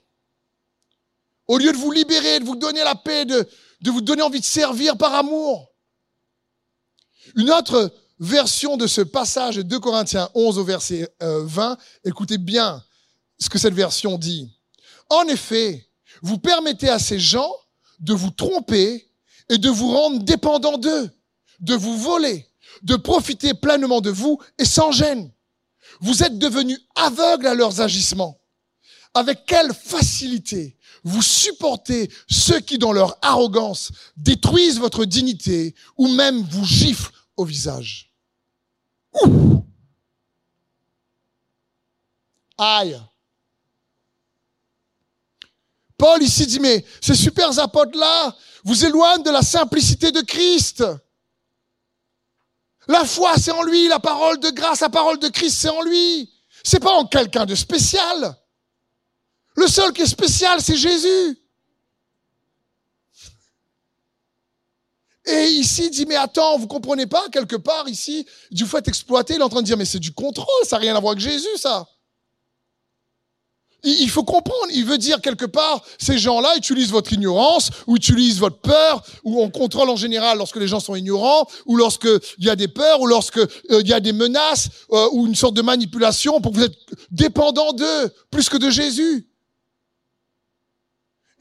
Au 1.48 1.58
lieu 1.58 1.72
de 1.72 1.78
vous 1.78 1.92
libérer, 1.92 2.40
de 2.40 2.46
vous 2.46 2.56
donner 2.56 2.84
la 2.84 2.96
paix, 2.96 3.26
de, 3.26 3.48
de 3.82 3.92
vous 3.92 4.02
donner 4.02 4.22
envie 4.22 4.40
de 4.40 4.46
servir 4.46 4.98
par 4.98 5.14
amour. 5.14 5.74
Une 7.36 7.52
autre 7.52 7.94
version 8.20 8.78
de 8.78 8.88
ce 8.88 9.02
passage 9.02 9.58
de 9.58 9.62
2 9.62 9.80
Corinthiens 9.80 10.30
11 10.34 10.58
au 10.58 10.64
verset 10.64 11.14
20, 11.20 11.72
euh, 11.72 11.76
écoutez 12.06 12.38
bien 12.38 12.84
ce 13.40 13.50
que 13.50 13.58
cette 13.58 13.74
version 13.74 14.18
dit. 14.18 14.50
En 15.10 15.28
effet, 15.28 15.90
vous 16.22 16.38
permettez 16.38 16.90
à 16.90 17.00
ces 17.00 17.20
gens 17.20 17.52
de 18.00 18.14
vous 18.14 18.32
tromper 18.32 19.10
et 19.50 19.58
de 19.58 19.70
vous 19.70 19.92
rendre 19.92 20.20
dépendants 20.24 20.78
d'eux, 20.78 21.10
de 21.60 21.76
vous 21.76 21.98
voler, 21.98 22.48
de 22.82 22.96
profiter 22.96 23.54
pleinement 23.54 24.02
de 24.02 24.10
vous 24.10 24.40
et 24.58 24.66
sans 24.66 24.92
gêne. 24.92 25.32
Vous 26.00 26.24
êtes 26.24 26.38
devenus 26.38 26.80
aveugles 26.96 27.48
à 27.48 27.56
leurs 27.56 27.82
agissements. 27.82 28.40
Avec 29.14 29.46
quelle 29.46 29.74
facilité 29.74 30.78
vous 31.04 31.22
supportez 31.22 32.10
ceux 32.30 32.60
qui, 32.60 32.78
dans 32.78 32.94
leur 32.94 33.18
arrogance, 33.22 33.92
détruisent 34.16 34.80
votre 34.80 35.06
dignité 35.06 35.76
ou 35.98 36.08
même 36.08 36.42
vous 36.42 36.66
giflent 36.66 37.12
au 37.36 37.46
visage. 37.46 38.14
Ouh. 39.22 39.64
Aïe. 42.58 43.00
Paul 45.98 46.22
ici 46.24 46.48
dit, 46.48 46.60
mais 46.60 46.86
ces 47.02 47.16
super 47.16 47.58
apôtres-là 47.60 48.36
vous 48.64 48.86
éloignent 48.86 49.24
de 49.24 49.30
la 49.30 49.42
simplicité 49.42 50.12
de 50.12 50.22
Christ. 50.22 50.84
La 52.88 53.06
foi, 53.06 53.36
c'est 53.38 53.52
en 53.52 53.64
lui. 53.64 53.88
La 53.88 54.00
parole 54.00 54.40
de 54.40 54.50
grâce, 54.50 54.82
la 54.82 54.90
parole 54.90 55.20
de 55.20 55.30
Christ, 55.30 55.60
c'est 55.62 55.70
en 55.70 55.82
lui. 55.82 56.32
C'est 56.64 56.80
pas 56.80 56.94
en 56.94 57.06
quelqu'un 57.06 57.46
de 57.46 57.56
spécial. 57.56 58.38
Le 59.56 59.68
seul 59.68 59.94
qui 59.94 60.02
est 60.02 60.08
spécial, 60.08 60.62
c'est 60.62 60.76
Jésus. 60.76 61.38
Et 65.26 65.46
ici, 65.46 65.86
il 65.86 65.90
dit, 65.90 66.06
mais 66.06 66.16
attends, 66.16 66.58
vous 66.58 66.68
comprenez 66.68 67.06
pas, 67.06 67.30
quelque 67.32 67.56
part, 67.56 67.88
ici, 67.88 68.26
du 68.52 68.66
fait 68.66 68.86
exploiter, 68.88 69.36
il 69.36 69.40
est 69.40 69.44
en 69.44 69.50
train 69.50 69.62
de 69.62 69.66
dire, 69.66 69.78
mais 69.78 69.86
c'est 69.86 70.00
du 70.00 70.12
contrôle, 70.12 70.48
ça 70.66 70.76
n'a 70.76 70.82
rien 70.82 70.96
à 70.96 71.00
voir 71.00 71.12
avec 71.12 71.24
Jésus, 71.24 71.58
ça. 71.58 71.88
Il 73.86 74.10
faut 74.10 74.24
comprendre, 74.24 74.68
il 74.74 74.86
veut 74.86 74.98
dire 74.98 75.20
quelque 75.20 75.46
part, 75.46 75.82
ces 75.98 76.18
gens-là 76.18 76.56
utilisent 76.56 76.92
votre 76.92 77.12
ignorance, 77.12 77.70
ou 77.86 77.98
utilisent 77.98 78.40
votre 78.40 78.60
peur, 78.60 79.04
ou 79.24 79.42
on 79.42 79.50
contrôle 79.50 79.90
en 79.90 79.98
général 79.98 80.38
lorsque 80.38 80.56
les 80.56 80.68
gens 80.68 80.80
sont 80.80 80.96
ignorants, 80.96 81.48
ou 81.66 81.76
lorsque 81.76 82.08
il 82.38 82.46
y 82.46 82.50
a 82.50 82.56
des 82.56 82.70
peurs, 82.70 83.02
ou 83.02 83.08
lorsque 83.08 83.40
euh, 83.40 83.48
il 83.70 83.88
y 83.88 83.94
a 83.94 84.00
des 84.00 84.14
menaces, 84.14 84.70
euh, 84.92 85.10
ou 85.12 85.28
une 85.28 85.36
sorte 85.36 85.54
de 85.54 85.62
manipulation 85.62 86.40
pour 86.40 86.54
que 86.54 86.58
vous 86.58 86.64
êtes 86.64 86.78
dépendant 87.12 87.74
d'eux, 87.74 88.10
plus 88.32 88.48
que 88.48 88.58
de 88.58 88.70
Jésus. 88.70 89.28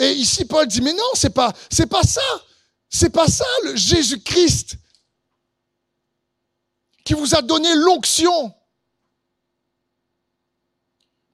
Et 0.03 0.15
ici, 0.15 0.45
Paul 0.45 0.67
dit, 0.67 0.81
mais 0.81 0.93
non, 0.93 1.11
c'est 1.15 1.31
pas, 1.31 1.53
pas 1.89 2.03
ça. 2.03 2.21
C'est 2.91 3.11
pas 3.11 3.29
ça, 3.29 3.47
le 3.63 3.77
Jésus-Christ 3.77 4.77
qui 7.05 7.15
vous 7.15 7.37
a 7.37 7.43
donné 7.43 7.73
l'onction. 7.77 8.53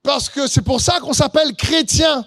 Parce 0.02 0.28
que 0.28 0.46
c'est 0.46 0.62
pour 0.62 0.82
ça 0.82 1.00
qu'on 1.00 1.14
s'appelle 1.14 1.54
chrétien. 1.56 2.26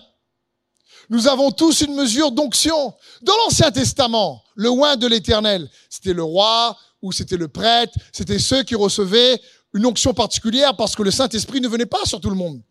Nous 1.10 1.28
avons 1.28 1.52
tous 1.52 1.82
une 1.82 1.94
mesure 1.94 2.32
d'onction. 2.32 2.96
Dans 3.22 3.38
l'Ancien 3.38 3.72
Testament, 3.72 4.44
le 4.56 4.70
oin 4.70 4.96
de 4.96 5.06
l'Éternel, 5.06 5.70
c'était 5.90 6.14
le 6.14 6.24
roi 6.24 6.76
ou 7.04 7.12
c'était 7.12 7.38
le 7.38 7.50
prêtre, 7.50 7.94
c'était 8.12 8.40
ceux 8.40 8.64
qui 8.64 8.76
recevaient 8.76 9.40
une 9.74 9.86
onction 9.86 10.14
particulière 10.14 10.76
parce 10.76 10.96
que 10.96 11.04
le 11.04 11.12
Saint-Esprit 11.12 11.62
ne 11.62 11.68
venait 11.68 11.86
pas 11.86 12.04
sur 12.06 12.20
tout 12.20 12.30
le 12.30 12.36
monde. 12.36 12.64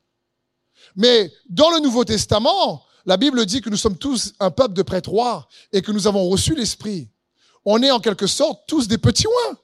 Mais 0.97 1.33
dans 1.49 1.71
le 1.71 1.79
Nouveau 1.79 2.05
Testament, 2.05 2.85
la 3.07 3.17
Bible 3.17 3.45
dit 3.47 3.61
que 3.61 3.71
nous 3.71 3.77
sommes 3.77 3.97
tous 3.97 4.33
un 4.41 4.51
peuple 4.51 4.75
de 4.75 4.83
prêtres 4.83 5.11
rois 5.11 5.49
et 5.73 5.83
que 5.83 5.93
nous 5.93 6.07
avons 6.07 6.29
reçu 6.29 6.55
l'Esprit. 6.55 7.09
On 7.65 7.83
est 7.83 7.91
en 7.91 8.01
quelque 8.01 8.27
sorte 8.27 8.67
tous 8.67 8.89
des 8.89 8.99
petits 8.99 9.27
oins. 9.27 9.59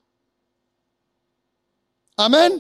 Amen. 2.17 2.53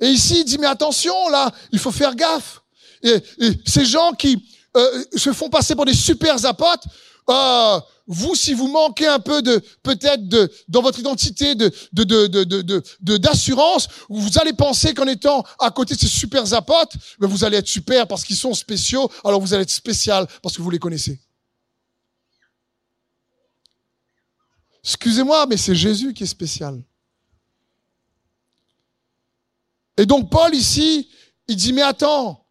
Et 0.00 0.08
ici, 0.08 0.40
il 0.40 0.44
dit, 0.44 0.58
mais 0.58 0.66
attention, 0.66 1.28
là, 1.28 1.50
il 1.72 1.78
faut 1.78 1.92
faire 1.92 2.14
gaffe. 2.14 2.62
Et, 3.02 3.22
ces 3.66 3.84
gens 3.84 4.12
qui 4.12 4.44
euh, 4.76 5.04
se 5.14 5.32
font 5.32 5.48
passer 5.48 5.74
pour 5.74 5.86
des 5.86 5.94
super 5.94 6.44
apôtres, 6.44 6.86
euh, 7.30 7.80
vous, 8.06 8.34
si 8.36 8.54
vous 8.54 8.68
manquez 8.68 9.06
un 9.06 9.18
peu 9.18 9.42
de, 9.42 9.58
peut-être 9.82 10.28
de, 10.28 10.52
dans 10.68 10.80
votre 10.80 11.00
identité 11.00 11.54
de, 11.54 11.72
d'assurance, 13.16 13.88
vous 14.08 14.38
allez 14.38 14.52
penser 14.52 14.94
qu'en 14.94 15.06
étant 15.08 15.44
à 15.58 15.70
côté 15.70 15.94
de 15.94 16.00
ces 16.00 16.06
super 16.06 16.52
apôtres, 16.54 16.96
ben 17.18 17.26
vous 17.26 17.44
allez 17.44 17.56
être 17.56 17.66
super 17.66 18.06
parce 18.06 18.24
qu'ils 18.24 18.36
sont 18.36 18.54
spéciaux, 18.54 19.10
alors 19.24 19.40
vous 19.40 19.54
allez 19.54 19.64
être 19.64 19.70
spécial 19.70 20.26
parce 20.42 20.56
que 20.56 20.62
vous 20.62 20.70
les 20.70 20.78
connaissez. 20.78 21.20
Excusez-moi, 24.84 25.46
mais 25.46 25.56
c'est 25.56 25.74
Jésus 25.74 26.14
qui 26.14 26.22
est 26.22 26.28
spécial. 26.28 26.80
Et 29.96 30.06
donc 30.06 30.30
Paul 30.30 30.54
ici, 30.54 31.10
il 31.48 31.56
dit, 31.56 31.72
mais 31.72 31.82
attends, 31.82 32.46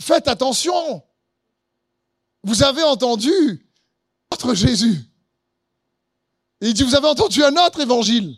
faites 0.00 0.28
attention. 0.28 1.02
Vous 2.42 2.62
avez 2.62 2.84
entendu 2.84 3.65
notre 4.30 4.54
Jésus. 4.54 5.04
Et 6.60 6.68
il 6.68 6.74
dit, 6.74 6.82
vous 6.82 6.94
avez 6.94 7.08
entendu 7.08 7.42
un 7.44 7.54
autre 7.66 7.80
évangile. 7.80 8.36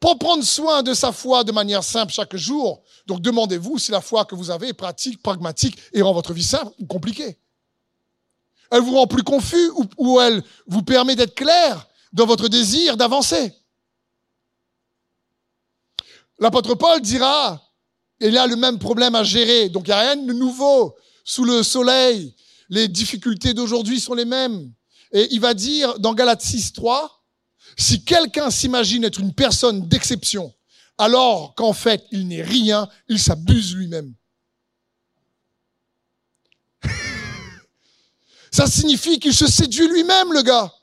Pour 0.00 0.18
prendre 0.18 0.44
soin 0.44 0.82
de 0.82 0.92
sa 0.92 1.12
foi 1.12 1.44
de 1.44 1.52
manière 1.52 1.82
simple 1.82 2.12
chaque 2.12 2.36
jour, 2.36 2.82
donc 3.06 3.22
demandez-vous 3.22 3.78
si 3.78 3.90
la 3.90 4.00
foi 4.00 4.24
que 4.24 4.34
vous 4.34 4.50
avez 4.50 4.68
est 4.68 4.74
pratique, 4.74 5.22
pragmatique 5.22 5.78
et 5.92 6.02
rend 6.02 6.12
votre 6.12 6.34
vie 6.34 6.44
simple 6.44 6.72
ou 6.78 6.86
compliquée. 6.86 7.38
Elle 8.70 8.82
vous 8.82 8.94
rend 8.94 9.06
plus 9.06 9.22
confus 9.22 9.70
ou, 9.70 9.84
ou 9.96 10.20
elle 10.20 10.42
vous 10.66 10.82
permet 10.82 11.16
d'être 11.16 11.34
clair 11.34 11.86
dans 12.12 12.26
votre 12.26 12.48
désir 12.48 12.96
d'avancer. 12.96 13.54
L'apôtre 16.38 16.74
Paul 16.74 17.00
dira, 17.00 17.62
il 18.20 18.36
a 18.36 18.46
le 18.46 18.56
même 18.56 18.78
problème 18.78 19.14
à 19.14 19.22
gérer, 19.22 19.68
donc 19.68 19.84
il 19.86 19.90
n'y 19.90 19.94
a 19.94 20.00
rien 20.00 20.16
de 20.16 20.32
nouveau 20.32 20.96
sous 21.24 21.44
le 21.44 21.62
soleil. 21.62 22.34
Les 22.68 22.88
difficultés 22.88 23.54
d'aujourd'hui 23.54 24.00
sont 24.00 24.14
les 24.14 24.24
mêmes. 24.24 24.72
Et 25.14 25.28
il 25.30 25.40
va 25.40 25.54
dire 25.54 25.98
dans 26.00 26.12
Galates 26.12 26.42
6, 26.42 26.74
3, 26.74 27.24
si 27.78 28.04
quelqu'un 28.04 28.50
s'imagine 28.50 29.04
être 29.04 29.20
une 29.20 29.32
personne 29.32 29.88
d'exception, 29.88 30.52
alors 30.98 31.54
qu'en 31.54 31.72
fait 31.72 32.04
il 32.10 32.26
n'est 32.28 32.42
rien, 32.42 32.88
il 33.08 33.20
s'abuse 33.20 33.74
lui-même. 33.76 34.12
Ça 38.50 38.66
signifie 38.66 39.20
qu'il 39.20 39.34
se 39.34 39.46
séduit 39.46 39.88
lui-même, 39.88 40.32
le 40.32 40.42
gars. 40.42 40.74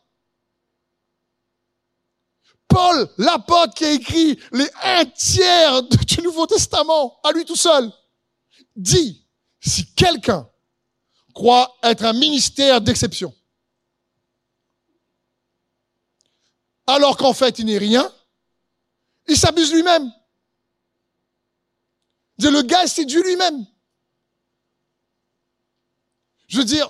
Paul, 2.69 3.09
l'apôtre 3.17 3.73
qui 3.73 3.83
a 3.83 3.91
écrit 3.91 4.39
les 4.53 4.69
un 4.81 5.03
tiers 5.05 5.83
du 5.83 6.21
Nouveau 6.21 6.47
Testament, 6.47 7.19
à 7.21 7.33
lui 7.33 7.43
tout 7.43 7.57
seul, 7.57 7.91
dit, 8.77 9.27
si 9.59 9.93
quelqu'un 9.93 10.49
croit 11.33 11.75
être 11.83 12.05
un 12.05 12.13
ministère 12.13 12.79
d'exception, 12.79 13.35
alors 16.91 17.17
qu'en 17.17 17.33
fait 17.33 17.59
il 17.59 17.65
n'est 17.65 17.77
rien, 17.77 18.11
il 19.27 19.37
s'abuse 19.37 19.73
lui-même. 19.73 20.11
Le 22.39 22.61
gars 22.63 22.87
séduit 22.87 23.21
lui-même. 23.21 23.65
Je 26.47 26.57
veux 26.57 26.63
dire, 26.65 26.89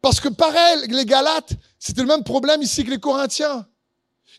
parce 0.00 0.18
que 0.18 0.28
pareil, 0.28 0.86
les 0.88 1.04
Galates, 1.04 1.52
c'était 1.78 2.00
le 2.00 2.08
même 2.08 2.24
problème 2.24 2.62
ici 2.62 2.84
que 2.84 2.90
les 2.90 2.98
Corinthiens. 2.98 3.66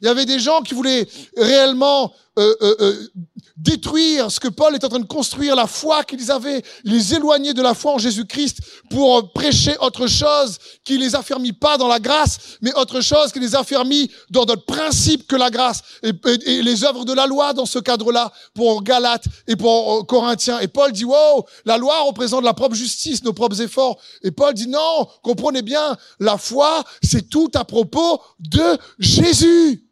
Il 0.01 0.05
y 0.05 0.09
avait 0.09 0.25
des 0.25 0.39
gens 0.39 0.61
qui 0.61 0.73
voulaient 0.73 1.07
réellement 1.37 2.13
euh, 2.39 2.55
euh, 2.61 2.75
euh, 2.79 3.07
détruire 3.57 4.31
ce 4.31 4.39
que 4.39 4.47
Paul 4.47 4.73
est 4.73 4.85
en 4.85 4.87
train 4.87 4.99
de 4.99 5.05
construire, 5.05 5.57
la 5.57 5.67
foi 5.67 6.05
qu'ils 6.05 6.31
avaient, 6.31 6.63
les 6.85 7.13
éloigner 7.13 7.53
de 7.53 7.61
la 7.61 7.73
foi 7.73 7.95
en 7.95 7.97
Jésus-Christ 7.97 8.59
pour 8.89 9.33
prêcher 9.33 9.75
autre 9.81 10.07
chose 10.07 10.57
qui 10.85 10.97
les 10.97 11.15
affermit 11.15 11.51
pas 11.51 11.77
dans 11.77 11.89
la 11.89 11.99
grâce, 11.99 12.57
mais 12.61 12.73
autre 12.75 13.01
chose 13.01 13.33
qui 13.33 13.41
les 13.41 13.55
affermit 13.55 14.09
dans 14.29 14.45
d'autres 14.45 14.65
principes 14.65 15.27
que 15.27 15.35
la 15.35 15.49
grâce. 15.49 15.81
Et, 16.01 16.61
les 16.61 16.85
œuvres 16.85 17.03
de 17.03 17.11
la 17.11 17.27
loi 17.27 17.51
dans 17.51 17.65
ce 17.65 17.79
cadre-là, 17.79 18.31
pour 18.53 18.83
Galates 18.83 19.25
et 19.45 19.57
pour 19.57 20.07
Corinthiens. 20.07 20.59
Et 20.59 20.69
Paul 20.69 20.93
dit, 20.93 21.03
wow, 21.03 21.45
la 21.65 21.77
loi 21.77 22.03
représente 22.03 22.45
la 22.45 22.53
propre 22.53 22.75
justice, 22.75 23.21
nos 23.25 23.33
propres 23.33 23.61
efforts. 23.61 23.99
Et 24.23 24.31
Paul 24.31 24.53
dit, 24.53 24.67
non, 24.67 25.07
comprenez 25.23 25.61
bien, 25.61 25.97
la 26.21 26.37
foi, 26.37 26.85
c'est 27.03 27.29
tout 27.29 27.51
à 27.53 27.65
propos 27.65 28.21
de 28.39 28.77
Jésus. 28.99 29.88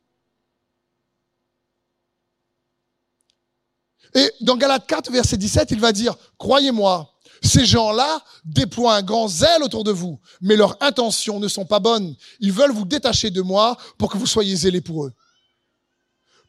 Et 4.18 4.34
dans 4.42 4.58
Galates 4.58 4.88
4, 4.88 5.12
verset 5.12 5.38
17, 5.38 5.70
il 5.70 5.80
va 5.80 5.92
dire, 5.92 6.16
croyez-moi, 6.40 7.08
ces 7.44 7.68
gens-là 7.68 8.20
déploient 8.44 8.96
un 8.96 9.04
grand 9.04 9.28
zèle 9.28 9.62
autour 9.62 9.84
de 9.84 9.92
vous, 9.92 10.20
mais 10.42 10.56
leurs 10.56 10.76
intentions 10.82 11.40
ne 11.40 11.48
sont 11.48 11.66
pas 11.66 11.80
bonnes. 11.80 12.16
Ils 12.40 12.52
veulent 12.52 12.72
vous 12.72 12.86
détacher 12.86 13.30
de 13.30 13.44
moi 13.44 13.78
pour 14.00 14.12
que 14.12 14.18
vous 14.18 14.26
soyez 14.26 14.56
zélés 14.56 14.82
pour 14.82 15.06
eux. 15.06 15.14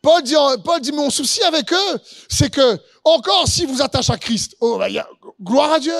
Paul 0.01 0.23
dit, 0.23 0.35
Paul 0.65 0.81
mon 0.95 1.11
souci 1.11 1.43
avec 1.43 1.71
eux, 1.71 1.99
c'est 2.31 2.49
que, 2.49 2.79
encore 3.05 3.47
si 3.47 3.67
vous 3.67 3.83
attachez 3.83 4.15
à 4.15 4.17
Christ, 4.17 4.57
oh, 4.61 4.79
bah, 4.79 4.89
y 4.89 4.99
gloire 5.43 5.73
à 5.73 5.79
Dieu. 5.79 5.93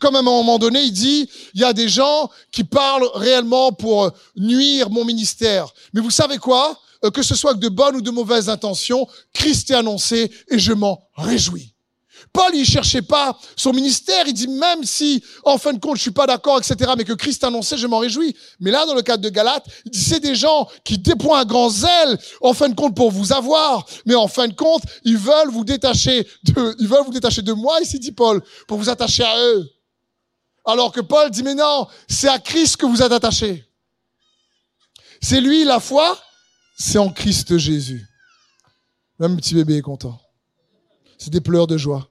Comme 0.00 0.16
à 0.16 0.20
un 0.20 0.22
moment 0.22 0.58
donné, 0.58 0.80
il 0.84 0.92
dit, 0.92 1.28
il 1.52 1.60
y 1.60 1.64
a 1.64 1.74
des 1.74 1.88
gens 1.88 2.30
qui 2.50 2.64
parlent 2.64 3.10
réellement 3.12 3.72
pour 3.72 4.04
euh, 4.04 4.10
nuire 4.36 4.88
mon 4.88 5.04
ministère. 5.04 5.68
Mais 5.92 6.00
vous 6.00 6.10
savez 6.10 6.38
quoi? 6.38 6.80
Que 7.14 7.22
ce 7.22 7.34
soit 7.34 7.54
de 7.54 7.68
bonnes 7.68 7.96
ou 7.96 8.02
de 8.02 8.10
mauvaises 8.10 8.48
intentions, 8.48 9.06
Christ 9.32 9.70
est 9.70 9.74
annoncé 9.74 10.30
et 10.48 10.58
je 10.58 10.72
m'en 10.72 11.00
réjouis. 11.16 11.74
Paul, 12.32 12.54
il 12.54 12.64
cherchait 12.64 13.02
pas 13.02 13.38
son 13.56 13.72
ministère. 13.72 14.24
Il 14.26 14.34
dit 14.34 14.48
même 14.48 14.84
si, 14.84 15.22
en 15.44 15.58
fin 15.58 15.72
de 15.72 15.78
compte, 15.78 15.96
je 15.96 16.02
suis 16.02 16.10
pas 16.10 16.26
d'accord, 16.26 16.58
etc., 16.58 16.92
mais 16.96 17.04
que 17.04 17.12
Christ 17.12 17.42
a 17.44 17.48
annoncé, 17.48 17.76
je 17.76 17.86
m'en 17.86 17.98
réjouis. 17.98 18.36
Mais 18.60 18.70
là, 18.70 18.86
dans 18.86 18.94
le 18.94 19.02
cadre 19.02 19.22
de 19.22 19.28
Galate, 19.28 19.64
il 19.84 19.90
dit 19.90 20.00
c'est 20.00 20.20
des 20.20 20.34
gens 20.34 20.68
qui 20.84 20.98
déploient 20.98 21.40
un 21.40 21.44
grand 21.44 21.70
zèle, 21.70 22.18
en 22.40 22.52
fin 22.52 22.68
de 22.68 22.74
compte, 22.74 22.94
pour 22.94 23.10
vous 23.10 23.32
avoir. 23.32 23.86
Mais 24.06 24.14
en 24.14 24.28
fin 24.28 24.48
de 24.48 24.54
compte, 24.54 24.82
ils 25.04 25.16
veulent 25.16 25.50
vous 25.50 25.64
détacher 25.64 26.26
de, 26.44 26.76
ils 26.78 26.88
veulent 26.88 27.04
vous 27.04 27.12
détacher 27.12 27.42
de 27.42 27.52
moi, 27.52 27.80
ici 27.80 27.98
dit 27.98 28.12
Paul, 28.12 28.42
pour 28.68 28.78
vous 28.78 28.88
attacher 28.88 29.24
à 29.24 29.38
eux. 29.38 29.68
Alors 30.64 30.92
que 30.92 31.00
Paul 31.00 31.30
dit, 31.30 31.42
mais 31.42 31.54
non, 31.54 31.86
c'est 32.08 32.28
à 32.28 32.38
Christ 32.38 32.76
que 32.76 32.86
vous 32.86 33.02
êtes 33.02 33.12
attachés. 33.12 33.64
C'est 35.22 35.40
lui, 35.40 35.64
la 35.64 35.80
foi, 35.80 36.18
c'est 36.80 36.98
en 36.98 37.10
Christ 37.10 37.58
Jésus. 37.58 38.08
Même 39.18 39.36
petit 39.36 39.54
bébé 39.54 39.76
est 39.76 39.82
content. 39.82 40.18
C'est 41.18 41.30
des 41.30 41.42
pleurs 41.42 41.66
de 41.66 41.76
joie. 41.76 42.08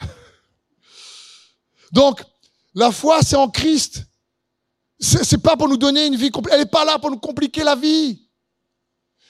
Donc, 1.92 2.24
la 2.74 2.90
foi, 2.90 3.20
c'est 3.22 3.36
en 3.36 3.48
Christ. 3.48 4.02
C'est 4.98 5.38
pas 5.38 5.56
pour 5.56 5.68
nous 5.68 5.76
donner 5.76 6.06
une 6.06 6.16
vie 6.16 6.32
Elle 6.50 6.58
n'est 6.58 6.66
pas 6.66 6.84
là 6.84 6.98
pour 6.98 7.12
nous 7.12 7.18
compliquer 7.18 7.62
la 7.62 7.76
vie. 7.76 8.20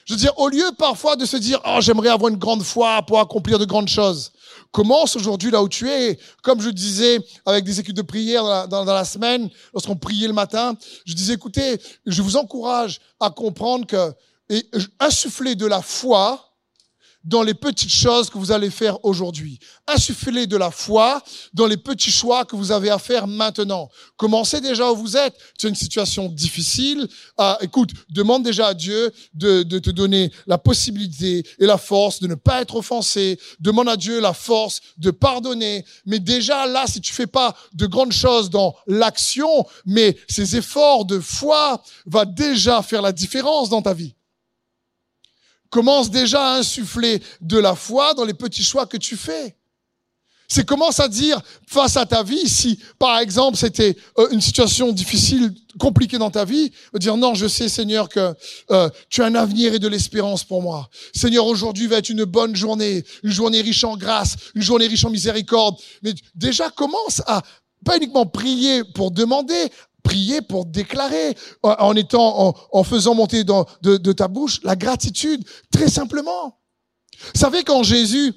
Je 0.07 0.15
veux 0.15 0.19
dire, 0.19 0.33
au 0.39 0.49
lieu 0.49 0.65
parfois 0.79 1.17
de 1.17 1.27
se 1.27 1.37
dire, 1.37 1.61
oh, 1.67 1.81
j'aimerais 1.81 2.09
avoir 2.09 2.31
une 2.31 2.39
grande 2.39 2.63
foi 2.63 3.03
pour 3.03 3.21
accomplir 3.21 3.59
de 3.59 3.67
grandes 3.67 3.91
choses. 3.91 4.33
Commence 4.73 5.17
aujourd'hui 5.17 5.51
là 5.51 5.63
où 5.63 5.69
tu 5.69 5.91
es. 5.91 6.19
Comme 6.43 6.63
je 6.63 6.71
disais 6.71 7.21
avec 7.45 7.63
des 7.65 7.79
équipes 7.79 7.95
de 7.95 8.01
prière 8.01 8.43
dans 8.43 8.49
la, 8.49 8.67
dans, 8.67 8.85
la 8.85 9.05
semaine, 9.05 9.51
lorsqu'on 9.75 9.97
priait 9.97 10.29
le 10.29 10.33
matin, 10.33 10.75
je 11.05 11.13
disais, 11.13 11.35
écoutez, 11.35 11.79
je 12.07 12.23
vous 12.23 12.37
encourage 12.37 13.01
à 13.21 13.29
comprendre 13.29 13.87
que, 13.87 14.15
et 14.49 14.69
insuffler 15.01 15.55
de 15.55 15.67
la 15.67 15.83
foi, 15.83 16.49
dans 17.29 17.43
les 17.43 17.55
petites 17.55 17.93
choses 17.93 18.31
que 18.31 18.39
vous 18.39 18.53
allez 18.53 18.71
faire 18.71 19.05
aujourd'hui. 19.05 19.59
Insufflez 19.87 20.47
de 20.47 20.57
la 20.57 20.71
foi 20.71 21.23
dans 21.53 21.67
les 21.67 21.77
petits 21.77 22.11
choix 22.11 22.45
que 22.45 22.57
vous 22.57 22.73
avez 22.73 22.89
à 22.89 22.99
faire 22.99 23.27
maintenant. 23.27 23.91
Commencez 24.17 24.61
déjà 24.61 24.91
où 24.91 24.97
vous 24.97 25.17
êtes. 25.17 25.37
C'est 25.59 25.69
une 25.69 25.75
situation 25.75 26.29
difficile. 26.29 27.07
Ah, 27.37 27.59
écoute, 27.61 27.91
demande 28.09 28.45
déjà 28.45 28.69
à 28.69 28.75
Dieu 28.75 29.13
de, 29.35 29.63
de 29.63 29.79
te 29.79 29.91
donner 29.91 30.33
la 30.47 30.57
possibilité 30.59 31.45
et 31.59 31.67
la 31.67 31.77
force 31.77 32.21
de 32.21 32.29
ne 32.29 32.35
pas 32.35 32.63
être 32.63 32.77
offensé. 32.77 33.39
Demande 33.61 33.89
à 33.91 33.97
Dieu 33.97 34.21
la 34.21 34.33
force 34.33 34.81
de 34.97 35.11
pardonner. 35.11 35.85
Mais 36.07 36.21
déjà 36.21 36.67
là, 36.67 36.87
si 36.87 37.01
tu 37.01 37.13
fais 37.13 37.27
pas 37.27 37.55
de 37.75 37.87
grandes 37.87 38.13
choses 38.13 38.49
dans 38.49 38.75
l'action, 38.87 39.67
mais 39.85 40.17
ces 40.29 40.57
efforts 40.57 41.05
de 41.05 41.21
foi 41.21 41.83
va 42.07 42.25
déjà 42.25 42.81
faire 42.83 43.03
la 43.03 43.13
différence 43.13 43.69
dans 43.69 43.83
ta 43.83 43.93
vie 43.93 44.15
commence 45.71 46.11
déjà 46.11 46.55
à 46.55 46.59
insuffler 46.59 47.23
de 47.41 47.59
la 47.59 47.75
foi 47.75 48.15
dans 48.15 48.25
les 48.25 48.35
petits 48.35 48.65
choix 48.65 48.87
que 48.87 48.97
tu 48.97 49.17
fais. 49.17 49.57
C'est 50.51 50.65
commence 50.65 50.99
à 50.99 51.09
dire 51.09 51.43
face 51.67 51.99
à 51.99 52.07
ta 52.07 52.23
vie, 52.23 52.49
si 52.49 52.79
par 52.99 53.19
exemple 53.19 53.59
c'était 53.59 53.95
euh, 54.19 54.29
une 54.31 54.41
situation 54.41 54.93
difficile, 54.93 55.53
compliquée 55.79 56.17
dans 56.17 56.31
ta 56.31 56.47
vie, 56.47 56.73
dire 56.95 57.19
non, 57.19 57.35
je 57.35 57.47
sais 57.47 57.69
Seigneur 57.69 58.09
que 58.09 58.35
euh, 58.71 58.89
tu 59.11 59.23
as 59.23 59.27
un 59.27 59.35
avenir 59.35 59.75
et 59.75 59.79
de 59.79 59.87
l'espérance 59.89 60.45
pour 60.45 60.63
moi. 60.63 60.89
Seigneur, 61.15 61.45
aujourd'hui 61.45 61.87
va 61.87 61.99
être 61.99 62.09
une 62.09 62.25
bonne 62.25 62.57
journée, 62.57 63.05
une 63.23 63.31
journée 63.31 63.61
riche 63.61 63.85
en 63.85 63.99
grâce, 63.99 64.37
une 64.55 64.63
journée 64.63 64.87
riche 64.87 65.05
en 65.05 65.11
miséricorde. 65.11 65.77
Mais 66.03 66.15
déjà 66.35 66.71
commence 66.71 67.21
à 67.27 67.43
pas 67.85 67.99
uniquement 67.99 68.25
prier 68.25 68.85
pour 68.95 69.11
demander, 69.11 69.71
prier 70.09 70.41
pour 70.41 70.65
déclarer, 70.65 71.37
en 71.63 71.95
étant, 71.95 72.57
en, 72.73 72.83
faisant 72.83 73.15
monter 73.15 73.45
de 73.45 74.13
ta 74.13 74.27
bouche 74.27 74.61
la 74.65 74.75
gratitude, 74.75 75.45
très 75.71 75.89
simplement. 75.89 76.59
Vous 77.35 77.41
savez, 77.41 77.63
quand 77.63 77.83
Jésus 77.83 78.33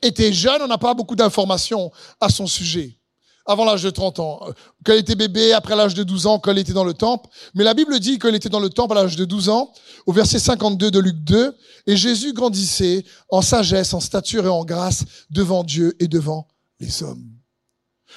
était 0.00 0.32
jeune, 0.32 0.62
on 0.62 0.68
n'a 0.68 0.78
pas 0.78 0.94
beaucoup 0.94 1.14
d'informations 1.14 1.92
à 2.18 2.30
son 2.30 2.46
sujet. 2.46 2.98
Avant 3.44 3.64
l'âge 3.64 3.82
de 3.82 3.90
30 3.90 4.18
ans. 4.20 4.40
Quand 4.84 4.92
il 4.94 5.00
était 5.00 5.14
bébé, 5.14 5.52
après 5.52 5.76
l'âge 5.76 5.94
de 5.94 6.02
12 6.02 6.26
ans, 6.26 6.38
quand 6.38 6.50
il 6.50 6.58
était 6.58 6.72
dans 6.72 6.82
le 6.82 6.94
temple. 6.94 7.28
Mais 7.54 7.62
la 7.62 7.74
Bible 7.74 8.00
dit 8.00 8.18
qu'il 8.18 8.34
était 8.34 8.48
dans 8.48 8.58
le 8.58 8.70
temple 8.70 8.96
à 8.96 9.02
l'âge 9.02 9.16
de 9.16 9.24
12 9.24 9.50
ans, 9.50 9.72
au 10.06 10.12
verset 10.12 10.38
52 10.38 10.90
de 10.90 10.98
Luc 10.98 11.16
2. 11.24 11.56
Et 11.86 11.96
Jésus 11.96 12.32
grandissait 12.32 13.04
en 13.28 13.42
sagesse, 13.42 13.92
en 13.94 14.00
stature 14.00 14.46
et 14.46 14.48
en 14.48 14.64
grâce 14.64 15.04
devant 15.30 15.62
Dieu 15.62 15.94
et 16.00 16.08
devant 16.08 16.48
les 16.80 17.02
hommes. 17.02 17.24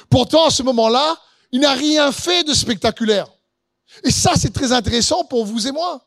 Pourtant, 0.10 0.48
à 0.48 0.50
ce 0.50 0.64
moment-là, 0.64 1.18
il 1.52 1.62
n'a 1.62 1.74
rien 1.74 2.12
fait 2.12 2.44
de 2.44 2.54
spectaculaire. 2.54 3.28
Et 4.04 4.12
ça, 4.12 4.34
c'est 4.36 4.54
très 4.54 4.72
intéressant 4.72 5.24
pour 5.24 5.46
vous 5.46 5.68
et 5.68 5.72
moi. 5.72 6.06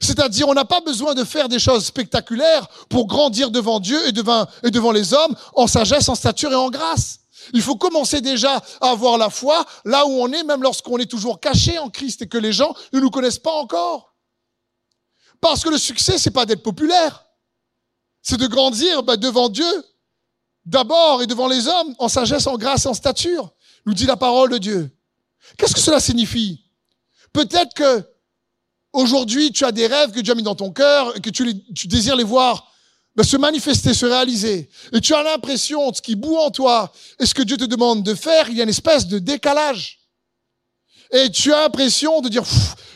C'est-à-dire, 0.00 0.48
on 0.48 0.54
n'a 0.54 0.64
pas 0.64 0.80
besoin 0.80 1.14
de 1.14 1.24
faire 1.24 1.48
des 1.48 1.58
choses 1.58 1.84
spectaculaires 1.84 2.66
pour 2.88 3.06
grandir 3.06 3.50
devant 3.50 3.80
Dieu 3.80 3.98
et 4.06 4.12
devant, 4.12 4.92
les 4.92 5.14
hommes 5.14 5.36
en 5.54 5.66
sagesse, 5.66 6.08
en 6.08 6.14
stature 6.14 6.52
et 6.52 6.56
en 6.56 6.70
grâce. 6.70 7.18
Il 7.52 7.62
faut 7.62 7.76
commencer 7.76 8.20
déjà 8.20 8.62
à 8.80 8.90
avoir 8.90 9.18
la 9.18 9.30
foi 9.30 9.64
là 9.84 10.06
où 10.06 10.10
on 10.10 10.32
est, 10.32 10.44
même 10.44 10.62
lorsqu'on 10.62 10.98
est 10.98 11.10
toujours 11.10 11.40
caché 11.40 11.78
en 11.78 11.90
Christ 11.90 12.22
et 12.22 12.28
que 12.28 12.38
les 12.38 12.52
gens 12.52 12.74
ne 12.92 13.00
nous 13.00 13.10
connaissent 13.10 13.38
pas 13.38 13.52
encore. 13.52 14.14
Parce 15.40 15.64
que 15.64 15.70
le 15.70 15.78
succès, 15.78 16.18
c'est 16.18 16.30
pas 16.30 16.46
d'être 16.46 16.62
populaire. 16.62 17.26
C'est 18.22 18.36
de 18.36 18.46
grandir 18.46 19.02
bah, 19.02 19.16
devant 19.16 19.48
Dieu, 19.48 19.84
d'abord 20.66 21.22
et 21.22 21.26
devant 21.26 21.48
les 21.48 21.66
hommes, 21.66 21.94
en 21.98 22.08
sagesse, 22.08 22.46
en 22.46 22.56
grâce, 22.56 22.86
en 22.86 22.94
stature 22.94 23.52
nous 23.86 23.94
dit 23.94 24.06
la 24.06 24.16
parole 24.16 24.50
de 24.50 24.58
Dieu. 24.58 24.90
Qu'est-ce 25.56 25.74
que 25.74 25.80
cela 25.80 26.00
signifie? 26.00 26.64
Peut-être 27.32 27.74
que 27.74 28.04
aujourd'hui 28.92 29.52
tu 29.52 29.64
as 29.64 29.72
des 29.72 29.86
rêves 29.86 30.10
que 30.12 30.20
Dieu 30.20 30.32
a 30.32 30.36
mis 30.36 30.42
dans 30.42 30.54
ton 30.54 30.72
cœur 30.72 31.16
et 31.16 31.20
que 31.20 31.30
tu, 31.30 31.64
tu 31.74 31.86
désires 31.86 32.16
les 32.16 32.24
voir 32.24 32.70
se 33.22 33.36
manifester, 33.36 33.94
se 33.94 34.06
réaliser. 34.06 34.68
Et 34.92 35.00
tu 35.00 35.14
as 35.14 35.22
l'impression, 35.22 35.92
ce 35.92 36.02
qui 36.02 36.14
boue 36.14 36.36
en 36.36 36.50
toi 36.50 36.92
et 37.18 37.26
ce 37.26 37.34
que 37.34 37.42
Dieu 37.42 37.56
te 37.56 37.64
demande 37.64 38.02
de 38.02 38.14
faire, 38.14 38.48
il 38.48 38.56
y 38.56 38.60
a 38.60 38.64
une 38.64 38.70
espèce 38.70 39.06
de 39.06 39.18
décalage. 39.18 39.98
Et 41.12 41.30
tu 41.30 41.52
as 41.52 41.62
l'impression 41.62 42.20
de 42.20 42.28
dire, 42.28 42.44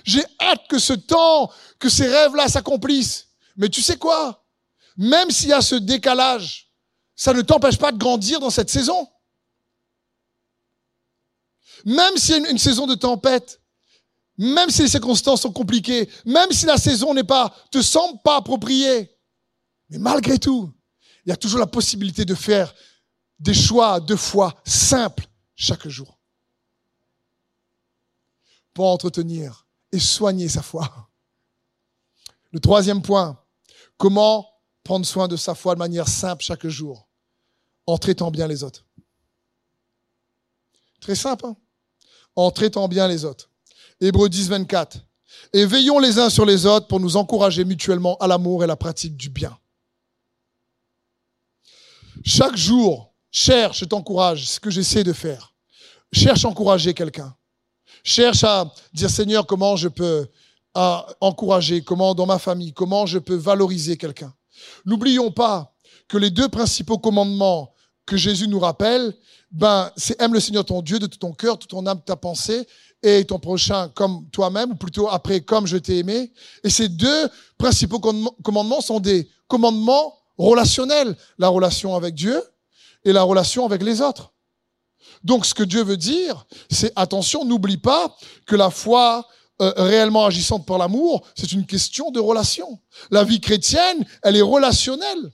j'ai 0.04 0.24
hâte 0.40 0.66
que 0.68 0.78
ce 0.78 0.92
temps, 0.92 1.50
que 1.78 1.88
ces 1.88 2.06
rêves-là 2.06 2.48
s'accomplissent. 2.48 3.28
Mais 3.56 3.68
tu 3.68 3.82
sais 3.82 3.96
quoi? 3.96 4.44
Même 4.96 5.30
s'il 5.30 5.48
y 5.48 5.52
a 5.52 5.60
ce 5.60 5.74
décalage, 5.74 6.70
ça 7.16 7.32
ne 7.32 7.42
t'empêche 7.42 7.78
pas 7.78 7.92
de 7.92 7.98
grandir 7.98 8.40
dans 8.40 8.50
cette 8.50 8.70
saison. 8.70 9.08
Même 11.84 12.16
s'il 12.16 12.42
y 12.42 12.46
a 12.46 12.50
une, 12.50 12.58
saison 12.58 12.86
de 12.86 12.94
tempête, 12.94 13.60
même 14.38 14.70
si 14.70 14.82
les 14.82 14.88
circonstances 14.88 15.42
sont 15.42 15.52
compliquées, 15.52 16.08
même 16.24 16.50
si 16.50 16.66
la 16.66 16.78
saison 16.78 17.14
n'est 17.14 17.24
pas, 17.24 17.54
te 17.70 17.82
semble 17.82 18.20
pas 18.22 18.36
appropriée, 18.36 19.10
mais 19.90 19.98
malgré 19.98 20.38
tout, 20.38 20.72
il 21.24 21.30
y 21.30 21.32
a 21.32 21.36
toujours 21.36 21.60
la 21.60 21.66
possibilité 21.66 22.24
de 22.24 22.34
faire 22.34 22.74
des 23.38 23.54
choix 23.54 24.00
de 24.00 24.16
foi 24.16 24.54
simples 24.64 25.26
chaque 25.54 25.86
jour 25.88 26.18
pour 28.72 28.86
entretenir 28.86 29.66
et 29.92 30.00
soigner 30.00 30.48
sa 30.48 30.62
foi. 30.62 31.10
Le 32.50 32.60
troisième 32.60 33.02
point, 33.02 33.38
comment 33.96 34.48
prendre 34.82 35.06
soin 35.06 35.28
de 35.28 35.36
sa 35.36 35.54
foi 35.54 35.74
de 35.74 35.78
manière 35.78 36.08
simple 36.08 36.42
chaque 36.42 36.66
jour 36.66 37.08
en 37.86 37.98
traitant 37.98 38.30
bien 38.30 38.46
les 38.46 38.62
autres. 38.62 38.86
Très 41.00 41.14
simple. 41.14 41.46
Hein? 41.46 41.56
En 42.36 42.50
traitant 42.50 42.88
bien 42.88 43.08
les 43.08 43.24
autres. 43.24 43.50
Hébreux 44.00 44.28
10, 44.28 44.48
24. 44.48 44.98
Et 45.52 45.66
veillons 45.66 45.98
les 45.98 46.18
uns 46.18 46.30
sur 46.30 46.44
les 46.44 46.66
autres 46.66 46.86
pour 46.86 47.00
nous 47.00 47.16
encourager 47.16 47.64
mutuellement 47.64 48.16
à 48.16 48.26
l'amour 48.26 48.64
et 48.64 48.66
la 48.66 48.76
pratique 48.76 49.16
du 49.16 49.30
bien. 49.30 49.56
Chaque 52.24 52.56
jour, 52.56 53.12
cherche, 53.30 53.80
je 53.80 53.84
t'encourage, 53.84 54.46
ce 54.46 54.60
que 54.60 54.70
j'essaie 54.70 55.04
de 55.04 55.12
faire. 55.12 55.52
Cherche 56.12 56.44
à 56.44 56.48
encourager 56.48 56.94
quelqu'un. 56.94 57.34
Cherche 58.02 58.44
à 58.44 58.72
dire, 58.92 59.10
Seigneur, 59.10 59.46
comment 59.46 59.76
je 59.76 59.88
peux 59.88 60.26
encourager, 60.74 61.82
comment 61.82 62.14
dans 62.14 62.26
ma 62.26 62.38
famille, 62.38 62.72
comment 62.72 63.06
je 63.06 63.18
peux 63.18 63.36
valoriser 63.36 63.96
quelqu'un. 63.96 64.34
N'oublions 64.84 65.30
pas 65.30 65.72
que 66.08 66.18
les 66.18 66.30
deux 66.30 66.48
principaux 66.48 66.98
commandements 66.98 67.73
que 68.06 68.16
Jésus 68.16 68.48
nous 68.48 68.58
rappelle, 68.58 69.14
ben, 69.50 69.90
c'est 69.96 70.20
aime 70.20 70.34
le 70.34 70.40
Seigneur 70.40 70.64
ton 70.64 70.82
Dieu 70.82 70.98
de 70.98 71.06
tout 71.06 71.18
ton 71.18 71.32
cœur, 71.32 71.58
toute 71.58 71.70
ton 71.70 71.86
âme, 71.86 72.02
ta 72.04 72.16
pensée, 72.16 72.66
et 73.02 73.24
ton 73.24 73.38
prochain 73.38 73.88
comme 73.90 74.28
toi-même, 74.30 74.72
ou 74.72 74.74
plutôt 74.74 75.08
après 75.08 75.40
comme 75.40 75.66
je 75.66 75.76
t'ai 75.76 75.98
aimé. 75.98 76.32
Et 76.62 76.70
ces 76.70 76.88
deux 76.88 77.28
principaux 77.58 78.00
commandements 78.00 78.80
sont 78.80 78.98
des 78.98 79.28
commandements 79.46 80.18
relationnels. 80.38 81.16
La 81.38 81.48
relation 81.48 81.94
avec 81.94 82.14
Dieu 82.14 82.42
et 83.04 83.12
la 83.12 83.22
relation 83.22 83.66
avec 83.66 83.82
les 83.82 84.00
autres. 84.00 84.32
Donc 85.22 85.44
ce 85.46 85.54
que 85.54 85.62
Dieu 85.62 85.82
veut 85.82 85.98
dire, 85.98 86.46
c'est 86.70 86.92
attention, 86.96 87.44
n'oublie 87.44 87.76
pas 87.76 88.16
que 88.46 88.56
la 88.56 88.70
foi 88.70 89.26
euh, 89.60 89.72
réellement 89.76 90.24
agissante 90.26 90.66
par 90.66 90.78
l'amour, 90.78 91.26
c'est 91.36 91.52
une 91.52 91.66
question 91.66 92.10
de 92.10 92.20
relation. 92.20 92.80
La 93.10 93.22
vie 93.22 93.40
chrétienne, 93.40 94.04
elle 94.22 94.36
est 94.36 94.42
relationnelle. 94.42 95.30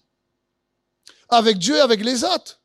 avec 1.31 1.59
Dieu 1.59 1.77
et 1.77 1.81
avec 1.81 2.05
les 2.05 2.25
autres. 2.25 2.59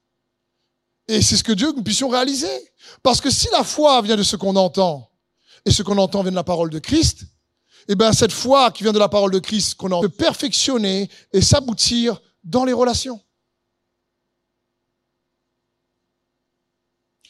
Et 1.08 1.22
c'est 1.22 1.38
ce 1.38 1.44
que 1.44 1.52
Dieu 1.52 1.72
nous 1.72 1.84
puissions 1.84 2.10
réaliser. 2.10 2.74
Parce 3.04 3.22
que 3.22 3.30
si 3.30 3.48
la 3.52 3.64
foi 3.64 4.02
vient 4.02 4.16
de 4.16 4.24
ce 4.24 4.36
qu'on 4.36 4.56
entend, 4.56 5.12
et 5.66 5.72
ce 5.72 5.84
qu'on 5.84 5.98
entend 5.98 6.22
vient 6.22 6.32
de 6.32 6.36
la 6.36 6.44
parole 6.44 6.70
de 6.70 6.80
Christ, 6.80 7.26
eh 7.88 7.96
bien 7.96 8.14
cette 8.14 8.32
foi 8.32 8.72
qui 8.72 8.84
vient 8.84 8.94
de 8.94 9.00
la 9.00 9.10
parole 9.10 9.32
de 9.32 9.40
Christ, 9.40 9.76
qu'on 9.76 9.92
a 9.92 10.02
peut 10.02 10.10
perfectionner 10.10 11.10
et 11.32 11.42
s'aboutir 11.42 12.22
dans 12.44 12.66
les 12.66 12.74
relations. 12.74 13.22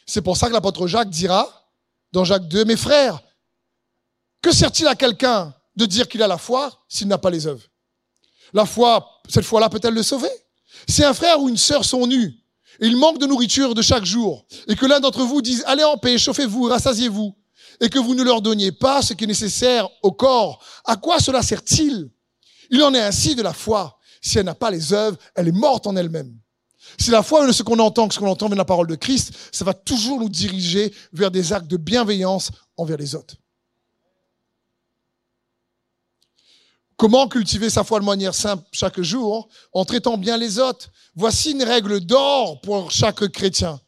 C'est 0.05 0.21
pour 0.21 0.37
ça 0.37 0.47
que 0.47 0.53
l'apôtre 0.53 0.87
Jacques 0.87 1.09
dira, 1.09 1.71
dans 2.11 2.23
Jacques 2.23 2.47
2, 2.47 2.65
mes 2.65 2.77
frères, 2.77 3.21
que 4.41 4.51
sert-il 4.51 4.87
à 4.87 4.95
quelqu'un 4.95 5.53
de 5.75 5.85
dire 5.85 6.07
qu'il 6.07 6.21
a 6.21 6.27
la 6.27 6.37
foi 6.37 6.85
s'il 6.87 7.07
n'a 7.07 7.17
pas 7.17 7.29
les 7.29 7.47
œuvres? 7.47 7.63
La 8.53 8.65
foi, 8.65 9.21
cette 9.27 9.43
foi-là 9.43 9.69
peut-elle 9.69 9.95
le 9.95 10.03
sauver? 10.03 10.29
Si 10.87 11.03
un 11.03 11.13
frère 11.13 11.39
ou 11.39 11.49
une 11.49 11.57
sœur 11.57 11.83
sont 11.83 12.05
nus, 12.05 12.44
il 12.79 12.97
manque 12.97 13.19
de 13.19 13.25
nourriture 13.25 13.73
de 13.73 13.81
chaque 13.81 14.05
jour, 14.05 14.45
et 14.67 14.75
que 14.75 14.85
l'un 14.85 14.99
d'entre 14.99 15.23
vous 15.23 15.41
dise, 15.41 15.63
allez 15.67 15.83
en 15.83 15.97
paix, 15.97 16.17
chauffez-vous, 16.17 16.63
rassasiez-vous, 16.63 17.35
et 17.81 17.89
que 17.89 17.99
vous 17.99 18.15
ne 18.15 18.23
leur 18.23 18.41
donniez 18.41 18.71
pas 18.71 19.01
ce 19.01 19.13
qui 19.13 19.25
est 19.25 19.27
nécessaire 19.27 19.87
au 20.03 20.11
corps, 20.11 20.63
à 20.85 20.95
quoi 20.95 21.19
cela 21.19 21.41
sert-il? 21.41 22.09
Il 22.69 22.81
en 22.83 22.93
est 22.93 23.01
ainsi 23.01 23.35
de 23.35 23.41
la 23.41 23.53
foi. 23.53 23.97
Si 24.21 24.39
elle 24.39 24.45
n'a 24.45 24.55
pas 24.55 24.71
les 24.71 24.91
œuvres, 24.91 25.17
elle 25.35 25.47
est 25.47 25.51
morte 25.51 25.85
en 25.85 25.95
elle-même. 25.95 26.35
Si 26.99 27.11
la 27.11 27.21
foi 27.21 27.47
est 27.47 27.53
ce 27.53 27.63
qu'on 27.63 27.79
entend, 27.79 28.07
que 28.07 28.13
ce 28.13 28.19
qu'on 28.19 28.29
entend 28.29 28.47
vient 28.47 28.55
de 28.55 28.59
la 28.59 28.65
parole 28.65 28.87
de 28.87 28.95
Christ, 28.95 29.33
ça 29.51 29.65
va 29.65 29.73
toujours 29.73 30.19
nous 30.19 30.29
diriger 30.29 30.93
vers 31.13 31.31
des 31.31 31.53
actes 31.53 31.67
de 31.67 31.77
bienveillance 31.77 32.51
envers 32.77 32.97
les 32.97 33.15
autres. 33.15 33.35
Comment 36.97 37.27
cultiver 37.27 37.69
sa 37.69 37.83
foi 37.83 37.99
de 37.99 38.05
manière 38.05 38.33
simple 38.33 38.63
chaque 38.71 39.01
jour 39.01 39.49
en 39.73 39.83
traitant 39.83 40.17
bien 40.17 40.37
les 40.37 40.59
autres? 40.59 40.89
Voici 41.13 41.51
une 41.51 41.63
règle 41.63 41.99
d'or 41.99 42.61
pour 42.61 42.89
chaque 42.91 43.27
chrétien. 43.27 43.81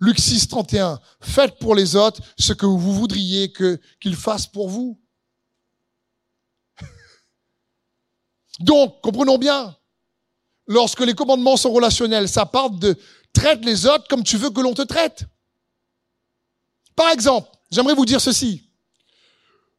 Luc 0.00 0.18
6, 0.18 0.48
31. 0.48 0.98
Faites 1.20 1.58
pour 1.58 1.76
les 1.76 1.94
autres 1.94 2.20
ce 2.38 2.52
que 2.52 2.66
vous 2.66 2.92
voudriez 2.94 3.52
qu'ils 3.52 4.16
fassent 4.16 4.48
pour 4.48 4.68
vous. 4.68 5.00
Donc, 8.60 9.00
comprenons 9.00 9.38
bien, 9.38 9.76
lorsque 10.66 11.00
les 11.00 11.14
commandements 11.14 11.56
sont 11.56 11.72
relationnels, 11.72 12.28
ça 12.28 12.46
part 12.46 12.70
de 12.70 12.98
traite 13.32 13.64
les 13.64 13.86
autres 13.86 14.08
comme 14.08 14.24
tu 14.24 14.36
veux 14.36 14.50
que 14.50 14.60
l'on 14.60 14.74
te 14.74 14.82
traite. 14.82 15.24
Par 16.96 17.10
exemple, 17.10 17.48
j'aimerais 17.70 17.94
vous 17.94 18.06
dire 18.06 18.20
ceci. 18.20 18.72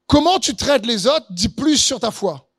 Comment 0.07 0.39
tu 0.39 0.55
traites 0.55 0.85
les 0.85 1.07
autres 1.07 1.25
dit 1.31 1.49
plus 1.49 1.77
sur 1.77 1.99
ta 1.99 2.11
foi 2.11 2.50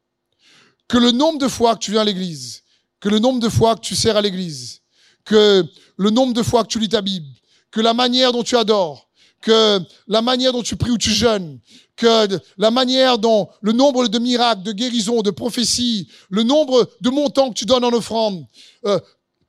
que 0.93 0.99
le 0.99 1.11
nombre 1.11 1.39
de 1.39 1.49
fois 1.49 1.75
que 1.75 1.79
tu 1.79 1.91
viens 1.91 2.03
à 2.03 2.05
l'église, 2.05 2.65
que 3.01 3.09
le 3.09 3.19
nombre 3.19 3.41
de 3.41 3.49
fois 3.49 3.77
que 3.77 3.81
tu 3.81 3.97
sers 3.97 4.15
à 4.15 4.21
l'église, 4.21 4.83
que 5.25 5.65
le 5.97 6.11
nombre 6.11 6.35
de 6.35 6.43
fois 6.43 6.65
que 6.65 6.69
tu 6.69 6.79
lis 6.79 6.91
ta 6.91 7.01
Bible, 7.01 7.29
que 7.71 7.81
la 7.81 7.95
manière 7.95 8.31
dont 8.31 8.43
tu 8.43 8.59
adores, 8.59 9.09
que 9.41 9.81
la 10.07 10.21
manière 10.21 10.53
dont 10.53 10.63
tu 10.63 10.77
pries 10.77 10.91
ou 10.91 10.99
tu 10.99 11.09
jeûnes, 11.09 11.61
que 11.97 12.39
la 12.59 12.71
manière 12.71 13.17
dont 13.17 13.49
le 13.63 13.73
nombre 13.73 14.07
de 14.07 14.19
miracles, 14.19 14.65
de 14.65 14.73
guérisons, 14.73 15.23
de 15.23 15.31
prophéties, 15.31 16.09
le 16.29 16.43
nombre 16.43 16.91
de 17.01 17.09
montants 17.09 17.49
que 17.49 17.55
tu 17.55 17.65
donnes 17.65 17.85
en 17.85 17.93
offrande, 17.95 18.45
euh, 18.85 19.01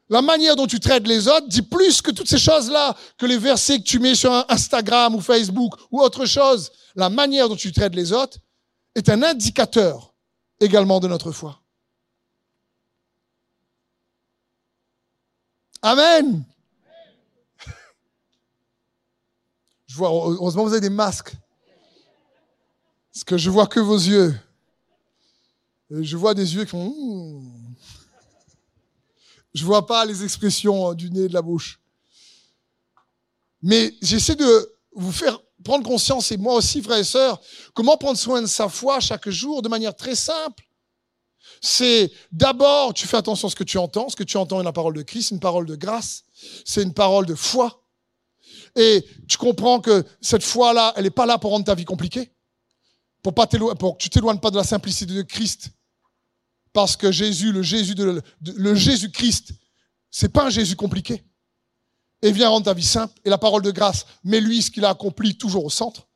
la 0.08 0.22
manière 0.22 0.56
dont 0.56 0.68
tu 0.68 0.80
traites 0.80 1.06
les 1.06 1.28
autres 1.28 1.50
dit 1.50 1.62
plus 1.62 2.02
que 2.02 2.12
toutes 2.12 2.30
ces 2.30 2.40
choses-là, 2.40 2.96
que 3.18 3.26
les 3.26 3.38
versets 3.38 3.80
que 3.80 3.84
tu 3.84 4.00
mets 4.00 4.16
sur 4.16 4.32
Instagram 4.48 5.14
ou 5.14 5.20
Facebook 5.20 5.74
ou 5.92 6.00
autre 6.00 6.26
chose. 6.26 6.72
La 6.96 7.10
manière 7.10 7.50
dont 7.50 7.58
tu 7.58 7.74
traites 7.74 7.96
les 7.96 8.14
autres 8.14 8.38
est 8.96 9.10
un 9.10 9.22
indicateur 9.24 10.13
également 10.64 11.00
de 11.00 11.08
notre 11.08 11.32
foi. 11.32 11.60
Amen. 15.82 16.44
Je 19.88 19.96
vois, 19.96 20.10
heureusement, 20.10 20.64
vous 20.64 20.72
avez 20.72 20.82
des 20.82 20.90
masques. 20.90 21.36
Parce 23.12 23.24
que 23.24 23.38
je 23.38 23.50
vois 23.52 23.68
que 23.68 23.80
vos 23.80 23.98
yeux. 23.98 24.36
je 25.92 26.18
vois 26.18 26.34
des 26.34 26.56
yeux 26.56 26.64
qui 26.64 26.72
font. 26.72 26.90
Hmm. 26.90 27.76
Je 29.54 29.64
vois 29.64 29.86
pas 29.86 30.04
les 30.06 30.24
expressions 30.24 30.96
du 30.96 31.12
nez 31.12 31.26
et 31.26 31.28
de 31.28 31.34
la 31.34 31.44
bouche. 31.44 31.80
Mais 33.62 33.94
j'essaie 34.02 34.36
de 34.36 34.76
vous 34.94 35.12
faire 35.12 35.40
prendre 35.64 35.86
conscience, 35.86 36.32
et 36.32 36.38
moi 36.38 36.56
aussi, 36.56 36.82
frères 36.82 36.98
et 36.98 37.04
sœurs, 37.04 37.42
comment 37.74 37.98
prendre 37.98 38.18
soin 38.18 38.42
de 38.42 38.48
sa 38.48 38.70
foi 38.70 39.00
chaque 39.00 39.30
jour 39.30 39.62
de 39.62 39.70
manière 39.70 39.96
très 39.96 40.16
simple. 40.16 40.64
C'est 41.62 42.12
d'abord, 42.32 42.94
tu 42.94 43.08
fais 43.08 43.18
attention 43.18 43.48
à 43.48 43.52
ce 43.52 43.56
que 43.56 43.64
tu 43.64 43.78
entends. 43.78 44.10
Ce 44.10 44.16
que 44.16 44.24
tu 44.24 44.36
entends 44.38 44.60
est 44.60 44.66
la 44.66 44.74
parole 44.74 44.94
de 44.94 45.02
Christ, 45.02 45.32
une 45.32 45.40
parole 45.40 45.66
de 45.66 45.76
grâce. 45.76 46.24
C'est 46.66 46.84
une 46.84 46.94
parole 46.94 47.26
de 47.26 47.36
foi. 47.36 47.84
Et 48.76 49.06
tu 49.30 49.38
comprends 49.38 49.80
que 49.80 50.04
cette 50.20 50.44
foi-là, 50.44 50.94
elle 50.98 51.04
n'est 51.04 51.10
pas 51.10 51.26
là 51.26 51.38
pour 51.38 51.52
rendre 51.52 51.66
ta 51.66 51.76
vie 51.76 51.86
compliquée. 51.86 52.34
Pour, 53.22 53.34
pas 53.34 53.48
pour 53.48 53.98
que 53.98 54.04
tu 54.04 54.10
t'éloignes 54.10 54.40
pas 54.40 54.52
de 54.52 54.58
la 54.58 54.66
simplicité 54.66 55.14
de 55.14 55.22
Christ. 55.22 55.70
Parce 56.74 56.98
que 56.98 57.12
Jésus, 57.12 57.54
le 57.54 57.62
Jésus 57.62 57.96
le 57.96 58.76
Jésus-Christ, 58.76 59.54
c'est 60.12 60.30
pas 60.30 60.46
un 60.46 60.50
Jésus 60.50 60.76
compliqué. 60.76 61.24
Et 62.24 62.32
vient 62.32 62.50
rendre 62.50 62.66
ta 62.66 62.74
vie 62.74 62.84
simple. 62.84 63.14
Et 63.24 63.30
la 63.30 63.38
parole 63.38 63.62
de 63.62 63.70
grâce, 63.70 64.08
mets 64.24 64.42
lui 64.42 64.64
ce 64.64 64.72
qu'il 64.72 64.86
a 64.86 64.90
accompli 64.90 65.38
toujours 65.38 65.66
au 65.66 65.70
centre. 65.70 66.08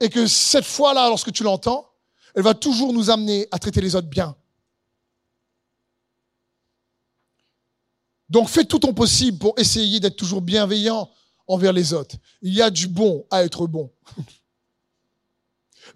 Et 0.00 0.08
que 0.08 0.26
cette 0.26 0.64
foi-là, 0.64 1.08
lorsque 1.08 1.32
tu 1.32 1.42
l'entends, 1.42 1.86
elle 2.34 2.42
va 2.42 2.54
toujours 2.54 2.94
nous 2.94 3.10
amener 3.10 3.46
à 3.50 3.58
traiter 3.58 3.80
les 3.80 3.94
autres 3.94 4.08
bien. 4.08 4.34
Donc 8.30 8.48
fais 8.48 8.64
tout 8.64 8.78
ton 8.78 8.94
possible 8.94 9.38
pour 9.38 9.58
essayer 9.58 10.00
d'être 10.00 10.16
toujours 10.16 10.40
bienveillant 10.40 11.10
envers 11.46 11.74
les 11.74 11.92
autres. 11.92 12.16
Il 12.40 12.54
y 12.54 12.62
a 12.62 12.70
du 12.70 12.88
bon 12.88 13.26
à 13.30 13.44
être 13.44 13.66
bon. 13.66 13.92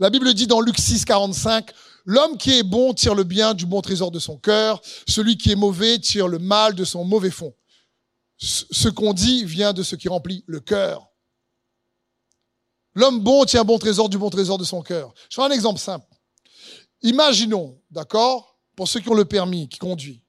La 0.01 0.11
Bible 0.11 0.35
dit 0.35 0.47
dans 0.47 0.61
Luc 0.61 0.79
6, 0.79 1.07
45, 1.07 1.71
L'homme 2.05 2.37
qui 2.37 2.59
est 2.59 2.63
bon 2.63 2.93
tire 2.95 3.15
le 3.15 3.25
bien 3.25 3.55
du 3.55 3.67
bon 3.67 3.81
trésor 3.81 4.11
de 4.11 4.19
son 4.19 4.37
cœur, 4.37 4.81
celui 5.09 5.37
qui 5.37 5.51
est 5.51 5.57
mauvais 5.57 5.99
tire 5.99 6.29
le 6.29 6.39
mal 6.39 6.75
de 6.75 6.85
son 6.85 7.05
mauvais 7.05 7.31
fond. 7.31 7.55
Ce 8.39 8.89
qu'on 8.89 9.13
dit 9.13 9.45
vient 9.45 9.73
de 9.73 9.83
ce 9.83 9.97
qui 9.97 10.09
remplit 10.09 10.45
le 10.47 10.61
cœur. 10.61 11.09
L'homme 12.95 13.21
bon 13.21 13.45
tient 13.45 13.65
bon 13.65 13.79
trésor 13.79 14.09
du 14.09 14.19
bon 14.19 14.31
trésor 14.31 14.59
de 14.59 14.65
son 14.65 14.83
cœur. 14.83 15.13
Je 15.29 15.37
fais 15.37 15.43
un 15.43 15.51
exemple 15.51 15.79
simple. 15.79 16.07
Imaginons, 17.03 17.79
d'accord, 17.91 18.59
pour 18.75 18.89
ceux 18.89 19.01
qui 19.01 19.09
ont 19.11 19.15
le 19.15 19.25
permis, 19.25 19.69
qui 19.69 19.79
conduisent. 19.79 20.23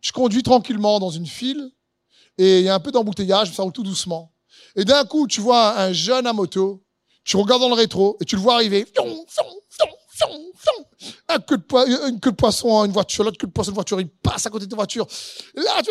Tu 0.00 0.12
conduis 0.12 0.42
tranquillement 0.42 0.98
dans 1.00 1.10
une 1.10 1.26
file 1.26 1.70
et 2.36 2.60
il 2.60 2.64
y 2.64 2.68
a 2.68 2.74
un 2.74 2.80
peu 2.80 2.90
d'embouteillage, 2.90 3.52
ça 3.52 3.62
roule 3.62 3.72
tout 3.72 3.82
doucement. 3.82 4.32
Et 4.76 4.84
d'un 4.84 5.04
coup, 5.04 5.26
tu 5.26 5.40
vois 5.40 5.78
un 5.78 5.92
jeune 5.92 6.26
à 6.26 6.32
moto, 6.32 6.84
tu 7.24 7.36
regardes 7.36 7.62
dans 7.62 7.68
le 7.68 7.74
rétro 7.74 8.16
et 8.20 8.24
tu 8.24 8.36
le 8.36 8.42
vois 8.42 8.54
arriver. 8.54 8.86
Un 11.28 11.40
queue 11.40 11.58
de, 11.58 12.08
une 12.08 12.20
queue 12.20 12.30
de 12.30 12.36
poisson, 12.36 12.84
une 12.84 12.92
voiture, 12.92 13.24
l'autre 13.24 13.38
queue 13.38 13.46
de 13.46 13.52
poisson, 13.52 13.70
une 13.70 13.74
voiture, 13.74 14.00
il 14.00 14.08
passe 14.08 14.46
à 14.46 14.50
côté 14.50 14.66
de 14.66 14.70
ta 14.70 14.76
voiture. 14.76 15.06
là, 15.54 15.82
tu, 15.82 15.90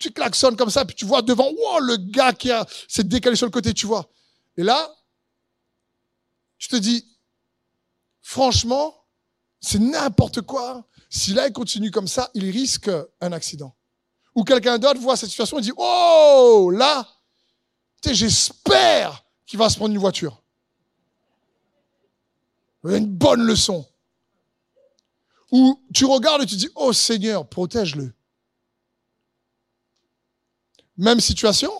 tu 0.00 0.10
klaxonnes 0.10 0.56
comme 0.56 0.70
ça, 0.70 0.84
puis 0.84 0.96
tu 0.96 1.04
vois 1.04 1.22
devant, 1.22 1.48
wow, 1.48 1.80
le 1.80 1.96
gars 1.96 2.32
qui 2.32 2.50
a, 2.50 2.66
s'est 2.88 3.04
décalé 3.04 3.36
sur 3.36 3.46
le 3.46 3.52
côté, 3.52 3.72
tu 3.72 3.86
vois. 3.86 4.08
Et 4.56 4.62
là, 4.62 4.90
tu 6.58 6.68
te 6.68 6.76
dis, 6.76 7.06
franchement, 8.20 8.94
c'est 9.60 9.78
n'importe 9.78 10.42
quoi. 10.42 10.84
Si 11.08 11.32
là, 11.32 11.46
il 11.46 11.52
continue 11.52 11.90
comme 11.90 12.08
ça, 12.08 12.30
il 12.34 12.50
risque 12.50 12.90
un 13.20 13.32
accident. 13.32 13.74
Ou 14.34 14.44
quelqu'un 14.44 14.78
d'autre 14.78 15.00
voit 15.00 15.16
cette 15.16 15.30
situation 15.30 15.58
et 15.58 15.62
dit, 15.62 15.72
oh, 15.76 16.70
là, 16.72 17.06
j'espère 18.04 19.24
qu'il 19.46 19.58
va 19.58 19.68
se 19.68 19.76
prendre 19.76 19.94
une 19.94 20.00
voiture. 20.00 20.42
Une 22.84 23.06
bonne 23.06 23.42
leçon. 23.42 23.86
Ou 25.50 25.82
tu 25.94 26.04
regardes 26.04 26.42
et 26.42 26.46
tu 26.46 26.56
dis, 26.56 26.68
oh 26.74 26.92
Seigneur, 26.92 27.48
protège-le. 27.48 28.12
Même 30.96 31.20
situation, 31.20 31.72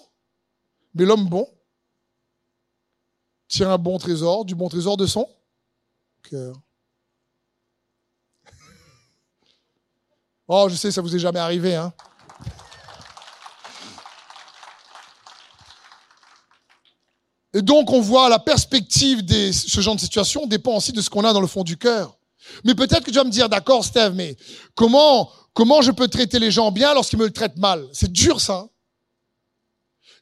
mais 0.95 1.05
l'homme 1.05 1.29
bon 1.29 1.49
tient 3.49 3.73
un 3.73 3.79
bon 3.79 3.99
trésor, 3.99 4.45
du 4.45 4.55
bon 4.55 4.69
trésor 4.69 4.97
de 4.97 5.07
son 5.07 5.29
cœur. 6.23 6.61
Oh, 10.51 10.67
je 10.71 10.77
sais, 10.77 10.91
ça 10.91 11.03
vous 11.03 11.15
est 11.15 11.19
jamais 11.19 11.41
arrivé, 11.41 11.75
hein. 11.75 11.93
Et 17.55 17.63
donc, 17.63 17.91
on 17.91 18.01
voit 18.01 18.29
la 18.29 18.39
perspective 18.39 19.25
de 19.25 19.53
ce 19.53 19.81
genre 19.81 19.95
de 19.95 20.01
situation 20.01 20.47
dépend 20.47 20.77
aussi 20.77 20.93
de 20.93 21.01
ce 21.01 21.09
qu'on 21.09 21.25
a 21.25 21.33
dans 21.33 21.41
le 21.41 21.47
fond 21.47 21.65
du 21.65 21.77
cœur. 21.77 22.19
Mais 22.65 22.75
peut-être 22.75 23.05
que 23.05 23.11
tu 23.11 23.17
vas 23.17 23.25
me 23.25 23.31
dire, 23.31 23.49
d'accord, 23.49 23.85
Steve, 23.85 24.13
mais 24.15 24.37
comment, 24.75 25.31
comment 25.55 25.83
je 25.83 25.91
peux 25.91 26.09
traiter 26.09 26.39
les 26.39 26.51
gens 26.51 26.71
bien 26.71 26.95
lorsqu'ils 26.95 27.19
me 27.19 27.25
le 27.25 27.33
traitent 27.33 27.59
mal? 27.59 27.85
C'est 27.93 28.13
dur, 28.13 28.41
ça. 28.41 28.55
Hein. 28.55 28.69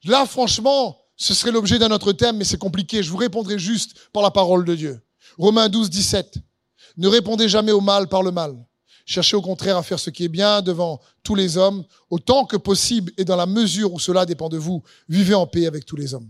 Là, 0.05 0.24
franchement, 0.27 0.99
ce 1.16 1.35
serait 1.35 1.51
l'objet 1.51 1.79
d'un 1.79 1.91
autre 1.91 2.12
thème, 2.12 2.37
mais 2.37 2.45
c'est 2.45 2.59
compliqué. 2.59 3.03
Je 3.03 3.11
vous 3.11 3.16
répondrai 3.16 3.59
juste 3.59 3.97
par 4.12 4.22
la 4.22 4.31
parole 4.31 4.64
de 4.64 4.74
Dieu. 4.74 5.01
Romains 5.39 5.68
12, 5.68 5.91
17. 5.91 6.39
Ne 6.97 7.09
répondez 7.09 7.49
jamais 7.49 7.72
au 7.72 7.81
mal 7.81 8.09
par 8.09 8.22
le 8.22 8.31
mal. 8.31 8.55
Cherchez 9.05 9.37
au 9.37 9.43
contraire 9.43 9.77
à 9.77 9.83
faire 9.83 9.99
ce 10.01 10.11
qui 10.11 10.24
est 10.24 10.29
bien 10.29 10.62
devant 10.62 11.01
tous 11.22 11.35
les 11.35 11.57
hommes, 11.57 11.85
autant 12.11 12.45
que 12.45 12.57
possible 12.57 13.12
et 13.16 13.24
dans 13.24 13.37
la 13.37 13.47
mesure 13.47 13.93
où 13.93 14.01
cela 14.01 14.27
dépend 14.27 14.49
de 14.49 14.59
vous. 14.59 14.83
Vivez 15.09 15.35
en 15.35 15.47
paix 15.47 15.66
avec 15.66 15.87
tous 15.87 15.97
les 15.97 16.14
hommes. 16.14 16.29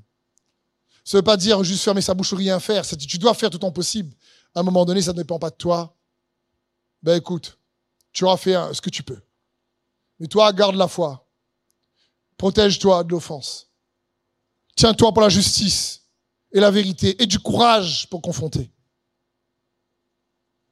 Ça 1.06 1.16
ne 1.16 1.20
veut 1.20 1.24
pas 1.24 1.36
dire 1.36 1.62
juste 1.62 1.84
fermer 1.84 2.02
sa 2.02 2.14
bouche 2.14 2.32
ou 2.32 2.36
rien 2.36 2.58
faire. 2.58 2.84
Tu 2.84 3.16
dois 3.16 3.32
faire 3.32 3.48
tout 3.48 3.58
ton 3.58 3.70
possible. 3.70 4.12
À 4.52 4.60
un 4.60 4.62
moment 4.64 4.84
donné, 4.84 5.00
ça 5.00 5.12
ne 5.12 5.18
dépend 5.18 5.38
pas 5.38 5.50
de 5.50 5.54
toi. 5.54 5.96
Ben 7.00 7.16
écoute, 7.16 7.60
tu 8.12 8.24
auras 8.24 8.36
fait 8.36 8.56
ce 8.72 8.80
que 8.80 8.90
tu 8.90 9.04
peux. 9.04 9.20
Mais 10.18 10.26
toi, 10.26 10.52
garde 10.52 10.74
la 10.74 10.88
foi. 10.88 11.24
Protège-toi 12.36 13.04
de 13.04 13.12
l'offense. 13.12 13.68
Tiens-toi 14.74 15.12
pour 15.12 15.22
la 15.22 15.28
justice 15.28 16.02
et 16.50 16.58
la 16.58 16.72
vérité 16.72 17.22
et 17.22 17.26
du 17.26 17.38
courage 17.38 18.08
pour 18.10 18.20
confronter. 18.20 18.72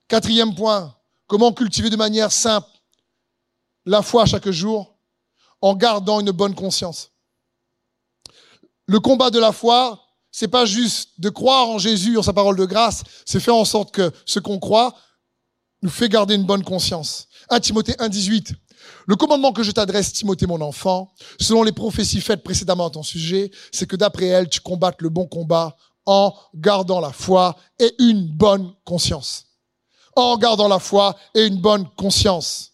Quatrième 0.09 0.53
point, 0.53 0.97
comment 1.29 1.53
cultiver 1.53 1.91
de 1.91 1.97
manière 1.97 2.33
simple 2.33 2.69
la 3.87 4.03
foi 4.03 4.27
chaque 4.27 4.51
jour 4.51 4.97
en 5.61 5.77
gardant 5.77 6.19
une 6.19 6.33
bonne 6.33 6.57
conscience. 6.57 7.13
Le 8.87 8.99
combat 8.99 9.31
de 9.31 9.39
la 9.39 9.53
foi, 9.53 10.04
c'est 10.37 10.49
pas 10.49 10.67
juste 10.67 11.11
de 11.19 11.29
croire 11.29 11.69
en 11.69 11.79
Jésus, 11.79 12.19
en 12.19 12.23
sa 12.25 12.33
parole 12.33 12.57
de 12.57 12.65
grâce, 12.65 13.05
c'est 13.25 13.39
faire 13.39 13.55
en 13.55 13.65
sorte 13.65 13.93
que 13.93 14.11
ce 14.27 14.41
qu'on 14.41 14.59
croit 14.59 14.93
nous 15.81 15.91
fait 15.91 16.09
garder 16.09 16.35
une 16.35 16.43
bonne 16.43 16.65
conscience. 16.65 17.29
1 17.51 17.61
Timothée 17.61 17.93
1,18. 17.93 18.53
Le 19.07 19.15
commandement 19.15 19.53
que 19.53 19.63
je 19.63 19.71
t'adresse, 19.71 20.13
Timothée 20.13 20.49
mon 20.49 20.61
enfant, 20.61 21.13
selon 21.41 21.63
les 21.63 21.71
prophéties 21.71 22.21
faites 22.21 22.43
précédemment 22.43 22.89
à 22.89 22.91
ton 22.91 23.05
sujet, 23.05 23.53
c'est 23.71 23.87
que 23.87 23.95
d'après 23.95 24.27
elles, 24.27 24.49
tu 24.49 24.59
combattes 24.59 25.03
le 25.03 25.09
bon 25.09 25.29
combat 25.29 25.77
en 26.05 26.35
gardant 26.57 26.99
la 26.99 27.13
foi 27.13 27.55
et 27.79 27.95
une 28.01 28.27
bonne 28.27 28.73
conscience. 28.85 29.47
En 30.17 30.37
gardant 30.37 30.67
la 30.67 30.81
foi 30.81 31.15
et 31.37 31.47
une 31.47 31.61
bonne 31.61 31.89
conscience. 31.97 32.73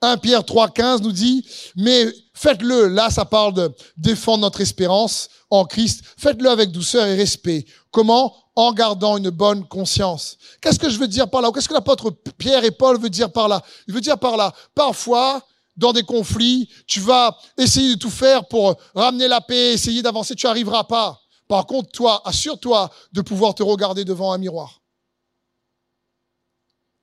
1 0.00 0.18
Pierre 0.18 0.42
3,15 0.42 1.02
nous 1.02 1.10
dit, 1.10 1.44
mais 1.74 2.06
faites-le, 2.38 2.88
là 2.88 3.10
ça 3.10 3.24
parle 3.24 3.54
de 3.54 3.74
défendre 3.96 4.42
notre 4.42 4.60
espérance 4.60 5.28
en 5.50 5.64
Christ, 5.64 6.02
faites-le 6.16 6.48
avec 6.50 6.70
douceur 6.70 7.06
et 7.06 7.16
respect. 7.16 7.66
Comment? 7.90 8.34
En 8.54 8.72
gardant 8.72 9.16
une 9.16 9.30
bonne 9.30 9.66
conscience. 9.66 10.36
Qu'est-ce 10.60 10.78
que 10.78 10.90
je 10.90 10.98
veux 10.98 11.08
dire 11.08 11.28
par 11.30 11.42
là? 11.42 11.50
Qu'est-ce 11.52 11.68
que 11.68 11.74
l'apôtre 11.74 12.10
Pierre 12.36 12.64
et 12.64 12.70
Paul 12.70 13.00
veut 13.00 13.10
dire 13.10 13.30
par 13.32 13.48
là? 13.48 13.62
Il 13.86 13.94
veut 13.94 14.00
dire 14.00 14.18
par 14.18 14.36
là, 14.36 14.52
parfois, 14.74 15.42
dans 15.76 15.92
des 15.92 16.02
conflits, 16.02 16.68
tu 16.86 17.00
vas 17.00 17.36
essayer 17.56 17.94
de 17.94 17.98
tout 17.98 18.10
faire 18.10 18.46
pour 18.48 18.76
ramener 18.94 19.28
la 19.28 19.40
paix, 19.40 19.72
essayer 19.72 20.02
d'avancer, 20.02 20.34
tu 20.34 20.46
arriveras 20.46 20.84
pas. 20.84 21.20
Par 21.46 21.66
contre, 21.66 21.90
toi, 21.92 22.20
assure-toi 22.24 22.90
de 23.12 23.22
pouvoir 23.22 23.54
te 23.54 23.62
regarder 23.62 24.04
devant 24.04 24.32
un 24.32 24.38
miroir. 24.38 24.82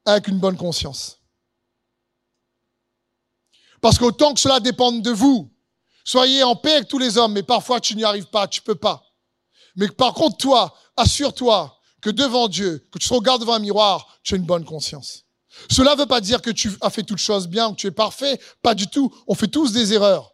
Avec 0.06 0.28
une 0.28 0.40
bonne 0.40 0.58
conscience. 0.58 1.18
Parce 3.86 4.00
qu'autant 4.00 4.34
que 4.34 4.40
cela 4.40 4.60
dépende 4.60 5.04
de 5.04 5.12
vous, 5.12 5.54
soyez 6.04 6.42
en 6.42 6.56
paix 6.56 6.78
avec 6.78 6.88
tous 6.88 6.98
les 6.98 7.20
hommes, 7.20 7.34
mais 7.34 7.44
parfois 7.44 7.80
tu 7.80 7.96
n'y 7.96 8.04
arrives 8.04 8.26
pas, 8.26 8.48
tu 8.48 8.64
peux 8.64 8.74
pas. 8.74 9.04
Mais 9.76 9.88
par 9.90 10.16
contre, 10.16 10.38
toi, 10.38 10.74
assure-toi 10.98 11.78
que 12.02 12.10
devant 12.10 12.48
Dieu, 12.48 12.88
que 12.92 12.98
tu 12.98 13.08
te 13.08 13.14
regardes 13.14 13.42
devant 13.42 13.54
un 13.54 13.60
miroir, 13.60 14.18
tu 14.24 14.34
as 14.34 14.38
une 14.38 14.44
bonne 14.44 14.66
conscience. 14.66 15.26
Cela 15.70 15.94
ne 15.94 16.00
veut 16.00 16.08
pas 16.08 16.20
dire 16.20 16.42
que 16.42 16.50
tu 16.50 16.72
as 16.82 16.90
fait 16.90 17.04
toutes 17.04 17.20
choses 17.20 17.48
bien, 17.48 17.74
que 17.74 17.76
tu 17.76 17.86
es 17.86 17.92
parfait, 17.92 18.40
pas 18.64 18.74
du 18.74 18.88
tout. 18.88 19.14
On 19.28 19.36
fait 19.36 19.50
tous 19.50 19.72
des 19.72 19.94
erreurs. 19.94 20.34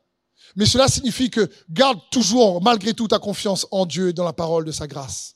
Mais 0.56 0.66
cela 0.66 0.88
signifie 0.88 1.30
que 1.30 1.52
garde 1.70 1.99
toujours, 2.10 2.62
malgré 2.62 2.93
tout, 2.93 3.10
ta 3.10 3.20
confiance 3.20 3.68
en 3.72 3.86
Dieu 3.86 4.08
et 4.08 4.14
dans 4.14 4.24
la 4.24 4.32
parole 4.32 4.64
de 4.64 4.72
sa 4.72 4.88
grâce. 4.88 5.36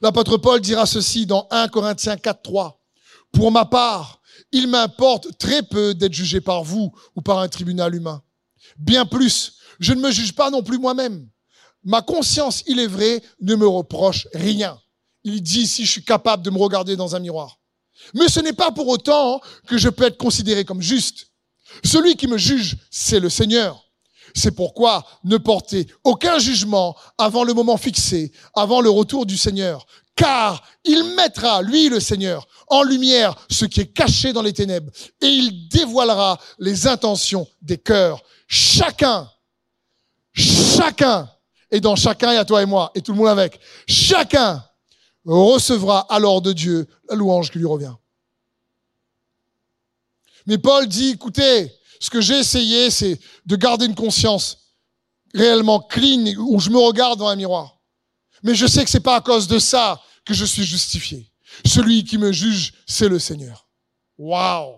L'apôtre 0.00 0.38
Paul 0.38 0.62
dira 0.62 0.86
ceci 0.86 1.26
dans 1.26 1.46
1 1.50 1.68
Corinthiens 1.68 2.16
4, 2.16 2.40
3. 2.40 2.80
Pour 3.32 3.52
ma 3.52 3.66
part, 3.66 4.19
il 4.52 4.66
m'importe 4.68 5.38
très 5.38 5.62
peu 5.62 5.94
d'être 5.94 6.12
jugé 6.12 6.40
par 6.40 6.64
vous 6.64 6.92
ou 7.16 7.20
par 7.20 7.38
un 7.38 7.48
tribunal 7.48 7.94
humain. 7.94 8.22
Bien 8.78 9.06
plus, 9.06 9.54
je 9.78 9.92
ne 9.92 10.00
me 10.00 10.10
juge 10.10 10.34
pas 10.34 10.50
non 10.50 10.62
plus 10.62 10.78
moi-même. 10.78 11.28
Ma 11.82 12.02
conscience, 12.02 12.62
il 12.66 12.78
est 12.78 12.86
vrai, 12.86 13.22
ne 13.40 13.54
me 13.54 13.66
reproche 13.66 14.28
rien. 14.34 14.78
Il 15.24 15.42
dit 15.42 15.66
si 15.66 15.84
je 15.84 15.90
suis 15.90 16.04
capable 16.04 16.42
de 16.42 16.50
me 16.50 16.58
regarder 16.58 16.96
dans 16.96 17.16
un 17.16 17.20
miroir. 17.20 17.58
Mais 18.14 18.28
ce 18.28 18.40
n'est 18.40 18.52
pas 18.52 18.70
pour 18.70 18.88
autant 18.88 19.40
que 19.66 19.78
je 19.78 19.88
peux 19.88 20.04
être 20.04 20.18
considéré 20.18 20.64
comme 20.64 20.82
juste. 20.82 21.28
Celui 21.84 22.16
qui 22.16 22.26
me 22.26 22.38
juge, 22.38 22.76
c'est 22.90 23.20
le 23.20 23.28
Seigneur. 23.28 23.90
C'est 24.34 24.52
pourquoi 24.52 25.04
ne 25.24 25.36
portez 25.36 25.86
aucun 26.04 26.38
jugement 26.38 26.96
avant 27.18 27.44
le 27.44 27.52
moment 27.52 27.76
fixé, 27.76 28.32
avant 28.54 28.80
le 28.80 28.90
retour 28.90 29.26
du 29.26 29.36
Seigneur, 29.36 29.86
car 30.20 30.62
il 30.84 31.14
mettra, 31.16 31.62
lui 31.62 31.88
le 31.88 31.98
Seigneur, 31.98 32.46
en 32.68 32.82
lumière 32.82 33.34
ce 33.48 33.64
qui 33.64 33.80
est 33.80 33.86
caché 33.86 34.34
dans 34.34 34.42
les 34.42 34.52
ténèbres, 34.52 34.92
et 35.22 35.26
il 35.26 35.66
dévoilera 35.68 36.38
les 36.58 36.86
intentions 36.86 37.48
des 37.62 37.78
cœurs. 37.78 38.22
Chacun, 38.46 39.30
chacun, 40.34 41.26
et 41.70 41.80
dans 41.80 41.96
chacun, 41.96 42.32
il 42.32 42.34
y 42.34 42.38
a 42.38 42.44
toi 42.44 42.62
et 42.62 42.66
moi, 42.66 42.90
et 42.94 43.00
tout 43.00 43.12
le 43.12 43.18
monde 43.18 43.28
avec, 43.28 43.58
chacun 43.88 44.62
recevra 45.24 46.00
alors 46.10 46.42
de 46.42 46.52
Dieu 46.52 46.86
la 47.08 47.16
louange 47.16 47.50
qui 47.50 47.58
lui 47.58 47.66
revient. 47.66 47.94
Mais 50.44 50.58
Paul 50.58 50.86
dit, 50.86 51.10
écoutez, 51.10 51.72
ce 51.98 52.10
que 52.10 52.20
j'ai 52.20 52.40
essayé, 52.40 52.90
c'est 52.90 53.18
de 53.46 53.56
garder 53.56 53.86
une 53.86 53.94
conscience 53.94 54.74
réellement 55.32 55.80
clean, 55.80 56.26
où 56.36 56.60
je 56.60 56.68
me 56.68 56.78
regarde 56.78 57.18
dans 57.18 57.28
un 57.28 57.36
miroir. 57.36 57.78
Mais 58.42 58.54
je 58.54 58.66
sais 58.66 58.84
que 58.84 58.90
c'est 58.90 59.00
pas 59.00 59.16
à 59.16 59.20
cause 59.22 59.48
de 59.48 59.58
ça 59.58 59.98
je 60.34 60.44
suis 60.44 60.64
justifié. 60.64 61.30
Celui 61.66 62.04
qui 62.04 62.18
me 62.18 62.32
juge, 62.32 62.74
c'est 62.86 63.08
le 63.08 63.18
Seigneur. 63.18 63.68
Waouh! 64.18 64.76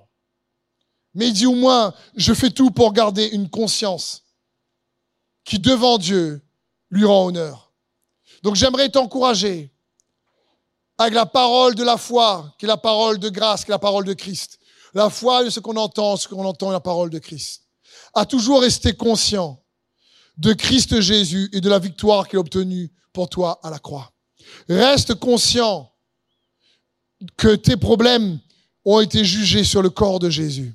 Mais 1.14 1.28
il 1.28 1.32
dit 1.32 1.46
au 1.46 1.55
moins, 1.55 1.92
je 2.16 2.32
fais 2.32 2.50
tout 2.50 2.70
pour 2.70 2.92
garder 2.92 3.26
une 3.26 3.50
conscience 3.50 4.24
qui 5.44 5.59
devant 5.59 5.98
Dieu 5.98 6.42
lui 6.90 7.05
rend 7.05 7.26
honneur. 7.26 7.72
Donc 8.42 8.57
j'aimerais 8.57 8.88
t'encourager 8.88 9.72
avec 10.98 11.14
la 11.14 11.26
parole 11.26 11.74
de 11.74 11.82
la 11.82 11.96
foi, 11.96 12.55
qui 12.59 12.64
est 12.64 12.68
la 12.68 12.76
parole 12.76 13.18
de 13.18 13.28
grâce, 13.28 13.64
qui 13.64 13.70
est 13.70 13.74
la 13.74 13.78
parole 13.78 14.05
de 14.05 14.14
Christ. 14.14 14.59
La 14.94 15.11
foi 15.11 15.44
de 15.44 15.50
ce 15.50 15.61
qu'on 15.61 15.76
entend, 15.76 16.16
ce 16.16 16.28
qu'on 16.28 16.44
entend 16.44 16.70
la 16.70 16.80
parole 16.80 17.11
de 17.11 17.18
Christ. 17.18 17.62
À 18.14 18.26
toujours 18.26 18.61
rester 18.61 18.94
conscient 18.94 19.62
de 20.36 20.53
Christ 20.53 21.00
Jésus 21.00 21.48
et 21.53 21.61
de 21.61 21.68
la 21.68 21.78
victoire 21.78 22.28
qu'il 22.28 22.38
a 22.38 22.40
obtenue 22.40 22.92
pour 23.12 23.28
toi 23.28 23.59
à 23.62 23.70
la 23.70 23.78
croix. 23.78 24.12
Reste 24.68 25.14
conscient 25.14 25.90
que 27.36 27.55
tes 27.55 27.76
problèmes 27.76 28.38
ont 28.84 29.00
été 29.00 29.24
jugés 29.24 29.64
sur 29.64 29.82
le 29.82 29.90
corps 29.90 30.18
de 30.18 30.30
Jésus. 30.30 30.74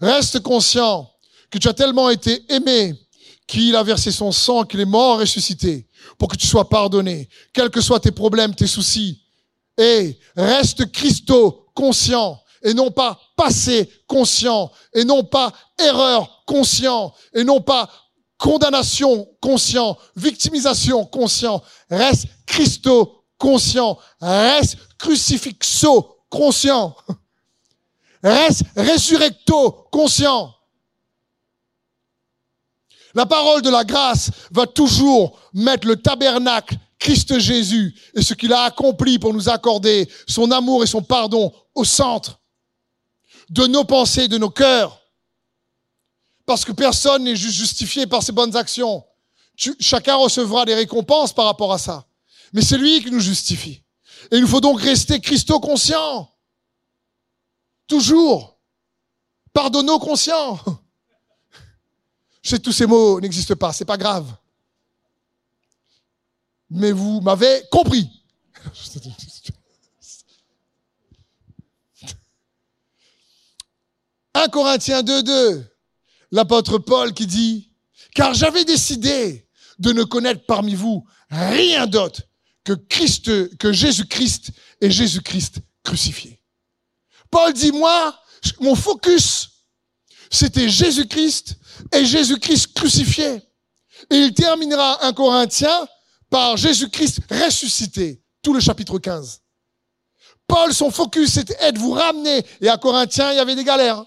Reste 0.00 0.40
conscient 0.40 1.10
que 1.50 1.58
tu 1.58 1.68
as 1.68 1.74
tellement 1.74 2.10
été 2.10 2.44
aimé 2.52 2.94
qu'il 3.46 3.76
a 3.76 3.82
versé 3.82 4.10
son 4.10 4.32
sang, 4.32 4.64
qu'il 4.64 4.80
est 4.80 4.84
mort 4.84 5.20
ressuscité 5.20 5.86
pour 6.18 6.28
que 6.28 6.36
tu 6.36 6.46
sois 6.46 6.68
pardonné, 6.68 7.28
quels 7.52 7.70
que 7.70 7.80
soient 7.80 8.00
tes 8.00 8.10
problèmes, 8.10 8.54
tes 8.54 8.66
soucis. 8.66 9.22
Et 9.76 10.18
reste 10.36 10.90
Christo 10.92 11.66
conscient 11.74 12.40
et 12.62 12.74
non 12.74 12.90
pas 12.90 13.20
passé 13.36 13.90
conscient 14.06 14.70
et 14.94 15.04
non 15.04 15.24
pas 15.24 15.52
erreur 15.78 16.42
conscient 16.46 17.12
et 17.34 17.44
non 17.44 17.60
pas 17.60 17.90
condamnation 18.44 19.26
conscient, 19.40 19.96
victimisation 20.16 21.06
conscient, 21.06 21.62
reste 21.88 22.26
Christo 22.44 23.24
conscient, 23.38 23.98
reste 24.20 24.76
crucifixo 24.98 26.18
conscient, 26.28 26.94
reste 28.22 28.64
resurrecto 28.76 29.88
conscient. 29.90 30.54
La 33.14 33.24
parole 33.24 33.62
de 33.62 33.70
la 33.70 33.82
grâce 33.82 34.30
va 34.50 34.66
toujours 34.66 35.40
mettre 35.54 35.88
le 35.88 35.96
tabernacle, 35.96 36.76
Christ 36.98 37.38
Jésus, 37.38 37.94
et 38.14 38.20
ce 38.20 38.34
qu'il 38.34 38.52
a 38.52 38.64
accompli 38.64 39.18
pour 39.18 39.32
nous 39.32 39.48
accorder 39.48 40.06
son 40.28 40.50
amour 40.50 40.84
et 40.84 40.86
son 40.86 41.00
pardon 41.00 41.50
au 41.74 41.84
centre 41.84 42.38
de 43.48 43.66
nos 43.66 43.84
pensées, 43.84 44.28
de 44.28 44.36
nos 44.36 44.50
cœurs. 44.50 45.00
Parce 46.46 46.64
que 46.64 46.72
personne 46.72 47.24
n'est 47.24 47.36
justifié 47.36 48.06
par 48.06 48.22
ses 48.22 48.32
bonnes 48.32 48.56
actions. 48.56 49.04
chacun 49.80 50.16
recevra 50.16 50.64
des 50.64 50.74
récompenses 50.74 51.32
par 51.32 51.46
rapport 51.46 51.72
à 51.72 51.78
ça. 51.78 52.06
Mais 52.52 52.62
c'est 52.62 52.78
lui 52.78 53.02
qui 53.02 53.10
nous 53.10 53.20
justifie. 53.20 53.82
Et 54.30 54.36
il 54.36 54.42
nous 54.42 54.48
faut 54.48 54.60
donc 54.60 54.80
rester 54.80 55.20
Christo-conscients. 55.20 56.30
Toujours. 57.86 58.58
Pardonnons 59.52 59.98
conscients. 59.98 60.58
Je 62.42 62.50
sais 62.50 62.58
que 62.58 62.62
tous 62.62 62.72
ces 62.72 62.86
mots 62.86 63.20
n'existent 63.20 63.56
pas, 63.56 63.72
c'est 63.72 63.84
pas 63.84 63.96
grave. 63.96 64.30
Mais 66.70 66.92
vous 66.92 67.20
m'avez 67.20 67.62
compris. 67.70 68.10
1 74.34 74.48
Corinthiens 74.48 75.02
2, 75.02 75.22
2 75.22 75.73
l'apôtre 76.34 76.78
Paul 76.78 77.14
qui 77.14 77.26
dit, 77.26 77.70
car 78.12 78.34
j'avais 78.34 78.64
décidé 78.64 79.48
de 79.78 79.92
ne 79.92 80.02
connaître 80.02 80.44
parmi 80.46 80.74
vous 80.74 81.06
rien 81.30 81.86
d'autre 81.86 82.22
que 82.64 82.72
Christ, 82.72 83.56
que 83.56 83.72
Jésus-Christ 83.72 84.50
et 84.80 84.90
Jésus-Christ 84.90 85.58
crucifié. 85.84 86.42
Paul 87.30 87.52
dit, 87.52 87.70
moi, 87.70 88.20
Mon 88.60 88.74
focus, 88.74 89.48
c'était 90.30 90.68
Jésus-Christ 90.68 91.56
et 91.92 92.04
Jésus-Christ 92.04 92.74
crucifié. 92.74 93.40
Et 94.10 94.16
il 94.16 94.34
terminera 94.34 95.06
un 95.06 95.12
Corinthien 95.12 95.86
par 96.28 96.56
Jésus-Christ 96.56 97.20
ressuscité, 97.30 98.22
tout 98.42 98.52
le 98.52 98.60
chapitre 98.60 98.98
15. 98.98 99.40
Paul, 100.48 100.74
son 100.74 100.90
focus, 100.90 101.34
c'était 101.34 101.72
de 101.72 101.78
vous 101.78 101.92
ramener. 101.92 102.44
Et 102.60 102.68
à 102.68 102.76
Corinthiens, 102.76 103.32
il 103.32 103.36
y 103.36 103.40
avait 103.40 103.54
des 103.54 103.64
galères. 103.64 104.04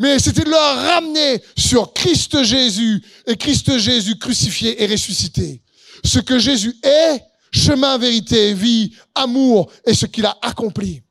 Mais 0.00 0.18
c'était 0.18 0.44
de 0.44 0.50
leur 0.50 0.76
ramener 0.76 1.42
sur 1.58 1.92
Christ 1.92 2.42
Jésus 2.42 3.04
et 3.26 3.36
Christ 3.36 3.76
Jésus 3.76 4.18
crucifié 4.18 4.82
et 4.82 4.86
ressuscité. 4.86 5.62
Ce 6.02 6.18
que 6.20 6.38
Jésus 6.38 6.74
est, 6.82 7.22
chemin, 7.52 7.98
vérité, 7.98 8.54
vie, 8.54 8.96
amour 9.14 9.70
et 9.84 9.92
ce 9.92 10.06
qu'il 10.06 10.24
a 10.24 10.38
accompli. 10.40 11.02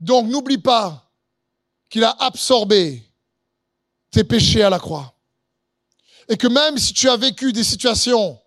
Donc 0.00 0.26
n'oublie 0.26 0.56
pas 0.56 1.12
qu'il 1.90 2.04
a 2.04 2.16
absorbé 2.18 3.02
tes 4.10 4.24
péchés 4.24 4.62
à 4.62 4.70
la 4.70 4.78
croix. 4.78 5.14
Et 6.30 6.38
que 6.38 6.46
même 6.46 6.78
si 6.78 6.94
tu 6.94 7.06
as 7.10 7.18
vécu 7.18 7.52
des 7.52 7.64
situations 7.64 8.40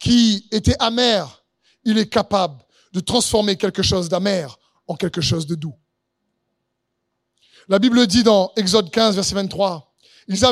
qui 0.00 0.48
étaient 0.50 0.80
amères, 0.80 1.44
il 1.84 1.98
est 1.98 2.08
capable 2.08 2.60
de 2.92 2.98
transformer 2.98 3.56
quelque 3.56 3.84
chose 3.84 4.08
d'amer 4.08 4.58
en 4.88 4.96
quelque 4.96 5.20
chose 5.20 5.46
de 5.46 5.54
doux. 5.54 5.79
La 7.70 7.78
Bible 7.78 8.04
dit 8.08 8.24
dans 8.24 8.52
Exode 8.56 8.90
15, 8.90 9.14
verset 9.14 9.36
23, 9.36 9.94
ils 10.26 10.44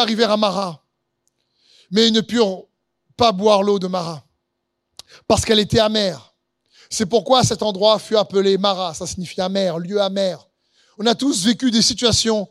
arrivèrent 0.00 0.30
à 0.30 0.38
Mara, 0.38 0.82
mais 1.90 2.08
ils 2.08 2.14
ne 2.14 2.22
purent 2.22 2.62
pas 3.14 3.30
boire 3.30 3.62
l'eau 3.62 3.78
de 3.78 3.88
Mara, 3.88 4.24
parce 5.28 5.44
qu'elle 5.44 5.58
était 5.58 5.80
amère. 5.80 6.32
C'est 6.88 7.04
pourquoi 7.04 7.44
cet 7.44 7.62
endroit 7.62 7.98
fut 7.98 8.16
appelé 8.16 8.56
Mara, 8.56 8.94
ça 8.94 9.06
signifie 9.06 9.42
amer, 9.42 9.78
lieu 9.78 10.00
amer. 10.00 10.48
On 10.96 11.04
a 11.04 11.14
tous 11.14 11.44
vécu 11.44 11.70
des 11.70 11.82
situations 11.82 12.48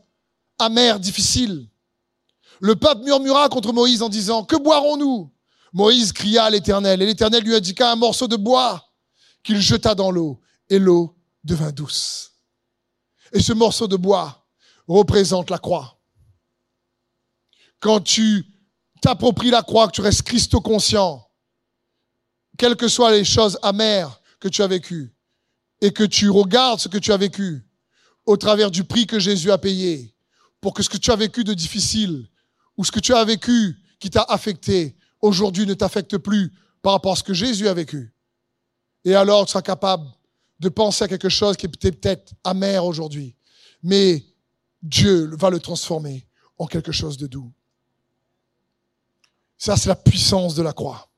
amères, 0.59 0.99
difficiles. 0.99 1.67
Le 2.59 2.75
peuple 2.75 3.01
murmura 3.01 3.49
contre 3.49 3.73
Moïse 3.73 4.03
en 4.03 4.09
disant, 4.09 4.43
que 4.43 4.55
boirons-nous? 4.55 5.31
Moïse 5.73 6.13
cria 6.13 6.43
à 6.43 6.49
l'Éternel, 6.51 7.01
et 7.01 7.07
l'Éternel 7.07 7.43
lui 7.43 7.55
indiqua 7.55 7.91
un 7.91 7.95
morceau 7.95 8.27
de 8.27 8.35
bois 8.35 8.85
qu'il 9.41 9.59
jeta 9.59 9.95
dans 9.95 10.11
l'eau, 10.11 10.39
et 10.69 10.77
l'eau 10.77 11.17
devint 11.43 11.71
douce. 11.71 12.30
Et 13.33 13.41
ce 13.41 13.53
morceau 13.53 13.87
de 13.87 13.95
bois 13.95 14.45
représente 14.87 15.49
la 15.49 15.57
croix. 15.57 15.99
Quand 17.79 18.01
tu 18.01 18.45
t'appropries 19.01 19.49
la 19.49 19.63
croix, 19.63 19.87
que 19.87 19.93
tu 19.93 20.01
restes 20.01 20.23
christo-conscient, 20.23 21.27
quelles 22.57 22.75
que 22.75 22.87
soient 22.87 23.11
les 23.11 23.23
choses 23.23 23.57
amères 23.63 24.21
que 24.39 24.47
tu 24.47 24.61
as 24.61 24.67
vécues, 24.67 25.15
et 25.81 25.91
que 25.91 26.03
tu 26.03 26.29
regardes 26.29 26.79
ce 26.79 26.87
que 26.87 26.97
tu 26.97 27.11
as 27.11 27.17
vécu 27.17 27.65
au 28.25 28.37
travers 28.37 28.69
du 28.69 28.83
prix 28.83 29.07
que 29.07 29.19
Jésus 29.19 29.51
a 29.51 29.57
payé, 29.57 30.15
pour 30.59 30.73
que 30.73 30.83
ce 30.83 30.89
que 30.89 30.97
tu 30.97 31.11
as 31.11 31.15
vécu 31.15 31.43
de 31.43 31.53
difficile, 31.53 32.27
ou 32.77 32.85
ce 32.85 32.91
que 32.91 32.99
tu 32.99 33.13
as 33.13 33.25
vécu 33.25 33.77
qui 33.99 34.09
t'a 34.09 34.23
affecté, 34.23 34.95
aujourd'hui 35.21 35.65
ne 35.65 35.73
t'affecte 35.73 36.17
plus 36.17 36.53
par 36.81 36.93
rapport 36.93 37.13
à 37.13 37.15
ce 37.15 37.23
que 37.23 37.33
Jésus 37.33 37.67
a 37.67 37.73
vécu. 37.73 38.13
Et 39.03 39.15
alors 39.15 39.45
tu 39.45 39.51
seras 39.51 39.61
capable 39.63 40.07
de 40.61 40.69
penser 40.69 41.03
à 41.03 41.07
quelque 41.07 41.27
chose 41.27 41.57
qui 41.57 41.65
était 41.65 41.91
peut-être 41.91 42.33
amer 42.43 42.85
aujourd'hui, 42.85 43.35
mais 43.81 44.23
Dieu 44.83 45.31
va 45.35 45.49
le 45.49 45.59
transformer 45.59 46.27
en 46.59 46.67
quelque 46.67 46.91
chose 46.91 47.17
de 47.17 47.25
doux. 47.25 47.51
Ça, 49.57 49.75
c'est 49.75 49.89
la 49.89 49.95
puissance 49.95 50.53
de 50.53 50.61
la 50.61 50.71
croix. 50.71 51.09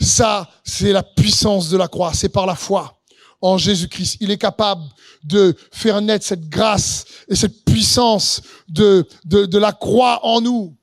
Ça, 0.00 0.50
c'est 0.64 0.92
la 0.92 1.02
puissance 1.02 1.68
de 1.68 1.76
la 1.76 1.88
croix. 1.88 2.14
C'est 2.14 2.30
par 2.30 2.46
la 2.46 2.54
foi 2.54 3.02
en 3.42 3.58
Jésus-Christ. 3.58 4.16
Il 4.20 4.30
est 4.30 4.38
capable 4.38 4.82
de 5.22 5.54
faire 5.70 6.00
naître 6.00 6.24
cette 6.24 6.48
grâce 6.48 7.04
et 7.28 7.36
cette 7.36 7.64
puissance 7.66 8.40
de, 8.68 9.06
de, 9.26 9.44
de 9.44 9.58
la 9.58 9.72
croix 9.72 10.24
en 10.24 10.40
nous 10.40 10.74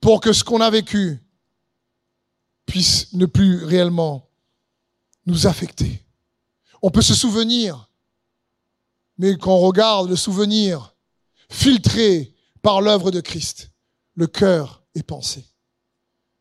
pour 0.00 0.20
que 0.20 0.32
ce 0.32 0.42
qu'on 0.42 0.60
a 0.60 0.70
vécu 0.70 1.22
puisse 2.66 3.12
ne 3.12 3.26
plus 3.26 3.64
réellement 3.64 4.28
nous 5.26 5.46
affecter. 5.46 6.04
On 6.82 6.90
peut 6.90 7.02
se 7.02 7.14
souvenir, 7.14 7.90
mais 9.18 9.36
quand 9.36 9.54
on 9.54 9.60
regarde 9.60 10.08
le 10.08 10.16
souvenir 10.16 10.94
filtré 11.50 12.32
par 12.62 12.80
l'œuvre 12.80 13.10
de 13.10 13.20
Christ, 13.20 13.70
le 14.14 14.26
cœur 14.26 14.82
est 14.94 15.02
pensé. 15.02 15.44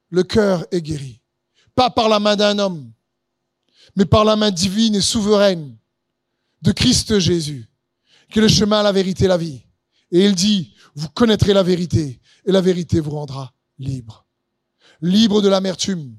Le 0.10 0.24
cœur 0.24 0.66
est 0.72 0.82
guéri. 0.82 1.22
Pas 1.76 1.90
par 1.90 2.10
la 2.10 2.20
main 2.20 2.36
d'un 2.36 2.58
homme, 2.60 2.92
mais 3.96 4.06
par 4.06 4.24
la 4.24 4.36
main 4.36 4.52
divine 4.52 4.96
et 4.96 5.02
souveraine 5.02 5.78
de 6.62 6.72
Christ 6.72 7.20
Jésus, 7.20 7.70
qui 8.32 8.40
est 8.40 8.42
le 8.42 8.48
chemin, 8.48 8.84
la 8.84 8.92
vérité, 8.92 9.28
la 9.28 9.38
vie. 9.38 9.62
Et 10.12 10.26
il 10.26 10.36
dit, 10.36 10.74
vous 10.96 11.10
connaîtrez 11.10 11.54
la 11.54 11.64
vérité, 11.64 12.20
et 12.46 12.52
la 12.52 12.62
vérité 12.62 13.00
vous 13.00 13.12
rendra 13.12 13.54
libre. 13.78 14.26
Libre 15.02 15.42
de 15.42 15.48
l'amertume, 15.48 16.18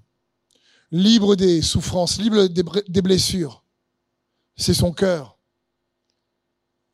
libre 0.90 1.36
des 1.36 1.62
souffrances, 1.62 2.18
libre 2.18 2.46
des 2.46 3.02
blessures. 3.02 3.59
C'est 4.56 4.74
son 4.74 4.92
cœur. 4.92 5.38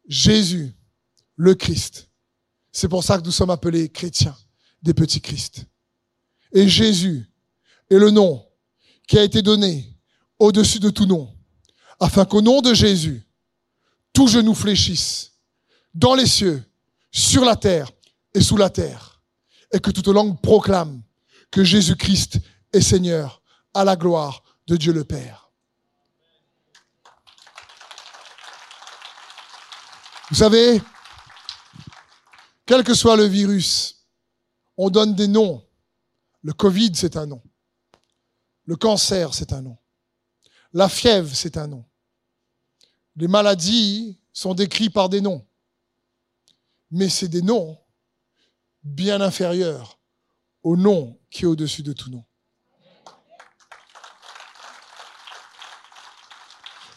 Jésus, 0.08 0.74
le 1.36 1.54
Christ. 1.54 2.08
C'est 2.72 2.88
pour 2.88 3.02
ça 3.02 3.18
que 3.18 3.24
nous 3.24 3.32
sommes 3.32 3.50
appelés 3.50 3.88
chrétiens, 3.88 4.36
des 4.82 4.94
petits 4.94 5.20
Christ. 5.20 5.66
Et 6.52 6.68
Jésus 6.68 7.28
est 7.90 7.98
le 7.98 8.10
nom 8.10 8.46
qui 9.08 9.18
a 9.18 9.22
été 9.22 9.42
donné 9.42 9.96
au-dessus 10.38 10.80
de 10.80 10.90
tout 10.90 11.06
nom, 11.06 11.34
afin 11.98 12.24
qu'au 12.24 12.42
nom 12.42 12.60
de 12.60 12.74
Jésus, 12.74 13.26
tout 14.12 14.28
genou 14.28 14.54
fléchisse 14.54 15.32
dans 15.94 16.14
les 16.14 16.26
cieux, 16.26 16.62
sur 17.10 17.44
la 17.44 17.56
terre 17.56 17.90
et 18.34 18.42
sous 18.42 18.58
la 18.58 18.68
terre, 18.68 19.22
et 19.72 19.80
que 19.80 19.90
toute 19.90 20.08
langue 20.08 20.40
proclame 20.40 21.02
que 21.50 21.64
Jésus-Christ 21.64 22.38
est 22.72 22.82
Seigneur 22.82 23.42
à 23.72 23.84
la 23.84 23.96
gloire 23.96 24.42
de 24.66 24.76
Dieu 24.76 24.92
le 24.92 25.04
Père. 25.04 25.45
Vous 30.28 30.36
savez, 30.36 30.82
quel 32.64 32.82
que 32.82 32.94
soit 32.94 33.16
le 33.16 33.24
virus, 33.24 34.04
on 34.76 34.90
donne 34.90 35.14
des 35.14 35.28
noms. 35.28 35.64
Le 36.42 36.52
Covid, 36.52 36.92
c'est 36.94 37.16
un 37.16 37.26
nom. 37.26 37.42
Le 38.64 38.74
cancer, 38.74 39.32
c'est 39.34 39.52
un 39.52 39.62
nom. 39.62 39.78
La 40.72 40.88
fièvre, 40.88 41.34
c'est 41.34 41.56
un 41.56 41.68
nom. 41.68 41.84
Les 43.14 43.28
maladies 43.28 44.18
sont 44.32 44.52
décrites 44.52 44.92
par 44.92 45.08
des 45.08 45.20
noms. 45.20 45.46
Mais 46.90 47.08
c'est 47.08 47.28
des 47.28 47.42
noms 47.42 47.78
bien 48.82 49.20
inférieurs 49.20 49.98
au 50.62 50.76
nom 50.76 51.18
qui 51.30 51.44
est 51.44 51.46
au-dessus 51.46 51.82
de 51.84 51.92
tout 51.92 52.10
nom. 52.10 52.24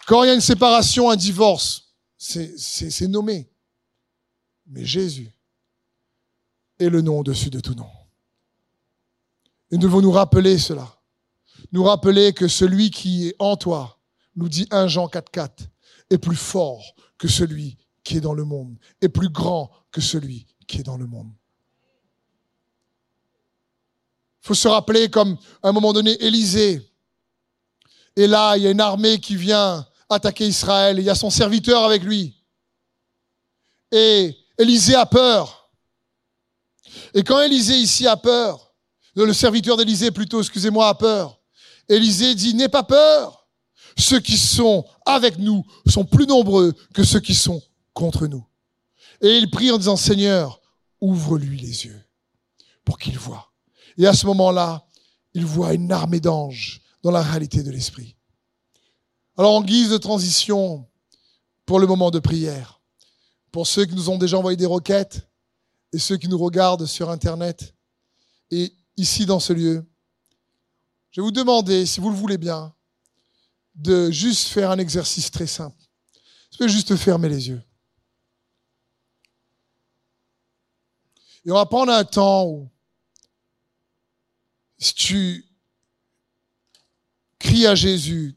Quand 0.08 0.24
il 0.24 0.28
y 0.28 0.32
a 0.32 0.34
une 0.34 0.42
séparation, 0.42 1.12
un 1.12 1.16
divorce, 1.16 1.89
c'est 2.20 3.08
nommé. 3.08 3.50
Mais 4.68 4.86
Jésus 4.86 5.32
est 6.78 6.90
le 6.90 7.02
nom 7.02 7.20
au-dessus 7.20 7.50
de 7.50 7.60
tout 7.60 7.74
nom. 7.74 7.90
Et 9.72 9.76
nous 9.76 9.82
devons 9.82 10.02
nous 10.02 10.12
rappeler 10.12 10.60
cela. 10.60 10.88
Nous 11.72 11.84
rappeler 11.84 12.34
que 12.34 12.48
celui 12.48 12.92
qui 12.92 13.30
est 13.30 13.36
en 13.40 13.56
toi, 13.56 14.00
nous 14.36 14.50
dit 14.50 14.68
1 14.70 14.88
Jean 14.88 15.08
4, 15.08 15.32
4, 15.32 15.64
est 16.10 16.18
plus 16.18 16.36
fort 16.36 16.96
que 17.18 17.28
celui 17.28 17.78
qui 18.04 18.18
est 18.18 18.22
dans 18.22 18.34
le 18.34 18.46
monde, 18.46 18.78
est 19.02 19.10
plus 19.10 19.30
grand 19.30 19.72
que 19.92 20.02
celui 20.02 20.46
qui 20.68 20.80
est 20.80 20.84
dans 20.84 20.98
le 20.98 21.06
monde. 21.06 21.32
Il 24.42 24.48
faut 24.48 24.54
se 24.54 24.68
rappeler 24.68 25.10
comme 25.10 25.38
à 25.62 25.70
un 25.70 25.72
moment 25.72 25.94
donné, 25.94 26.22
Élisée, 26.24 26.82
et 28.16 28.28
là, 28.28 28.58
il 28.58 28.64
y 28.64 28.68
a 28.68 28.72
une 28.72 28.82
armée 28.82 29.20
qui 29.20 29.36
vient 29.36 29.88
attaquer 30.10 30.47
Israël, 30.47 30.99
il 30.99 31.05
y 31.05 31.10
a 31.10 31.16
son 31.16 31.30
serviteur 31.30 31.84
avec 31.84 32.03
lui. 32.03 32.36
Et 33.91 34.36
Élisée 34.57 34.95
a 34.95 35.05
peur. 35.05 35.72
Et 37.14 37.24
quand 37.24 37.39
Élisée 37.41 37.78
ici 37.78 38.07
a 38.07 38.18
peur, 38.18 38.74
le 39.16 39.34
serviteur 39.34 39.78
d'Élisée 39.78 40.12
plutôt, 40.12 40.39
excusez-moi, 40.39 40.88
a 40.88 40.95
peur, 40.95 41.39
Élisée 41.88 42.36
dit, 42.36 42.53
n'aie 42.53 42.70
pas 42.70 42.84
peur. 42.84 43.47
Ceux 43.97 44.20
qui 44.20 44.38
sont 44.38 44.86
avec 45.05 45.38
nous 45.38 45.66
sont 45.88 46.05
plus 46.05 46.28
nombreux 46.28 46.74
que 46.93 47.03
ceux 47.03 47.20
qui 47.20 47.36
sont 47.36 47.62
contre 47.93 48.28
nous. 48.28 48.45
Et 49.22 49.38
il 49.38 49.49
prie 49.49 49.72
en 49.72 49.78
disant, 49.78 49.97
Seigneur, 49.97 50.62
ouvre-lui 51.01 51.57
les 51.57 51.86
yeux 51.86 52.01
pour 52.86 52.97
qu'il 52.97 53.18
voie. 53.18 53.51
Et 53.97 54.07
à 54.07 54.14
ce 54.14 54.26
moment-là, 54.28 54.86
il 55.34 55.45
voit 55.45 55.74
une 55.74 55.91
armée 55.91 56.20
d'anges 56.20 56.82
dans 57.03 57.12
la 57.12 57.22
réalité 57.22 57.64
de 57.64 57.72
l'esprit. 57.72 58.16
Alors 59.40 59.56
en 59.56 59.62
guise 59.62 59.90
de 59.90 59.98
transition 59.98 60.86
pour 61.66 61.80
le 61.80 61.88
moment 61.88 62.12
de 62.12 62.20
prière, 62.20 62.82
pour 63.54 63.68
ceux 63.68 63.86
qui 63.86 63.96
nous 63.96 64.10
ont 64.10 64.18
déjà 64.18 64.38
envoyé 64.38 64.58
des 64.58 64.66
requêtes 64.66 65.30
et 65.94 65.98
ceux 65.98 66.18
qui 66.18 66.28
nous 66.28 66.38
regardent 66.38 66.86
sur 66.86 67.10
Internet 67.10 67.74
et 68.52 68.74
ici 68.98 69.26
dans 69.26 69.40
ce 69.40 69.54
lieu, 69.54 69.90
je 71.12 71.22
vais 71.22 71.26
vous 71.26 71.32
demander, 71.32 71.86
si 71.86 72.02
vous 72.02 72.10
le 72.10 72.18
voulez 72.18 72.38
bien, 72.38 72.76
de 73.76 74.12
juste 74.12 74.50
faire 74.50 74.72
un 74.72 74.78
exercice 74.78 75.32
très 75.32 75.48
simple. 75.48 75.82
Tu 76.52 76.58
peux 76.58 76.68
juste 76.68 76.98
fermer 76.98 77.30
les 77.30 77.48
yeux. 77.48 77.64
Et 81.46 81.52
on 81.52 81.56
va 81.56 81.66
prendre 81.66 81.94
un 81.94 82.04
temps 82.04 82.46
où, 82.46 82.70
si 84.80 84.94
tu 84.94 85.46
cries 87.40 87.68
à 87.68 87.76
Jésus 87.76 88.36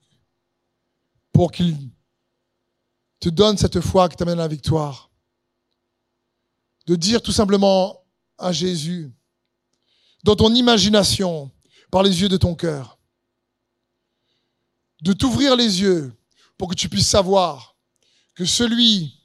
pour 1.33 1.51
qu'il 1.51 1.91
te 3.21 3.29
donne 3.29 3.57
cette 3.57 3.81
foi 3.81 4.09
qui 4.09 4.17
t'amène 4.17 4.39
à 4.39 4.43
la 4.43 4.49
victoire, 4.49 5.11
de 6.87 6.97
dire 6.97 7.23
tout 7.23 7.33
simplement 7.33 8.05
à 8.39 8.53
Jésus, 8.53 9.13
dans 10.25 10.37
ton 10.37 10.55
imagination, 10.55 11.51
par 11.91 12.03
les 12.03 12.23
yeux 12.23 12.29
de 12.29 12.37
ton 12.37 12.55
cœur, 12.55 12.99
de 15.03 15.13
t'ouvrir 15.13 15.57
les 15.57 15.81
yeux 15.81 16.13
pour 16.57 16.69
que 16.69 16.75
tu 16.75 16.89
puisses 16.89 17.09
savoir 17.09 17.77
que 18.35 18.45
celui 18.45 19.21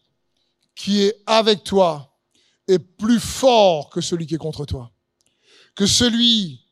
qui 0.76 1.02
est 1.02 1.22
avec 1.26 1.64
toi 1.64 2.18
est 2.68 2.80
plus 2.80 3.20
fort 3.20 3.90
que 3.90 4.02
celui 4.02 4.28
qui 4.28 4.36
est 4.36 4.40
contre 4.40 4.66
toi. 4.66 4.92
Que 5.76 5.86
celui 5.86 6.66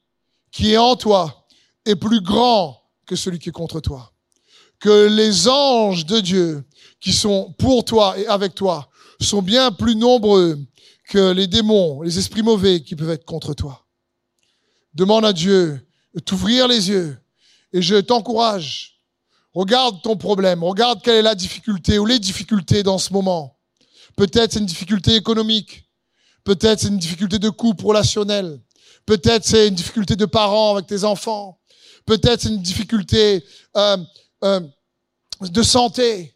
qui 0.52 0.74
est 0.74 0.78
en 0.78 0.96
toi 0.96 1.48
est 1.86 1.96
plus 1.96 2.22
grand 2.22 2.82
que 3.06 3.16
celui 3.16 3.40
qui 3.40 3.50
est 3.50 3.54
contre 3.54 3.80
toi. 3.80 4.15
Que 4.80 5.08
les 5.08 5.48
anges 5.48 6.06
de 6.06 6.20
Dieu 6.20 6.64
qui 7.00 7.14
sont 7.14 7.54
pour 7.58 7.86
toi 7.86 8.18
et 8.20 8.28
avec 8.28 8.56
toi 8.56 8.90
sont 9.20 9.42
bien 9.42 9.72
plus 9.72 9.96
nombreux 9.96 10.60
que 11.08 11.32
les 11.32 11.48
démons, 11.48 12.02
les 12.02 12.18
esprits 12.18 12.44
mauvais 12.44 12.82
qui 12.82 12.96
peuvent 12.96 13.10
être 13.10 13.26
contre 13.26 13.54
toi. 13.54 13.86
Demande 14.94 15.26
à 15.26 15.34
Dieu 15.34 15.86
de 16.14 16.20
t'ouvrir 16.20 16.68
les 16.68 16.90
yeux 16.90 17.18
et 17.74 17.82
je 17.82 17.96
t'encourage. 17.96 19.00
Regarde 19.54 20.02
ton 20.02 20.18
problème, 20.18 20.64
regarde 20.64 21.02
quelle 21.02 21.16
est 21.16 21.22
la 21.22 21.36
difficulté 21.36 22.00
ou 22.00 22.06
les 22.06 22.20
difficultés 22.20 22.84
dans 22.84 22.98
ce 22.98 23.14
moment. 23.14 23.58
Peut-être 24.16 24.54
c'est 24.54 24.60
une 24.60 24.66
difficulté 24.66 25.16
économique, 25.16 25.86
peut-être 26.44 26.80
c'est 26.80 26.88
une 26.88 26.98
difficulté 26.98 27.40
de 27.40 27.50
couple 27.50 27.86
relationnel, 27.86 28.60
peut-être 29.06 29.46
c'est 29.46 29.68
une 29.68 29.76
difficulté 29.76 30.16
de 30.16 30.26
parents 30.26 30.76
avec 30.76 30.88
tes 30.88 31.04
enfants, 31.04 31.60
peut-être 32.06 32.42
c'est 32.42 32.50
une 32.50 32.62
difficulté 32.62 33.44
euh, 33.78 33.98
euh, 34.44 34.62
de 35.42 35.64
santé, 35.64 36.36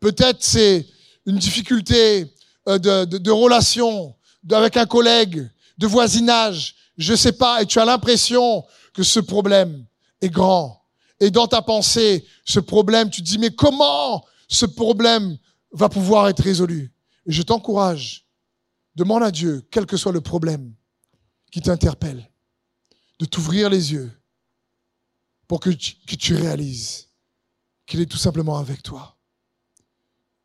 peut-être 0.00 0.42
c'est 0.42 0.86
une 1.26 1.38
difficulté 1.38 2.32
euh, 2.68 2.78
de, 2.78 3.04
de, 3.04 3.18
de 3.18 3.30
relation 3.30 4.14
avec 4.50 4.76
un 4.76 4.86
collègue, 4.86 5.50
de 5.76 5.86
voisinage, 5.86 6.74
je 6.96 7.14
sais 7.14 7.32
pas, 7.32 7.62
et 7.62 7.66
tu 7.66 7.78
as 7.78 7.84
l'impression 7.84 8.64
que 8.92 9.02
ce 9.02 9.20
problème 9.20 9.86
est 10.20 10.30
grand. 10.30 10.82
Et 11.20 11.30
dans 11.30 11.46
ta 11.46 11.62
pensée, 11.62 12.24
ce 12.44 12.60
problème, 12.60 13.10
tu 13.10 13.22
te 13.22 13.26
dis, 13.26 13.38
mais 13.38 13.50
comment 13.50 14.24
ce 14.48 14.66
problème 14.66 15.36
va 15.72 15.88
pouvoir 15.88 16.28
être 16.28 16.42
résolu? 16.42 16.92
Et 17.26 17.32
je 17.32 17.42
t'encourage, 17.42 18.26
demande 18.94 19.22
à 19.22 19.30
Dieu, 19.30 19.66
quel 19.70 19.86
que 19.86 19.96
soit 19.96 20.12
le 20.12 20.20
problème 20.20 20.72
qui 21.50 21.60
t'interpelle, 21.60 22.30
de 23.18 23.24
t'ouvrir 23.26 23.68
les 23.68 23.92
yeux 23.92 24.10
pour 25.46 25.60
que 25.60 25.70
tu 25.70 26.34
réalises 26.34 27.07
qu'il 27.88 28.00
est 28.00 28.06
tout 28.06 28.16
simplement 28.18 28.58
avec 28.58 28.84
toi, 28.84 29.16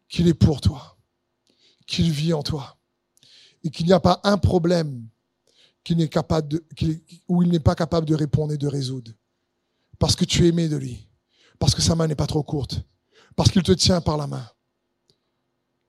qu'il 0.08 0.28
est 0.28 0.34
pour 0.34 0.60
toi 0.60 0.94
qu'il 1.86 2.12
vit 2.12 2.34
en 2.34 2.44
toi. 2.44 2.78
Et 3.64 3.70
qu'il 3.70 3.86
n'y 3.86 3.94
a 3.94 4.00
pas 4.00 4.20
un 4.24 4.38
problème 4.38 5.08
qu'il 5.84 5.98
n'est 5.98 6.10
où 7.28 7.44
il 7.44 7.50
n'est 7.50 7.60
pas 7.60 7.76
capable 7.76 8.08
de 8.08 8.16
répondre 8.16 8.54
et 8.54 8.58
de 8.58 8.68
résoudre. 8.68 9.12
Parce 10.00 10.16
que 10.16 10.26
tu 10.26 10.46
es 10.46 10.50
aimé 10.50 10.68
de 10.68 10.78
lui. 10.78 11.08
Parce 11.60 11.76
que 11.76 11.82
sa 11.82 11.96
main 11.96 12.08
n'est 12.08 12.16
pas 12.16 12.28
trop 12.28 12.44
courte. 12.44 12.82
Parce 13.36 13.52
qu'il 13.52 13.64
te 13.64 13.72
tient 13.72 14.02
par 14.02 14.18
la 14.18 14.28
main. 14.28 14.48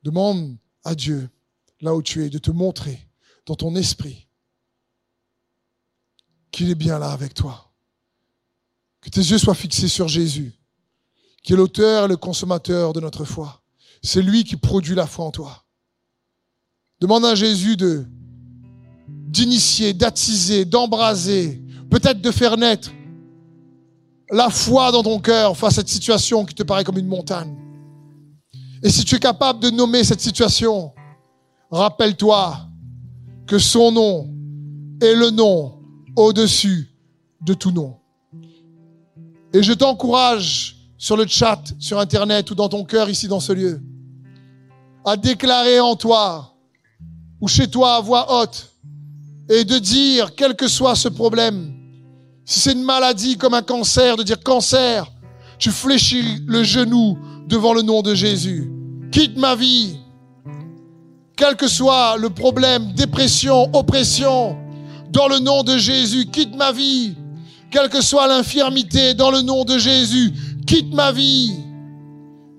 Demande 0.02 0.56
à 0.84 0.94
Dieu, 0.94 1.28
là 1.80 1.94
où 1.94 2.02
tu 2.02 2.24
es, 2.24 2.30
de 2.30 2.38
te 2.38 2.50
montrer 2.50 3.08
dans 3.46 3.56
ton 3.56 3.74
esprit 3.74 4.28
qu'il 6.50 6.70
est 6.70 6.76
bien 6.76 6.98
là 6.98 7.10
avec 7.10 7.34
toi. 7.34 7.72
Que 9.00 9.10
tes 9.10 9.20
yeux 9.20 9.38
soient 9.38 9.54
fixés 9.54 9.88
sur 9.88 10.06
Jésus, 10.06 10.52
qui 11.44 11.52
est 11.52 11.56
l'auteur 11.56 12.06
et 12.06 12.08
le 12.08 12.16
consommateur 12.16 12.92
de 12.94 13.00
notre 13.00 13.24
foi. 13.24 13.60
C'est 14.02 14.22
lui 14.22 14.42
qui 14.42 14.56
produit 14.56 14.94
la 14.94 15.06
foi 15.06 15.26
en 15.26 15.30
toi. 15.30 15.64
Demande 17.00 17.26
à 17.26 17.34
Jésus 17.34 17.76
de 17.76 18.04
d'initier, 19.06 19.92
d'attiser, 19.92 20.64
d'embraser, 20.64 21.60
peut-être 21.90 22.20
de 22.20 22.30
faire 22.30 22.56
naître 22.56 22.90
la 24.30 24.48
foi 24.48 24.90
dans 24.92 25.02
ton 25.02 25.20
cœur 25.20 25.56
face 25.56 25.74
à 25.74 25.76
cette 25.76 25.88
situation 25.88 26.44
qui 26.44 26.54
te 26.54 26.62
paraît 26.62 26.84
comme 26.84 26.98
une 26.98 27.08
montagne. 27.08 27.54
Et 28.82 28.90
si 28.90 29.04
tu 29.04 29.16
es 29.16 29.18
capable 29.18 29.60
de 29.60 29.70
nommer 29.70 30.04
cette 30.04 30.20
situation, 30.20 30.92
rappelle-toi 31.70 32.68
que 33.46 33.58
son 33.58 33.92
nom 33.92 34.30
est 35.02 35.14
le 35.14 35.30
nom 35.30 35.80
au-dessus 36.16 36.88
de 37.42 37.54
tout 37.54 37.72
nom. 37.72 37.96
Et 39.52 39.62
je 39.62 39.72
t'encourage 39.72 40.73
sur 41.04 41.18
le 41.18 41.26
chat, 41.26 41.62
sur 41.78 41.98
Internet 41.98 42.50
ou 42.50 42.54
dans 42.54 42.70
ton 42.70 42.82
cœur 42.82 43.10
ici 43.10 43.28
dans 43.28 43.38
ce 43.38 43.52
lieu, 43.52 43.78
à 45.04 45.18
déclarer 45.18 45.78
en 45.78 45.96
toi 45.96 46.54
ou 47.42 47.46
chez 47.46 47.68
toi 47.68 47.96
à 47.96 48.00
voix 48.00 48.40
haute 48.40 48.70
et 49.50 49.64
de 49.66 49.78
dire, 49.78 50.34
quel 50.34 50.56
que 50.56 50.66
soit 50.66 50.94
ce 50.94 51.08
problème, 51.08 51.74
si 52.46 52.58
c'est 52.58 52.72
une 52.72 52.84
maladie 52.84 53.36
comme 53.36 53.52
un 53.52 53.60
cancer, 53.60 54.16
de 54.16 54.22
dire 54.22 54.42
cancer, 54.42 55.04
tu 55.58 55.70
fléchis 55.70 56.42
le 56.46 56.62
genou 56.62 57.18
devant 57.48 57.74
le 57.74 57.82
nom 57.82 58.00
de 58.00 58.14
Jésus. 58.14 58.72
Quitte 59.12 59.36
ma 59.36 59.54
vie. 59.56 59.98
Quel 61.36 61.56
que 61.56 61.68
soit 61.68 62.16
le 62.16 62.30
problème, 62.30 62.94
dépression, 62.94 63.68
oppression, 63.74 64.56
dans 65.10 65.28
le 65.28 65.38
nom 65.38 65.64
de 65.64 65.76
Jésus, 65.76 66.30
quitte 66.30 66.56
ma 66.56 66.72
vie. 66.72 67.14
Quelle 67.70 67.90
que 67.90 68.00
soit 68.00 68.26
l'infirmité, 68.26 69.12
dans 69.12 69.30
le 69.30 69.42
nom 69.42 69.64
de 69.64 69.76
Jésus, 69.76 70.32
quitte 70.74 70.92
ma 70.92 71.12
vie. 71.12 71.52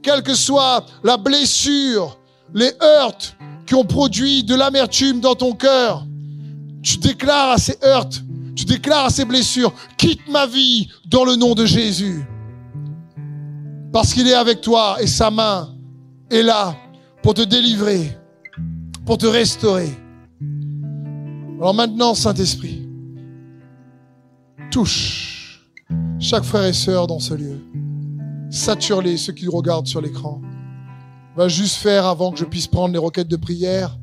Quelle 0.01 0.24
que 0.24 0.36
soit 0.36 0.86
la 1.03 1.18
blessure, 1.18 2.18
les 2.53 2.72
heurts, 2.82 3.36
qui 3.66 3.76
ont 3.76 3.84
produit 3.84 4.43
de 4.43 4.55
l'amertume 4.55 5.20
dans 5.20 5.36
ton 5.36 5.51
cœur, 5.53 6.05
tu 6.82 6.97
déclares 6.97 7.51
à 7.51 7.57
ces 7.57 7.78
heurts, 7.84 8.07
tu 8.55 8.63
déclares 8.63 9.05
à 9.05 9.09
ces 9.09 9.26
blessures, 9.26 9.74
quitte 9.97 10.30
ma 10.30 10.45
vie 10.45 10.88
dans 11.07 11.26
le 11.26 11.36
nom 11.36 11.55
de 11.55 11.66
Jésus. 11.66 12.26
Parce 13.91 14.13
qu'il 14.13 14.28
est 14.30 14.34
avec 14.34 14.61
toi 14.61 14.95
et 15.01 15.07
sa 15.07 15.30
main 15.30 15.76
est 16.30 16.43
là 16.43 16.74
pour 17.22 17.34
te 17.34 17.41
délivrer, 17.41 18.18
pour 19.05 19.18
te 19.18 19.26
restaurer. 19.26 19.89
Alors 21.59 21.74
maintenant, 21.74 22.13
Saint-Esprit, 22.13 22.88
touche 24.72 25.66
chaque 26.20 26.43
frère 26.43 26.66
et 26.66 26.74
sœur 26.74 27.07
dans 27.07 27.20
ce 27.20 27.34
lieu. 27.34 27.59
Sature-les, 28.56 29.18
ceux 29.18 29.34
qui 29.34 29.49
regardent 29.49 29.86
sur 29.86 29.99
l'écran 29.99 30.41
va 31.36 31.49
juste 31.49 31.76
faire 31.76 32.06
avant 32.06 32.32
que 32.32 32.39
je 32.39 32.45
puisse 32.45 32.68
prendre 32.68 32.93
les 32.93 32.99
requêtes 32.99 33.28
de 33.28 33.36
prière 33.36 33.99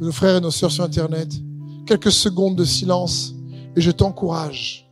de 0.00 0.06
nos 0.06 0.12
frères 0.12 0.36
et 0.36 0.40
nos 0.40 0.50
sœurs 0.50 0.72
sur 0.72 0.82
Internet. 0.82 1.32
Quelques 1.86 2.10
secondes 2.10 2.56
de 2.56 2.64
silence 2.64 3.36
et 3.76 3.80
je 3.80 3.92
t'encourage 3.92 4.90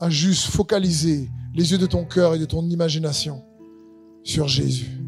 à 0.00 0.10
juste 0.10 0.46
focaliser 0.46 1.30
les 1.54 1.70
yeux 1.70 1.78
de 1.78 1.86
ton 1.86 2.04
cœur 2.04 2.34
et 2.34 2.40
de 2.40 2.44
ton 2.44 2.68
imagination 2.68 3.40
sur 4.24 4.48
Jésus. 4.48 5.03